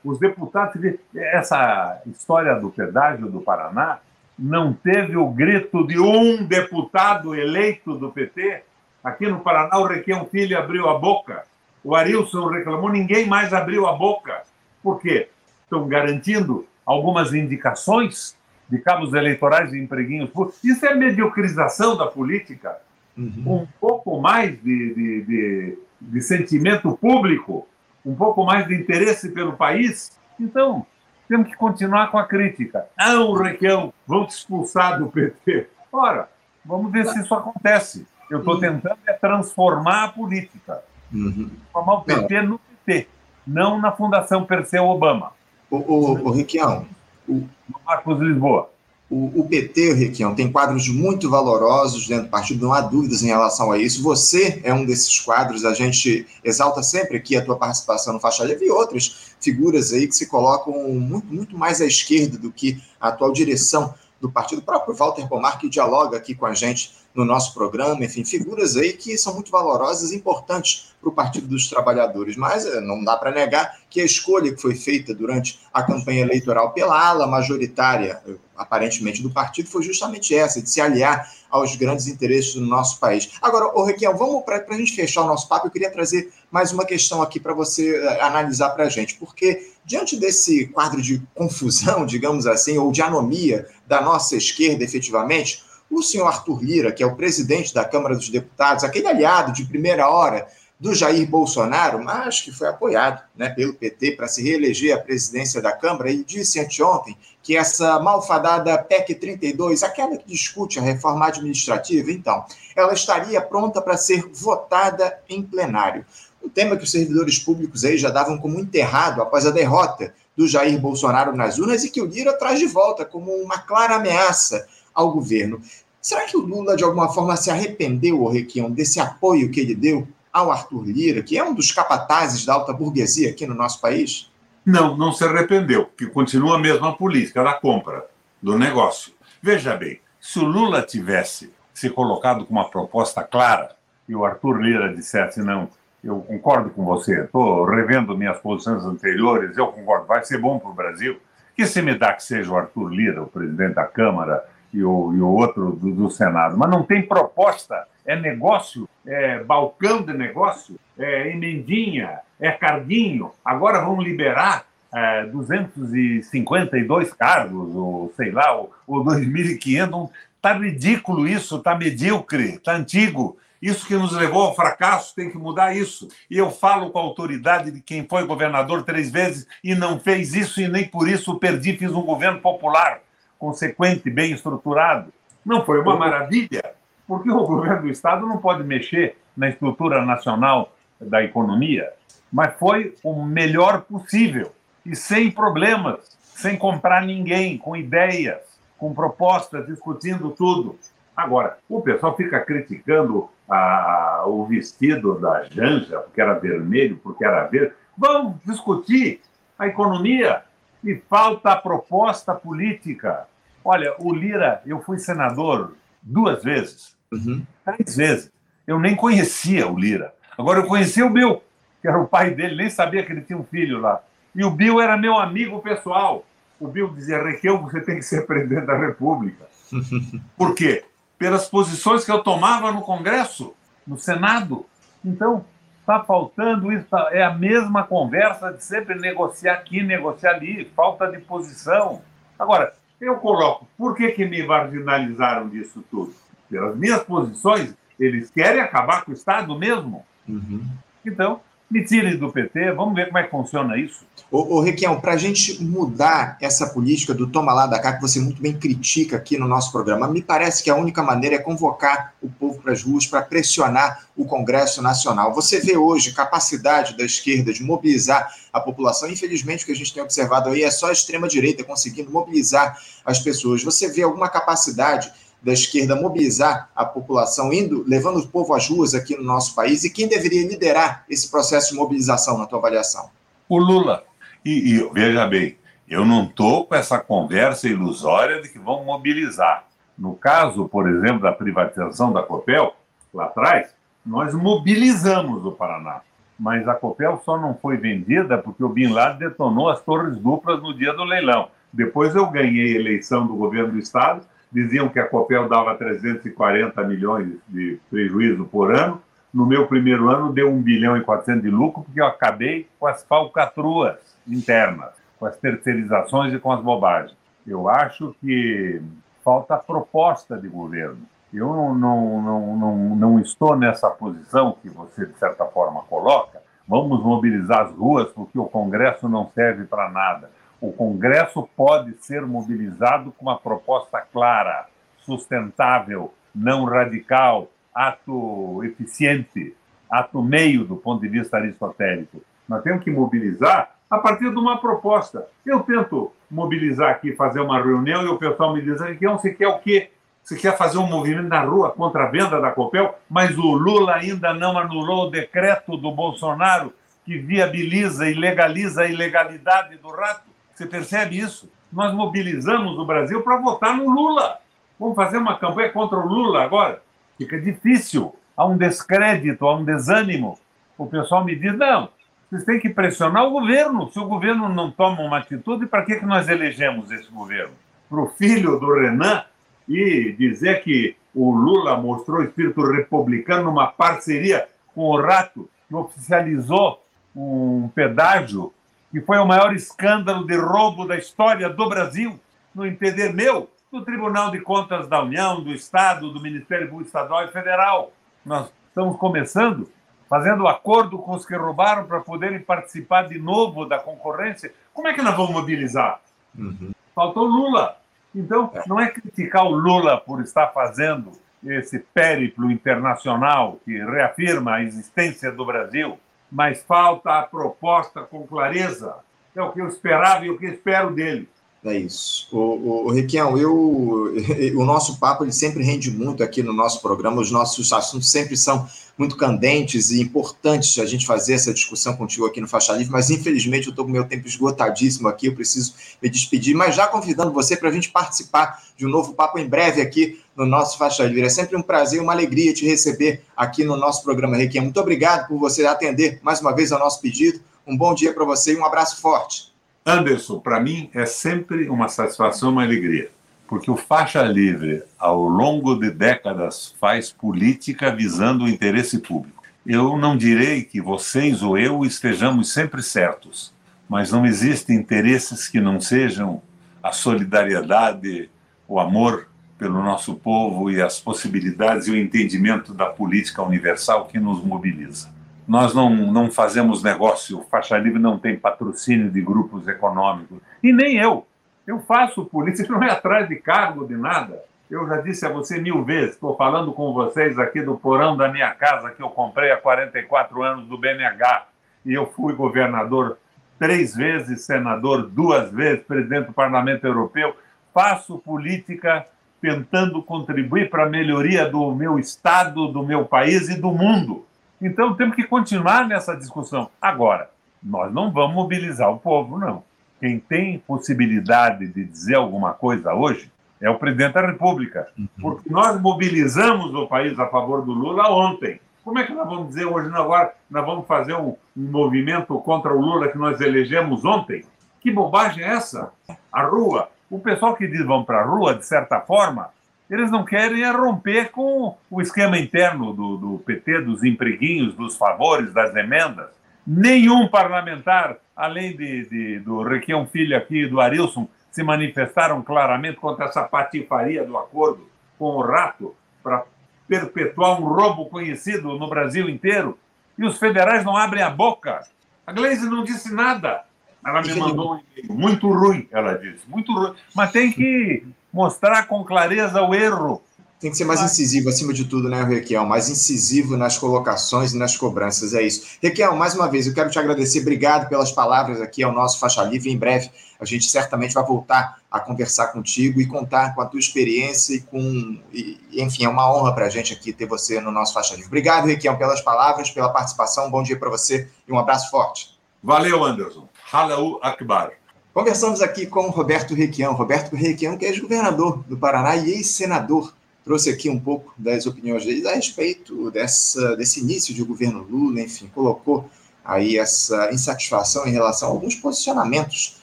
os 0.05 0.19
deputados. 0.19 0.81
Essa 1.15 2.01
história 2.07 2.55
do 2.55 2.71
pedágio 2.71 3.29
do 3.29 3.41
Paraná 3.41 3.99
não 4.39 4.73
teve 4.73 5.17
o 5.17 5.29
grito 5.29 5.87
de 5.87 5.99
um 5.99 6.45
deputado 6.45 7.35
eleito 7.35 7.95
do 7.95 8.11
PT. 8.11 8.63
Aqui 9.03 9.27
no 9.27 9.41
Paraná, 9.41 9.79
o 9.79 9.87
Requião 9.87 10.27
Filho 10.27 10.59
abriu 10.59 10.89
a 10.89 10.99
boca. 10.99 11.45
O 11.85 11.95
Arilson 11.95 12.47
reclamou, 12.49 12.91
ninguém 12.91 13.27
mais 13.27 13.53
abriu 13.53 13.87
a 13.87 13.93
boca. 13.93 14.43
Por 14.83 15.01
quê? 15.01 15.29
Estão 15.65 15.87
garantindo 15.89 16.67
algumas 16.85 17.33
indicações 17.35 18.37
de 18.69 18.79
cabos 18.79 19.13
eleitorais 19.13 19.73
e 19.73 19.79
empreguinhos. 19.79 20.31
Isso 20.65 20.87
é 20.87 20.95
mediocrização 20.95 21.97
da 21.97 22.07
política. 22.07 22.79
Uhum. 23.17 23.63
Um 23.63 23.67
pouco 23.81 24.21
mais 24.21 24.53
de, 24.63 24.95
de, 24.95 25.23
de, 25.23 25.79
de 26.01 26.21
sentimento 26.23 26.97
público, 26.97 27.67
um 28.05 28.15
pouco 28.15 28.45
mais 28.45 28.67
de 28.67 28.75
interesse 28.75 29.31
pelo 29.31 29.53
país. 29.53 30.19
Então, 30.41 30.87
temos 31.33 31.49
que 31.49 31.57
continuar 31.57 32.11
com 32.11 32.19
a 32.19 32.27
crítica. 32.27 32.85
Ah, 32.95 33.15
o 33.15 33.33
Requião, 33.33 33.91
vão 34.07 34.27
te 34.27 34.33
expulsar 34.33 34.99
do 34.99 35.07
PT. 35.07 35.67
Ora, 35.91 36.29
vamos 36.63 36.93
ver 36.93 37.07
se 37.07 37.19
isso 37.21 37.35
acontece. 37.35 38.07
Eu 38.31 38.41
estou 38.41 38.61
tentando 38.61 38.99
é 39.07 39.15
transformar 39.15 40.05
a 40.05 40.09
política. 40.09 40.83
Uhum. 41.11 41.51
Transformar 41.73 41.95
o 41.95 42.03
PT 42.03 42.43
no 42.43 42.59
PT, 42.59 43.09
não 43.47 43.81
na 43.81 43.93
Fundação 43.93 44.45
Perseu 44.45 44.85
Obama. 44.85 45.33
O, 45.71 45.77
o, 45.79 46.29
o 46.29 46.31
Requião. 46.33 46.87
O... 47.27 47.49
Marcos 47.87 48.21
Lisboa. 48.21 48.71
O, 49.15 49.41
o 49.41 49.47
PT, 49.47 49.93
Requião, 49.93 50.35
tem 50.35 50.51
quadros 50.51 50.89
muito 50.89 51.29
valorosos 51.29 52.09
dentro 52.09 52.25
do 52.25 52.31
partido, 52.31 52.65
não 52.65 52.73
há 52.73 52.81
dúvidas 52.81 53.23
em 53.23 53.27
relação 53.27 53.71
a 53.71 53.77
isso. 53.77 54.03
Você 54.03 54.59
é 54.65 54.73
um 54.73 54.87
desses 54.87 55.21
quadros, 55.21 55.67
a 55.67 55.75
gente 55.75 56.27
exalta 56.43 56.83
sempre 56.83 57.19
aqui 57.19 57.37
a 57.37 57.45
tua 57.45 57.57
participação 57.57 58.15
no 58.15 58.21
Faixa 58.21 58.43
Livre 58.43 58.65
e 58.65 58.71
outras 58.71 59.35
figuras 59.39 59.93
aí 59.93 60.09
que 60.09 60.17
se 60.17 60.25
colocam 60.25 60.73
muito, 60.95 61.27
muito 61.27 61.59
mais 61.59 61.83
à 61.83 61.85
esquerda 61.85 62.39
do 62.39 62.51
que 62.51 62.83
a 62.99 63.09
atual 63.09 63.31
direção 63.35 63.93
do 64.19 64.33
partido. 64.33 64.61
O 64.61 64.63
próprio 64.63 64.95
Walter 64.95 65.29
Pomar, 65.29 65.59
que 65.59 65.69
dialoga 65.69 66.17
aqui 66.17 66.35
com 66.35 66.47
a 66.47 66.55
gente 66.55 66.93
no 67.15 67.25
nosso 67.25 67.53
programa, 67.53 68.05
enfim, 68.05 68.25
figuras 68.25 68.77
aí 68.77 68.93
que 68.93 69.17
são 69.19 69.35
muito 69.35 69.51
valorosas 69.51 70.13
e 70.13 70.17
importantes 70.17 70.93
para 71.01 71.11
o 71.11 71.13
Partido 71.13 71.47
dos 71.47 71.69
Trabalhadores. 71.69 72.37
Mas 72.37 72.65
eh, 72.65 72.81
não 72.81 73.05
dá 73.05 73.17
para 73.17 73.31
negar 73.31 73.79
que 73.91 74.01
a 74.01 74.05
escolha 74.05 74.55
que 74.55 74.61
foi 74.61 74.75
feita 74.75 75.15
durante 75.15 75.61
a 75.73 75.83
campanha 75.83 76.23
eleitoral 76.23 76.73
pela 76.73 76.99
ala 76.99 77.27
majoritária, 77.27 78.21
eh, 78.27 78.35
aparentemente, 78.57 79.23
do 79.23 79.31
partido, 79.31 79.69
foi 79.69 79.83
justamente 79.83 80.35
essa, 80.35 80.63
de 80.63 80.71
se 80.71 80.81
aliar 80.81 81.31
aos 81.51 81.77
grandes 81.77 82.07
interesses 82.07 82.55
do 82.55 82.63
nosso 82.63 82.99
país. 82.99 83.31
Agora, 83.43 83.67
ô 83.79 83.85
Requiel, 83.85 84.17
vamos 84.17 84.43
para 84.43 84.65
a 84.67 84.75
gente 84.75 84.95
fechar 84.95 85.23
o 85.23 85.27
nosso 85.27 85.47
papo, 85.49 85.67
eu 85.67 85.71
queria 85.71 85.91
trazer 85.91 86.33
mais 86.51 86.73
uma 86.73 86.87
questão 86.87 87.21
aqui 87.21 87.39
para 87.39 87.53
você 87.53 87.99
uh, 87.99 88.23
analisar 88.23 88.71
para 88.71 88.85
a 88.85 88.89
gente, 88.89 89.17
porque 89.17 89.71
diante 89.85 90.17
desse 90.17 90.67
quadro 90.69 91.03
de 91.03 91.21
confusão, 91.35 92.05
digamos 92.07 92.47
assim, 92.47 92.79
ou 92.79 92.91
de 92.91 93.03
anomia 93.03 93.69
da 93.87 94.01
nossa 94.01 94.37
esquerda, 94.37 94.83
efetivamente, 94.83 95.63
o 95.99 96.03
senhor 96.03 96.27
Arthur 96.27 96.63
Lira, 96.63 96.93
que 96.93 97.03
é 97.03 97.07
o 97.07 97.15
presidente 97.15 97.75
da 97.75 97.85
Câmara 97.85 98.15
dos 98.15 98.29
Deputados, 98.29 98.83
aquele 98.83 99.07
aliado 99.07 99.53
de 99.53 99.65
primeira 99.65 100.09
hora 100.09 100.47
do 100.83 100.93
Jair 100.93 101.29
Bolsonaro, 101.29 102.03
mas 102.03 102.41
que 102.41 102.51
foi 102.51 102.67
apoiado 102.67 103.23
né, 103.37 103.51
pelo 103.51 103.73
PT 103.73 104.17
para 104.17 104.27
se 104.27 104.43
reeleger 104.43 104.93
à 104.93 104.99
presidência 104.99 105.63
da 105.63 105.71
Câmara, 105.71 106.11
e 106.11 106.25
disse 106.25 106.59
anteontem 106.59 107.17
que 107.41 107.57
essa 107.57 108.01
malfadada 108.01 108.77
PEC 108.79 109.15
32, 109.15 109.85
aquela 109.85 110.17
que 110.17 110.27
discute 110.27 110.81
a 110.81 110.83
reforma 110.83 111.27
administrativa, 111.27 112.11
então, 112.11 112.45
ela 112.75 112.95
estaria 112.95 113.41
pronta 113.41 113.81
para 113.81 113.97
ser 113.97 114.29
votada 114.33 115.17
em 115.29 115.41
plenário. 115.41 116.05
Um 116.43 116.49
tema 116.49 116.77
que 116.77 116.83
os 116.83 116.91
servidores 116.91 117.39
públicos 117.39 117.85
aí 117.85 117.97
já 117.97 118.11
davam 118.11 118.37
como 118.37 118.59
enterrado 118.59 119.23
após 119.23 119.47
a 119.47 119.51
derrota 119.51 120.13
do 120.37 120.49
Jair 120.49 120.81
Bolsonaro 120.81 121.37
nas 121.37 121.59
urnas 121.59 121.85
e 121.85 121.91
que 121.91 122.01
o 122.01 122.07
Lira 122.07 122.33
traz 122.33 122.59
de 122.59 122.67
volta 122.67 123.05
como 123.05 123.31
uma 123.33 123.59
clara 123.59 123.97
ameaça 123.97 124.67
ao 124.95 125.13
governo. 125.13 125.63
Será 126.03 126.27
que 126.27 126.37
o 126.37 126.41
Lula, 126.41 126.77
de 126.77 126.83
alguma 126.83 127.09
forma, 127.13 127.37
se 127.37 127.49
arrependeu, 127.49 128.27
Requião, 128.27 128.69
desse 128.69 128.99
apoio 128.99 129.49
que 129.53 129.61
ele 129.61 129.73
deu 129.73 130.09
ao 130.33 130.51
Arthur 130.51 130.85
Lira, 130.85 131.23
que 131.23 131.39
é 131.39 131.45
um 131.45 131.55
dos 131.55 131.71
capatazes 131.71 132.45
da 132.45 132.55
alta 132.55 132.73
burguesia 132.73 133.31
aqui 133.31 133.47
no 133.47 133.55
nosso 133.55 133.81
país? 133.81 134.29
Não, 134.67 134.97
não 134.97 135.13
se 135.13 135.23
arrependeu, 135.23 135.87
que 135.97 136.07
continua 136.07 136.57
a 136.57 136.59
mesma 136.59 136.97
política 136.97 137.45
da 137.45 137.55
compra, 137.55 138.05
do 138.43 138.59
negócio. 138.59 139.13
Veja 139.41 139.77
bem, 139.77 140.01
se 140.21 140.41
o 140.41 140.45
Lula 140.45 140.83
tivesse 140.83 141.53
se 141.73 141.89
colocado 141.89 142.45
com 142.47 142.53
uma 142.53 142.69
proposta 142.69 143.23
clara 143.23 143.77
e 144.09 144.17
o 144.17 144.25
Arthur 144.25 144.61
Lira 144.61 144.93
dissesse 144.93 145.41
não, 145.41 145.69
eu 146.03 146.19
concordo 146.21 146.71
com 146.71 146.85
você, 146.85 147.23
estou 147.23 147.65
revendo 147.65 148.19
minhas 148.19 148.39
posições 148.41 148.85
anteriores, 148.85 149.57
eu 149.57 149.69
concordo, 149.69 150.07
vai 150.07 150.25
ser 150.25 150.39
bom 150.39 150.59
para 150.59 150.71
o 150.71 150.75
Brasil, 150.75 151.21
que 151.57 151.65
se 151.65 151.81
me 151.81 151.97
dá 151.97 152.13
que 152.13 152.25
seja 152.25 152.51
o 152.51 152.57
Arthur 152.57 152.89
Lira, 152.89 153.23
o 153.23 153.29
presidente 153.29 153.75
da 153.75 153.85
Câmara, 153.85 154.45
e 154.73 154.83
o, 154.83 155.13
e 155.15 155.21
o 155.21 155.29
outro 155.29 155.73
do, 155.73 155.93
do, 155.93 156.11
Senado, 156.11 156.57
mas 156.57 156.71
não 156.71 156.83
tem 156.83 157.03
proposta, 157.03 157.87
é 158.07 158.17
negócio, 158.17 158.89
é 159.07 159.43
balcão 159.45 160.03
de 160.03 160.15
negócio, 160.15 160.77
é 160.99 161.31
emendinha, 161.31 162.21
é 162.41 162.51
carguinho. 162.51 163.31
Agora 163.45 163.81
vão 163.81 164.01
liberar 164.01 164.65
é, 164.93 165.27
252 165.27 167.13
cargos, 167.13 167.75
ou 167.75 168.13
sei 168.17 168.31
lá, 168.31 168.55
ou, 168.55 168.73
ou 168.87 169.05
2.500. 169.05 170.11
Está 170.37 170.55
ridículo 170.55 171.29
isso, 171.29 171.57
está 171.57 171.77
medíocre, 171.77 172.55
está 172.55 172.75
antigo. 172.75 173.37
Isso 173.61 173.87
que 173.87 173.95
nos 173.95 174.13
levou 174.13 174.43
ao 174.43 174.57
fracasso 174.57 175.15
tem 175.15 175.31
que 175.31 175.39
mudar 175.39 175.77
isso. 175.77 176.09
E 176.29 176.37
eu 176.37 176.51
falo 176.51 176.91
com 176.91 176.99
a 176.99 177.03
autoridade 177.03 177.71
de 177.71 177.81
quem 177.81 178.05
foi 178.09 178.27
governador 178.27 178.83
três 178.83 179.09
vezes 179.09 179.47
e 179.63 179.73
não 179.73 180.01
fez 180.01 180.35
isso, 180.35 180.61
e 180.61 180.67
nem 180.67 180.85
por 180.85 181.09
isso 181.09 181.39
perdi, 181.39 181.77
fiz 181.77 181.93
um 181.93 182.03
governo 182.03 182.41
popular 182.41 183.01
consequente, 183.43 184.09
bem 184.09 184.31
estruturado. 184.31 185.13
Não 185.45 185.65
foi 185.65 185.81
uma 185.81 185.97
maravilha, 185.97 186.63
porque 187.09 187.29
o 187.29 187.45
governo 187.45 187.83
do 187.83 187.89
Estado 187.89 188.25
não 188.25 188.39
pode 188.39 188.63
mexer 188.63 189.17
na 189.37 189.49
estrutura 189.49 190.07
nacional 190.07 190.73
da 191.01 191.25
economia, 191.25 191.91
mas 192.33 192.55
foi 192.55 192.95
o 193.03 193.25
melhor 193.25 193.81
possível 193.81 194.53
e 194.87 194.95
sem 194.95 195.29
problemas, 195.29 196.17
sem 196.21 196.57
comprar 196.57 197.05
ninguém, 197.05 197.59
com 197.59 197.77
ideias, 197.77 198.39
com 198.79 198.95
propostas, 198.95 199.67
discutindo 199.67 200.31
tudo. 200.31 200.79
Agora, 201.17 201.59
o 201.69 201.81
pessoal 201.81 202.17
fica 202.17 202.39
criticando 202.39 203.29
a, 203.51 204.23
o 204.25 204.47
vestido 204.47 205.19
da 205.19 205.43
Janja, 205.51 205.99
porque 205.99 206.21
era 206.21 206.39
vermelho, 206.39 206.97
porque 207.03 207.25
era 207.25 207.49
verde. 207.49 207.75
Vamos 207.99 208.37
discutir 208.45 209.21
a 209.59 209.67
economia 209.67 210.43
e 210.85 210.95
falta 211.09 211.51
a 211.51 211.57
proposta 211.57 212.33
política. 212.35 213.27
Olha, 213.65 213.95
o 213.99 214.13
Lira, 214.13 214.63
eu 214.67 214.81
fui 214.81 214.99
senador 214.99 215.77
duas 216.03 216.43
vezes, 216.43 216.97
uhum. 217.13 217.45
três 217.65 217.97
vezes. 217.97 218.33
Eu 218.67 218.79
nem 218.79 218.97
conhecia 218.97 219.69
o 219.69 219.79
Lira. 219.79 220.13
Agora 220.37 220.61
eu 220.61 220.67
conhecia 220.67 221.07
o 221.07 221.11
Bill, 221.11 221.43
que 221.81 221.89
era 221.89 222.01
o 222.01 222.07
pai 222.07 222.31
dele, 222.31 222.57
nem 222.57 222.71
sabia 222.71 223.05
que 223.05 223.13
ele 223.13 223.23
tinha 223.23 223.39
um 223.39 223.45
filho 223.45 223.81
lá. 223.81 224.03
E 224.35 224.45
o 224.45 224.51
Bill 224.51 224.81
era 224.81 224.97
meu 224.97 225.17
amigo 225.17 225.61
pessoal. 225.61 226.25
O 226.59 226.69
Bill 226.69 226.89
dizia: 226.89 227.23
Requeu, 227.23 227.59
você 227.59 227.81
tem 227.81 227.97
que 227.97 228.03
ser 228.03 228.27
presidente 228.27 228.67
da 228.67 228.77
República. 228.77 229.47
Por 230.37 230.55
quê? 230.55 230.85
Pelas 231.19 231.49
posições 231.49 232.05
que 232.05 232.11
eu 232.11 232.23
tomava 232.23 232.73
no 232.73 232.83
Congresso, 232.83 233.55
no 233.87 233.99
Senado. 233.99 234.67
Então, 235.05 235.45
está 235.81 236.03
faltando 236.03 236.73
isso. 236.73 236.87
Tá, 236.87 237.09
é 237.13 237.23
a 237.23 237.35
mesma 237.35 237.83
conversa 237.85 238.53
de 238.53 238.65
sempre 238.65 238.95
negociar 238.95 239.55
aqui, 239.55 239.83
negociar 239.83 240.37
ali, 240.37 240.65
falta 240.75 241.07
de 241.11 241.19
posição. 241.19 242.01
Agora, 242.39 242.73
eu 243.03 243.17
coloco, 243.17 243.69
por 243.77 243.97
que, 243.97 244.13
que 244.13 244.25
me 244.25 244.43
marginalizaram 244.45 245.49
disso 245.49 245.85
tudo? 245.91 246.15
Pelas 246.49 246.77
minhas 246.77 247.03
posições, 247.03 247.75
eles 247.99 248.31
querem 248.31 248.61
acabar 248.61 249.05
com 249.05 249.11
o 249.11 249.15
Estado 249.15 249.59
mesmo. 249.59 250.07
Uhum. 250.29 250.65
Então, 251.05 251.41
me 251.73 251.83
tirem 251.83 252.19
do 252.19 252.31
PT, 252.31 252.73
vamos 252.73 252.95
ver 252.95 253.07
como 253.07 253.17
é 253.17 253.23
que 253.23 253.31
funciona 253.31 253.79
isso. 253.79 254.05
Ô, 254.31 254.57
ô 254.57 254.61
Requião, 254.61 255.01
para 255.01 255.15
a 255.15 255.17
gente 255.17 255.63
mudar 255.65 256.37
essa 256.39 256.67
política 256.67 257.15
do 257.15 257.27
toma 257.27 257.55
lá 257.55 257.67
da 257.67 257.79
cá, 257.79 257.95
que 257.95 258.03
você 258.03 258.21
muito 258.21 258.43
bem 258.43 258.53
critica 258.53 259.17
aqui 259.17 259.39
no 259.39 259.49
nosso 259.49 259.73
programa, 259.73 260.07
me 260.07 260.21
parece 260.21 260.63
que 260.63 260.69
a 260.69 260.77
única 260.77 261.03
maneira 261.03 261.37
é 261.37 261.39
convocar 261.39 262.13
o 262.21 262.29
povo 262.29 262.61
para 262.61 262.73
as 262.73 262.83
ruas 262.83 263.07
para 263.07 263.23
pressionar 263.23 264.07
o 264.15 264.27
Congresso 264.27 264.83
Nacional. 264.83 265.33
Você 265.35 265.61
vê 265.61 265.75
hoje 265.75 266.13
capacidade 266.13 266.95
da 266.95 267.05
esquerda 267.05 267.55
de 267.55 267.63
mobilizar 267.63 268.31
a 268.53 268.61
população. 268.61 269.11
Infelizmente, 269.11 269.63
o 269.63 269.67
que 269.67 269.73
a 269.73 269.77
gente 269.77 269.95
tem 269.95 270.03
observado 270.03 270.51
aí 270.51 270.63
é 270.63 270.71
só 270.71 270.91
a 270.91 270.93
extrema-direita 270.93 271.65
conseguindo 271.65 272.11
mobilizar 272.11 272.77
as 273.03 273.19
pessoas. 273.19 273.65
Você 273.65 273.89
vê 273.89 274.03
alguma 274.03 274.29
capacidade 274.29 275.11
da 275.43 275.53
esquerda 275.53 275.97
mobilizar 275.97 276.71
a 276.75 276.85
população, 276.85 277.53
indo, 277.53 277.85
levando 277.87 278.19
o 278.19 278.29
povo 278.29 278.55
às 278.55 278.69
ruas 278.69 278.95
aqui 278.95 279.17
no 279.17 279.25
nosso 279.25 279.55
país? 279.55 279.83
E 279.83 279.91
quem 279.91 280.07
deveria 280.07 280.47
liderar 280.47 281.05
esse 281.11 281.31
processo 281.31 281.71
de 281.71 281.77
mobilização, 281.77 282.39
na 282.39 282.47
tua 282.47 282.59
avaliação? 282.59 283.11
O 283.49 283.59
Lula. 283.59 284.05
E, 284.45 284.75
e 284.75 284.91
veja 284.93 285.27
bem, 285.27 285.57
eu 285.89 286.05
não 286.05 286.25
estou 286.25 286.65
com 286.65 286.75
essa 286.75 286.99
conversa 286.99 287.69
ilusória 287.69 288.41
de 288.41 288.49
que 288.49 288.59
vão 288.59 288.85
mobilizar. 288.85 289.65
No 289.99 290.15
caso, 290.15 290.69
por 290.69 290.89
exemplo, 290.89 291.21
da 291.21 291.33
privatização 291.33 292.13
da 292.13 292.23
Copel, 292.23 292.75
lá 293.13 293.27
atrás, 293.27 293.75
nós 294.07 294.35
mobilizamos 294.35 295.45
o 295.45 295.53
Paraná. 295.53 296.01
Mas 296.39 296.67
a 296.67 296.75
Copel 296.75 297.21
só 297.25 297.39
não 297.39 297.55
foi 297.55 297.77
vendida 297.77 298.39
porque 298.39 298.65
o 298.65 298.69
Bin 298.69 298.89
Laden 298.89 299.29
detonou 299.29 299.69
as 299.69 299.81
torres 299.81 300.17
duplas 300.17 300.63
no 300.63 300.75
dia 300.75 300.93
do 300.93 301.05
leilão. 301.05 301.49
Depois 301.73 302.15
eu 302.15 302.27
ganhei 302.27 302.77
a 302.77 302.81
eleição 302.81 303.27
do 303.27 303.35
governo 303.35 303.73
do 303.73 303.79
Estado 303.79 304.23
diziam 304.53 304.89
que 304.89 305.01
a 305.01 305.09
Copel 305.09 305.49
dava 305.49 305.75
340 305.77 306.83
milhões 306.85 307.39
de 307.49 307.81
prejuízo 307.91 308.45
por 308.45 308.75
ano. 308.75 309.01
No 309.33 309.47
meu 309.47 309.67
primeiro 309.67 310.11
ano 310.11 310.33
deu 310.33 310.53
1 310.53 310.63
bilhão 310.63 310.97
e 310.97 311.03
400 311.03 311.43
de 311.43 311.51
lucro, 311.51 311.83
porque 311.85 312.01
eu 312.01 312.07
acabei 312.07 312.69
com 312.79 312.87
as 312.87 313.03
falcatruas 313.05 313.97
internas, 314.29 314.91
com 315.19 315.25
as 315.25 315.37
terceirizações 315.39 316.35
e 316.35 316.39
com 316.39 316.53
as 316.53 316.61
bobagens. 316.61 317.17
Eu 317.47 317.69
acho 317.69 318.15
que 318.21 318.81
falta 319.25 319.57
proposta 319.57 320.37
de 320.37 320.49
governo. 320.49 321.01
Eu 321.33 321.47
não, 321.47 321.75
não, 321.75 322.23
não, 322.23 322.57
não, 322.57 322.77
não 322.97 323.21
estou 323.21 323.57
nessa 323.57 323.89
posição 323.89 324.55
que 324.61 324.69
você, 324.69 325.07
de 325.07 325.19
certa 325.19 325.47
forma, 325.47 325.81
coloca. 325.89 326.43
Vamos 326.69 327.03
mobilizar 327.03 327.63
as 327.63 327.73
ruas 327.73 328.13
porque 328.13 328.39
o 328.39 328.45
Congresso 328.45 329.09
não 329.09 329.31
serve 329.35 329.65
para 329.65 329.91
nada 329.91 330.31
o 330.63 330.73
Congresso 330.73 331.49
pode 331.57 331.93
ser 332.01 332.23
mobilizado 332.23 333.11
com 333.19 333.27
uma 333.27 333.37
proposta 333.37 334.01
clara, 334.01 334.67
sustentável, 334.99 336.15
não 336.33 336.65
radical, 336.65 337.51
ato 337.75 338.63
eficiente, 338.63 339.57
ato 339.91 340.23
meio 340.23 340.65
do 340.65 340.77
ponto 340.77 341.01
de 341.01 341.09
vista 341.09 341.37
aristotélico. 341.37 342.23
Nós 342.49 342.63
temos 342.63 342.85
que 342.85 342.93
mobilizar 342.93 343.75
a 343.91 343.99
partir 343.99 344.31
de 344.31 344.39
uma 344.39 344.57
proposta. 344.61 345.27
Eu 345.45 345.61
tento 345.61 346.13
mobilizar 346.31 346.91
aqui, 346.91 347.13
fazer 347.17 347.41
uma 347.41 347.61
reunião 347.61 348.05
e 348.05 348.09
o 348.09 348.17
pessoal 348.17 348.55
me 348.55 348.63
diz: 348.63 348.81
que 348.97 349.09
você 349.09 349.35
quer 349.35 349.49
o 349.49 349.59
quê? 349.59 349.91
Você 350.23 350.37
quer 350.37 350.57
fazer 350.57 350.79
um 350.79 350.87
movimento 350.87 351.29
na 351.29 351.41
rua 351.41 351.73
contra 351.73 352.05
a 352.05 352.09
venda 352.09 352.41
da 352.41 352.53
Copel, 352.53 352.95
mas 353.11 353.37
o 353.37 353.53
Lula 353.55 353.97
ainda 353.97 354.33
não 354.33 354.57
anulou 354.57 355.09
o 355.09 355.11
decreto 355.11 355.77
do 355.77 355.91
Bolsonaro 355.91 356.73
que 357.05 357.19
viabiliza 357.19 358.09
e 358.09 358.15
legaliza 358.15 358.83
a 358.83 358.87
ilegalidade 358.87 359.77
do 359.79 359.89
rato? 359.89 360.32
Você 360.55 360.67
percebe 360.67 361.19
isso? 361.19 361.51
Nós 361.73 361.95
mobilizamos 361.95 362.79
o 362.79 362.85
Brasil 362.85 363.23
para 363.23 363.39
votar 363.39 363.77
no 363.77 363.91
Lula. 363.91 364.39
Vamos 364.79 364.95
fazer 364.97 365.17
uma 365.19 365.39
campanha 365.39 365.71
contra 365.71 365.99
o 365.99 366.07
Lula 366.07 366.43
agora? 366.43 366.83
Fica 367.17 367.41
difícil. 367.41 368.15
Há 368.37 368.47
um 368.47 368.57
descrédito, 368.57 369.47
há 369.47 369.57
um 369.57 369.65
desânimo. 369.65 370.39
O 370.77 370.87
pessoal 370.87 371.25
me 371.25 371.35
diz: 371.37 371.57
não, 371.57 371.89
vocês 372.29 372.45
têm 372.45 372.59
que 372.59 372.71
pressionar 372.71 373.25
o 373.25 373.31
governo. 373.31 373.91
Se 373.91 373.99
o 373.99 374.07
governo 374.07 374.49
não 374.49 374.71
toma 374.71 375.03
uma 375.03 375.19
atitude, 375.19 375.67
para 375.67 375.85
que, 375.85 375.97
que 375.97 376.07
nós 376.07 376.29
elegemos 376.29 376.91
esse 376.91 377.11
governo? 377.11 377.55
Para 377.89 378.01
o 378.01 378.09
filho 378.09 378.59
do 378.59 378.75
Renan 378.75 379.25
e 379.69 380.15
dizer 380.19 380.63
que 380.63 380.97
o 381.15 381.31
Lula 381.31 381.77
mostrou 381.77 382.23
espírito 382.23 382.63
republicano 382.63 383.45
numa 383.45 383.67
parceria 383.67 384.49
com 384.75 384.83
o 384.83 385.01
Rato, 385.01 385.49
que 385.69 385.75
oficializou 385.75 386.83
um 387.15 387.69
pedágio 387.75 388.53
que 388.93 389.01
foi 389.01 389.19
o 389.19 389.27
maior 389.27 389.53
escândalo 389.53 390.25
de 390.25 390.37
roubo 390.37 390.87
da 390.87 390.97
história 390.97 391.49
do 391.49 391.69
Brasil, 391.69 392.21
no 392.55 392.65
entender 392.65 393.13
meu, 393.13 393.51
do 393.73 393.83
Tribunal 393.85 394.31
de 394.31 394.41
Contas 394.41 394.87
da 394.87 395.03
União, 395.03 395.43
do 395.43 395.51
Estado, 395.51 396.13
do 396.13 396.21
Ministério 396.21 396.69
Público 396.69 396.87
Estadual 396.87 397.25
e 397.25 397.33
Federal. 397.33 397.91
Nós 398.25 398.53
estamos 398.69 398.97
começando 398.99 399.69
fazendo 400.13 400.47
acordo 400.47 400.99
com 400.99 401.13
os 401.15 401.25
que 401.25 401.35
roubaram 401.35 401.87
para 401.87 402.01
poderem 402.01 402.39
participar 402.39 403.09
de 403.09 403.19
novo 403.19 403.65
da 403.65 403.79
concorrência. 403.79 404.53
Como 404.75 404.87
é 404.87 404.93
que 404.93 405.01
nós 405.01 405.17
vamos 405.17 405.33
mobilizar? 405.33 406.03
Uhum. 406.39 406.73
Faltou 406.95 407.25
Lula. 407.25 407.79
Então, 408.15 408.51
é. 408.53 408.63
não 408.67 408.79
é 408.79 408.89
criticar 408.89 409.47
o 409.47 409.53
Lula 409.53 409.97
por 409.97 410.21
estar 410.21 410.49
fazendo 410.49 411.13
esse 411.43 411.79
périplo 411.79 412.51
internacional 412.51 413.59
que 413.65 413.73
reafirma 413.73 414.57
a 414.57 414.63
existência 414.63 415.33
do 415.33 415.47
Brasil, 415.47 415.99
mas 416.33 416.63
falta 416.63 417.11
a 417.11 417.23
proposta 417.23 418.01
com 418.01 418.27
clareza. 418.27 418.97
É 419.37 419.43
o 419.43 419.53
que 419.53 419.61
eu 419.61 419.69
esperava 419.69 420.25
e 420.25 420.31
o 420.31 420.39
que 420.39 420.47
espero 420.47 420.91
dele. 420.91 421.29
É 421.65 421.77
isso. 421.77 422.27
O, 422.33 422.39
o, 422.39 422.87
o 422.87 422.91
Requião, 422.91 423.39
eu, 423.39 423.53
o 424.57 424.65
nosso 424.65 424.99
papo 424.99 425.25
ele 425.25 425.33
sempre 425.33 425.63
rende 425.63 425.91
muito 425.91 426.23
aqui 426.23 426.43
no 426.43 426.53
nosso 426.53 426.81
programa, 426.81 427.21
os 427.21 427.31
nossos 427.31 427.73
assuntos 427.73 428.11
sempre 428.11 428.37
são 428.37 428.67
muito 428.99 429.17
candentes 429.17 429.91
e 429.91 430.01
importantes 430.01 430.79
a 430.79 430.87
gente 430.87 431.07
fazer 431.07 431.35
essa 431.35 431.53
discussão 431.53 431.97
contigo 431.97 432.27
aqui 432.27 432.41
no 432.41 432.49
Faixa 432.49 432.73
Livre, 432.73 432.93
mas 432.93 433.11
infelizmente 433.11 433.67
eu 433.67 433.71
estou 433.71 433.85
com 433.85 433.91
meu 433.91 434.05
tempo 434.05 434.27
esgotadíssimo 434.27 435.09
aqui, 435.09 435.27
eu 435.27 435.35
preciso 435.35 435.75
me 436.03 436.11
despedir, 436.11 436.55
mas 436.55 436.75
já 436.75 436.87
convidando 436.87 437.33
você 437.33 437.57
para 437.57 437.69
a 437.69 437.73
gente 437.73 437.91
participar 437.91 438.63
de 438.77 438.85
um 438.85 438.91
novo 438.91 439.15
papo 439.15 439.39
em 439.39 439.49
breve 439.49 439.81
aqui 439.81 440.21
no 440.37 440.47
nosso 440.47 440.79
Faixa 440.79 441.05
Livre. 441.05 441.23
É 441.23 441.29
sempre 441.29 441.57
um 441.57 441.63
prazer 441.63 442.01
uma 442.01 442.13
alegria 442.13 442.53
te 442.53 442.67
receber 442.67 443.23
aqui 443.37 443.65
no 443.65 443.77
nosso 443.77 444.03
programa, 444.03 444.37
Requião. 444.37 444.65
Muito 444.65 444.81
obrigado 444.81 445.29
por 445.29 445.39
você 445.39 445.67
atender 445.67 446.21
mais 446.23 446.41
uma 446.41 446.55
vez 446.55 446.73
ao 446.73 446.79
nosso 446.79 447.01
pedido. 447.01 447.41
Um 447.67 447.77
bom 447.77 447.95
dia 447.95 448.13
para 448.13 448.25
você 448.25 448.55
e 448.55 448.57
um 448.57 448.65
abraço 448.65 449.01
forte. 449.01 449.53
Anderson, 449.85 450.39
para 450.39 450.61
mim 450.61 450.91
é 450.95 451.05
sempre 451.07 451.69
uma 451.69 451.89
satisfação, 451.89 452.51
uma 452.51 452.63
alegria, 452.63 453.11
porque 453.49 453.71
o 453.71 453.77
Faixa 453.77 454.23
Livre, 454.23 454.83
ao 454.99 455.23
longo 455.23 455.75
de 455.75 455.91
décadas, 455.91 456.75
faz 456.81 457.11
política 457.11 457.95
visando 457.95 458.45
o 458.45 458.49
interesse 458.49 458.99
público. 458.99 459.43
Eu 459.67 459.97
não 459.97 460.17
direi 460.17 460.63
que 460.63 460.81
vocês 460.81 461.43
ou 461.43 461.59
eu 461.59 461.85
estejamos 461.85 462.53
sempre 462.53 462.83
certos, 462.83 463.53
mas 463.89 464.11
não 464.11 464.25
existem 464.25 464.77
interesses 464.77 465.49
que 465.49 465.61
não 465.61 465.81
sejam 465.81 466.41
a 466.83 466.93
solidariedade, 466.93 468.31
o 468.67 468.81
amor 468.81 469.29
pelo 469.63 469.81
nosso 469.81 470.17
povo 470.17 470.69
e 470.73 470.83
as 470.83 470.99
possibilidades 470.99 471.87
e 471.87 471.93
o 471.93 471.97
entendimento 471.97 472.75
da 472.75 472.87
política 472.87 473.41
universal 473.45 474.07
que 474.07 474.19
nos 474.19 474.43
mobiliza. 474.43 475.09
Nós 475.47 475.73
não, 475.73 475.89
não 475.89 476.33
fazemos 476.33 476.83
negócio, 476.83 477.39
o 477.39 477.45
Faixa 477.45 477.79
Livre 477.79 478.01
não 478.01 478.19
tem 478.19 478.37
patrocínio 478.37 479.09
de 479.09 479.21
grupos 479.21 479.69
econômicos. 479.69 480.39
E 480.61 480.73
nem 480.73 480.97
eu. 480.97 481.25
Eu 481.65 481.79
faço 481.79 482.25
política, 482.25 482.67
não 482.75 482.83
é 482.83 482.91
atrás 482.91 483.29
de 483.29 483.37
cargo, 483.37 483.87
de 483.87 483.97
nada. 483.97 484.43
Eu 484.69 484.85
já 484.89 484.97
disse 484.97 485.25
a 485.25 485.29
você 485.29 485.61
mil 485.61 485.85
vezes, 485.85 486.15
estou 486.15 486.37
falando 486.37 486.73
com 486.73 486.93
vocês 486.93 487.39
aqui 487.39 487.63
do 487.63 487.77
porão 487.77 488.17
da 488.17 488.27
minha 488.27 488.51
casa 488.55 488.91
que 488.91 489.01
eu 489.01 489.11
comprei 489.11 489.53
há 489.53 489.57
44 489.57 490.43
anos 490.43 490.67
do 490.67 490.77
BNH. 490.77 491.47
E 491.87 491.93
eu 491.93 492.07
fui 492.07 492.35
governador 492.35 493.17
três 493.61 493.95
vezes, 493.95 494.45
senador 494.45 495.07
duas 495.07 495.53
vezes, 495.53 495.85
presidente 495.85 496.27
do 496.27 496.33
Parlamento 496.33 496.85
Europeu. 496.85 497.37
Faço 497.73 498.19
política 498.19 499.07
tentando 499.43 500.01
contribuir 500.01 500.71
para 500.71 500.85
a 500.85 500.89
melhoria 500.89 501.51
do 501.51 501.75
meu 501.75 501.99
estado, 501.99 502.69
do 502.69 502.87
meu 502.87 503.05
país 503.05 503.49
e 503.49 503.61
do 503.61 503.73
mundo. 503.73 504.25
Então 504.61 504.95
temos 504.95 505.17
que 505.17 505.25
continuar 505.25 505.89
nessa 505.89 506.17
discussão. 506.17 506.71
Agora, 506.81 507.29
nós 507.61 507.93
não 507.93 508.13
vamos 508.13 508.37
mobilizar 508.37 508.89
o 508.89 509.01
povo, 509.01 509.37
não. 509.37 509.65
Quem 509.99 510.21
tem 510.21 510.61
possibilidade 510.61 511.67
de 511.67 511.85
dizer 511.85 512.15
alguma 512.15 512.53
coisa 512.53 512.95
hoje 512.95 513.31
é 513.61 513.69
o 513.69 513.79
presidente 513.79 514.15
da 514.15 514.27
República. 514.27 514.89
Uhum. 514.97 515.09
Porque 515.21 515.51
nós 515.51 515.81
mobilizamos 515.81 516.73
o 516.75 516.87
país 516.87 517.19
a 517.19 517.27
favor 517.27 517.65
do 517.65 517.73
Lula 517.73 518.09
ontem. 518.11 518.61
Como 518.85 518.99
é 518.99 519.05
que 519.05 519.13
nós 519.13 519.29
vamos 519.29 519.49
dizer 519.49 519.65
hoje, 519.65 519.89
agora, 519.93 520.35
nós 520.49 520.65
vamos 520.65 520.87
fazer 520.87 521.15
um, 521.15 521.37
um 521.57 521.71
movimento 521.71 522.37
contra 522.41 522.73
o 522.73 522.81
Lula 522.81 523.09
que 523.09 523.19
nós 523.19 523.41
elegemos 523.41 524.05
ontem? 524.05 524.45
Que 524.81 524.91
bobagem 524.91 525.45
é 525.45 525.49
essa? 525.49 525.93
A 526.33 526.45
rua. 526.45 526.89
O 527.13 527.19
pessoal 527.19 527.55
que 527.55 527.69
diz 527.69 527.85
vão 527.85 528.03
para 528.03 528.23
a 528.23 528.25
rua, 528.25 528.55
de 528.55 528.65
certa 528.65 528.99
forma, 528.99 529.51
eles 529.91 530.11
não 530.11 530.25
querem 530.25 530.63
é 530.63 530.71
romper 530.71 531.31
com 531.31 531.77
o 531.91 532.01
esquema 532.01 532.39
interno 532.39 532.95
do, 532.95 533.19
do 533.19 533.39
PT, 533.41 533.83
dos 533.83 534.03
empreguinhos, 534.03 534.75
dos 534.75 534.97
favores, 534.97 535.53
das 535.53 535.77
emendas. 535.77 536.31
Nenhum 536.67 537.29
parlamentar, 537.29 538.17
além 538.35 538.75
de, 538.75 539.05
de 539.11 539.39
do 539.41 539.63
Requião 539.63 540.07
Filho 540.07 540.35
aqui 540.35 540.63
e 540.63 540.67
do 540.67 540.81
Arilson, 540.81 541.29
se 541.51 541.63
manifestaram 541.63 542.41
claramente 542.41 542.97
contra 542.97 543.27
essa 543.27 543.43
patifaria 543.43 544.25
do 544.25 544.39
acordo 544.39 544.89
com 545.19 545.37
o 545.37 545.43
rato 545.43 545.95
para 546.23 546.47
perpetuar 546.89 547.61
um 547.61 547.65
roubo 547.65 548.07
conhecido 548.07 548.79
no 548.79 548.89
Brasil 548.89 549.29
inteiro. 549.29 549.79
E 550.17 550.25
os 550.25 550.39
federais 550.39 550.83
não 550.83 550.97
abrem 550.97 551.23
a 551.23 551.29
boca. 551.29 551.83
A 552.27 552.33
Gleisi 552.33 552.67
não 552.71 552.83
disse 552.83 553.15
nada. 553.15 553.65
Ela 554.05 554.23
me 554.23 554.35
mandou 554.35 554.75
um 554.75 554.81
e-mail. 554.97 555.19
Muito 555.19 555.53
ruim, 555.53 555.89
ela 555.91 556.15
disse. 556.15 556.43
Muito 556.49 556.73
ruim. 556.73 556.95
Mas 557.15 557.31
tem 557.31 557.53
que 557.53 558.05
mostrar 558.33 558.87
com 558.87 559.05
clareza 559.05 559.63
o 559.63 559.75
erro. 559.75 560.23
Tem 560.63 560.71
que 560.71 560.77
ser 560.77 560.85
mais 560.85 561.03
incisivo, 561.03 561.49
acima 561.49 561.73
de 561.73 561.85
tudo, 561.85 562.09
né, 562.09 562.23
Requiel? 562.23 562.65
Mais 562.65 562.89
incisivo 562.89 563.57
nas 563.57 563.77
colocações 563.77 564.53
e 564.53 564.57
nas 564.57 564.77
cobranças, 564.77 565.35
é 565.35 565.43
isso. 565.43 565.77
Requiel, 565.83 566.15
mais 566.15 566.37
uma 566.37 566.47
vez, 566.47 566.69
eu 566.69 566.73
quero 566.73 566.89
te 566.89 567.01
agradecer. 567.01 567.41
Obrigado 567.41 567.89
pelas 567.89 568.13
palavras 568.13 568.61
aqui 568.61 568.81
ao 568.81 568.93
nosso 568.93 569.19
Faixa 569.19 569.43
Livre. 569.43 569.73
Em 569.73 569.77
breve, 569.77 570.09
a 570.39 570.45
gente 570.45 570.67
certamente 570.67 571.15
vai 571.15 571.25
voltar 571.25 571.79
a 571.91 571.99
conversar 571.99 572.49
contigo 572.53 573.01
e 573.01 573.07
contar 573.07 573.57
com 573.57 573.61
a 573.61 573.67
tua 573.67 573.81
experiência 573.81 574.55
e 574.55 574.61
com. 574.61 575.19
E, 575.33 575.59
enfim, 575.73 576.05
é 576.05 576.09
uma 576.09 576.33
honra 576.33 576.55
para 576.55 576.67
a 576.67 576.71
gente 576.71 576.93
aqui 576.93 577.13
ter 577.13 577.27
você 577.27 577.61
no 577.61 577.73
nosso 577.73 577.93
Faixa 577.93 578.15
Livre. 578.15 578.29
Obrigado, 578.29 578.67
Requiel, 578.67 578.97
pelas 578.97 579.21
palavras, 579.21 579.69
pela 579.69 579.89
participação. 579.89 580.49
Bom 580.49 580.63
dia 580.63 580.79
para 580.79 580.89
você 580.89 581.29
e 581.49 581.53
um 581.53 581.59
abraço 581.59 581.91
forte. 581.91 582.41
Valeu, 582.63 583.03
Anderson. 583.03 583.49
Halau 583.73 584.21
Akbar. 584.23 584.71
Conversamos 585.13 585.61
aqui 585.61 585.85
com 585.85 586.09
Roberto 586.11 586.55
Requião. 586.55 586.95
Roberto 586.95 587.35
Requião, 587.35 587.77
que 587.77 587.85
é 587.85 587.89
ex-governador 587.89 588.63
do 588.69 588.77
Paraná 588.77 589.17
e 589.17 589.33
ex-senador, 589.33 590.15
trouxe 590.45 590.71
aqui 590.71 590.89
um 590.89 591.01
pouco 591.01 591.35
das 591.37 591.67
opiniões 591.67 592.05
dele 592.05 592.27
a 592.29 592.37
respeito 592.37 593.11
dessa, 593.11 593.77
desse 593.77 593.99
início 593.99 594.33
de 594.33 594.45
governo 594.45 594.87
Lula, 594.89 595.21
enfim, 595.21 595.51
colocou 595.53 596.09
aí 596.45 596.79
essa 596.79 597.33
insatisfação 597.33 598.07
em 598.07 598.13
relação 598.13 598.49
a 598.49 598.53
alguns 598.53 598.77
posicionamentos 598.77 599.79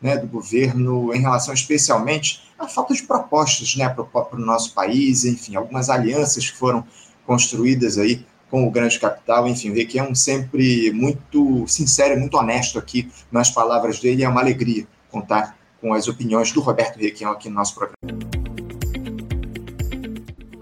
né, 0.00 0.16
do 0.16 0.28
governo, 0.28 1.12
em 1.12 1.20
relação 1.20 1.52
especialmente 1.52 2.42
à 2.56 2.68
falta 2.68 2.94
de 2.94 3.02
propostas 3.02 3.74
né, 3.74 3.88
para 3.88 4.36
o 4.36 4.38
nosso 4.38 4.72
país, 4.72 5.24
enfim, 5.24 5.56
algumas 5.56 5.90
alianças 5.90 6.48
que 6.48 6.56
foram 6.56 6.84
construídas 7.26 7.98
aí 7.98 8.24
com 8.52 8.64
o 8.66 8.70
grande 8.70 9.00
capital, 9.00 9.48
enfim, 9.48 9.70
o 9.70 9.74
Requião 9.74 10.14
sempre 10.14 10.92
muito 10.92 11.66
sincero, 11.66 12.20
muito 12.20 12.36
honesto 12.36 12.78
aqui 12.78 13.10
nas 13.30 13.48
palavras 13.48 13.98
dele, 13.98 14.24
é 14.24 14.28
uma 14.28 14.42
alegria 14.42 14.86
contar 15.10 15.56
com 15.80 15.94
as 15.94 16.06
opiniões 16.06 16.52
do 16.52 16.60
Roberto 16.60 16.98
Requião 16.98 17.32
aqui 17.32 17.48
no 17.48 17.54
nosso 17.54 17.74
programa. 17.74 17.96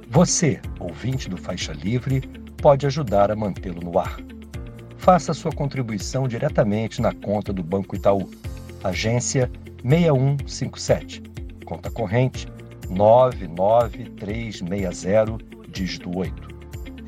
Você, 0.08 0.60
ouvinte 0.78 1.28
do 1.28 1.36
Faixa 1.36 1.72
Livre, 1.72 2.20
pode 2.62 2.86
ajudar 2.86 3.32
a 3.32 3.34
mantê-lo 3.34 3.80
no 3.80 3.98
ar. 3.98 4.20
Faça 4.96 5.34
sua 5.34 5.50
contribuição 5.50 6.28
diretamente 6.28 7.02
na 7.02 7.12
conta 7.12 7.52
do 7.52 7.64
Banco 7.64 7.96
Itaú, 7.96 8.30
agência 8.84 9.50
6157, 9.82 11.24
conta 11.64 11.90
corrente 11.90 12.46
99360, 12.88 15.38
dígito 15.68 16.16
8. 16.16 16.49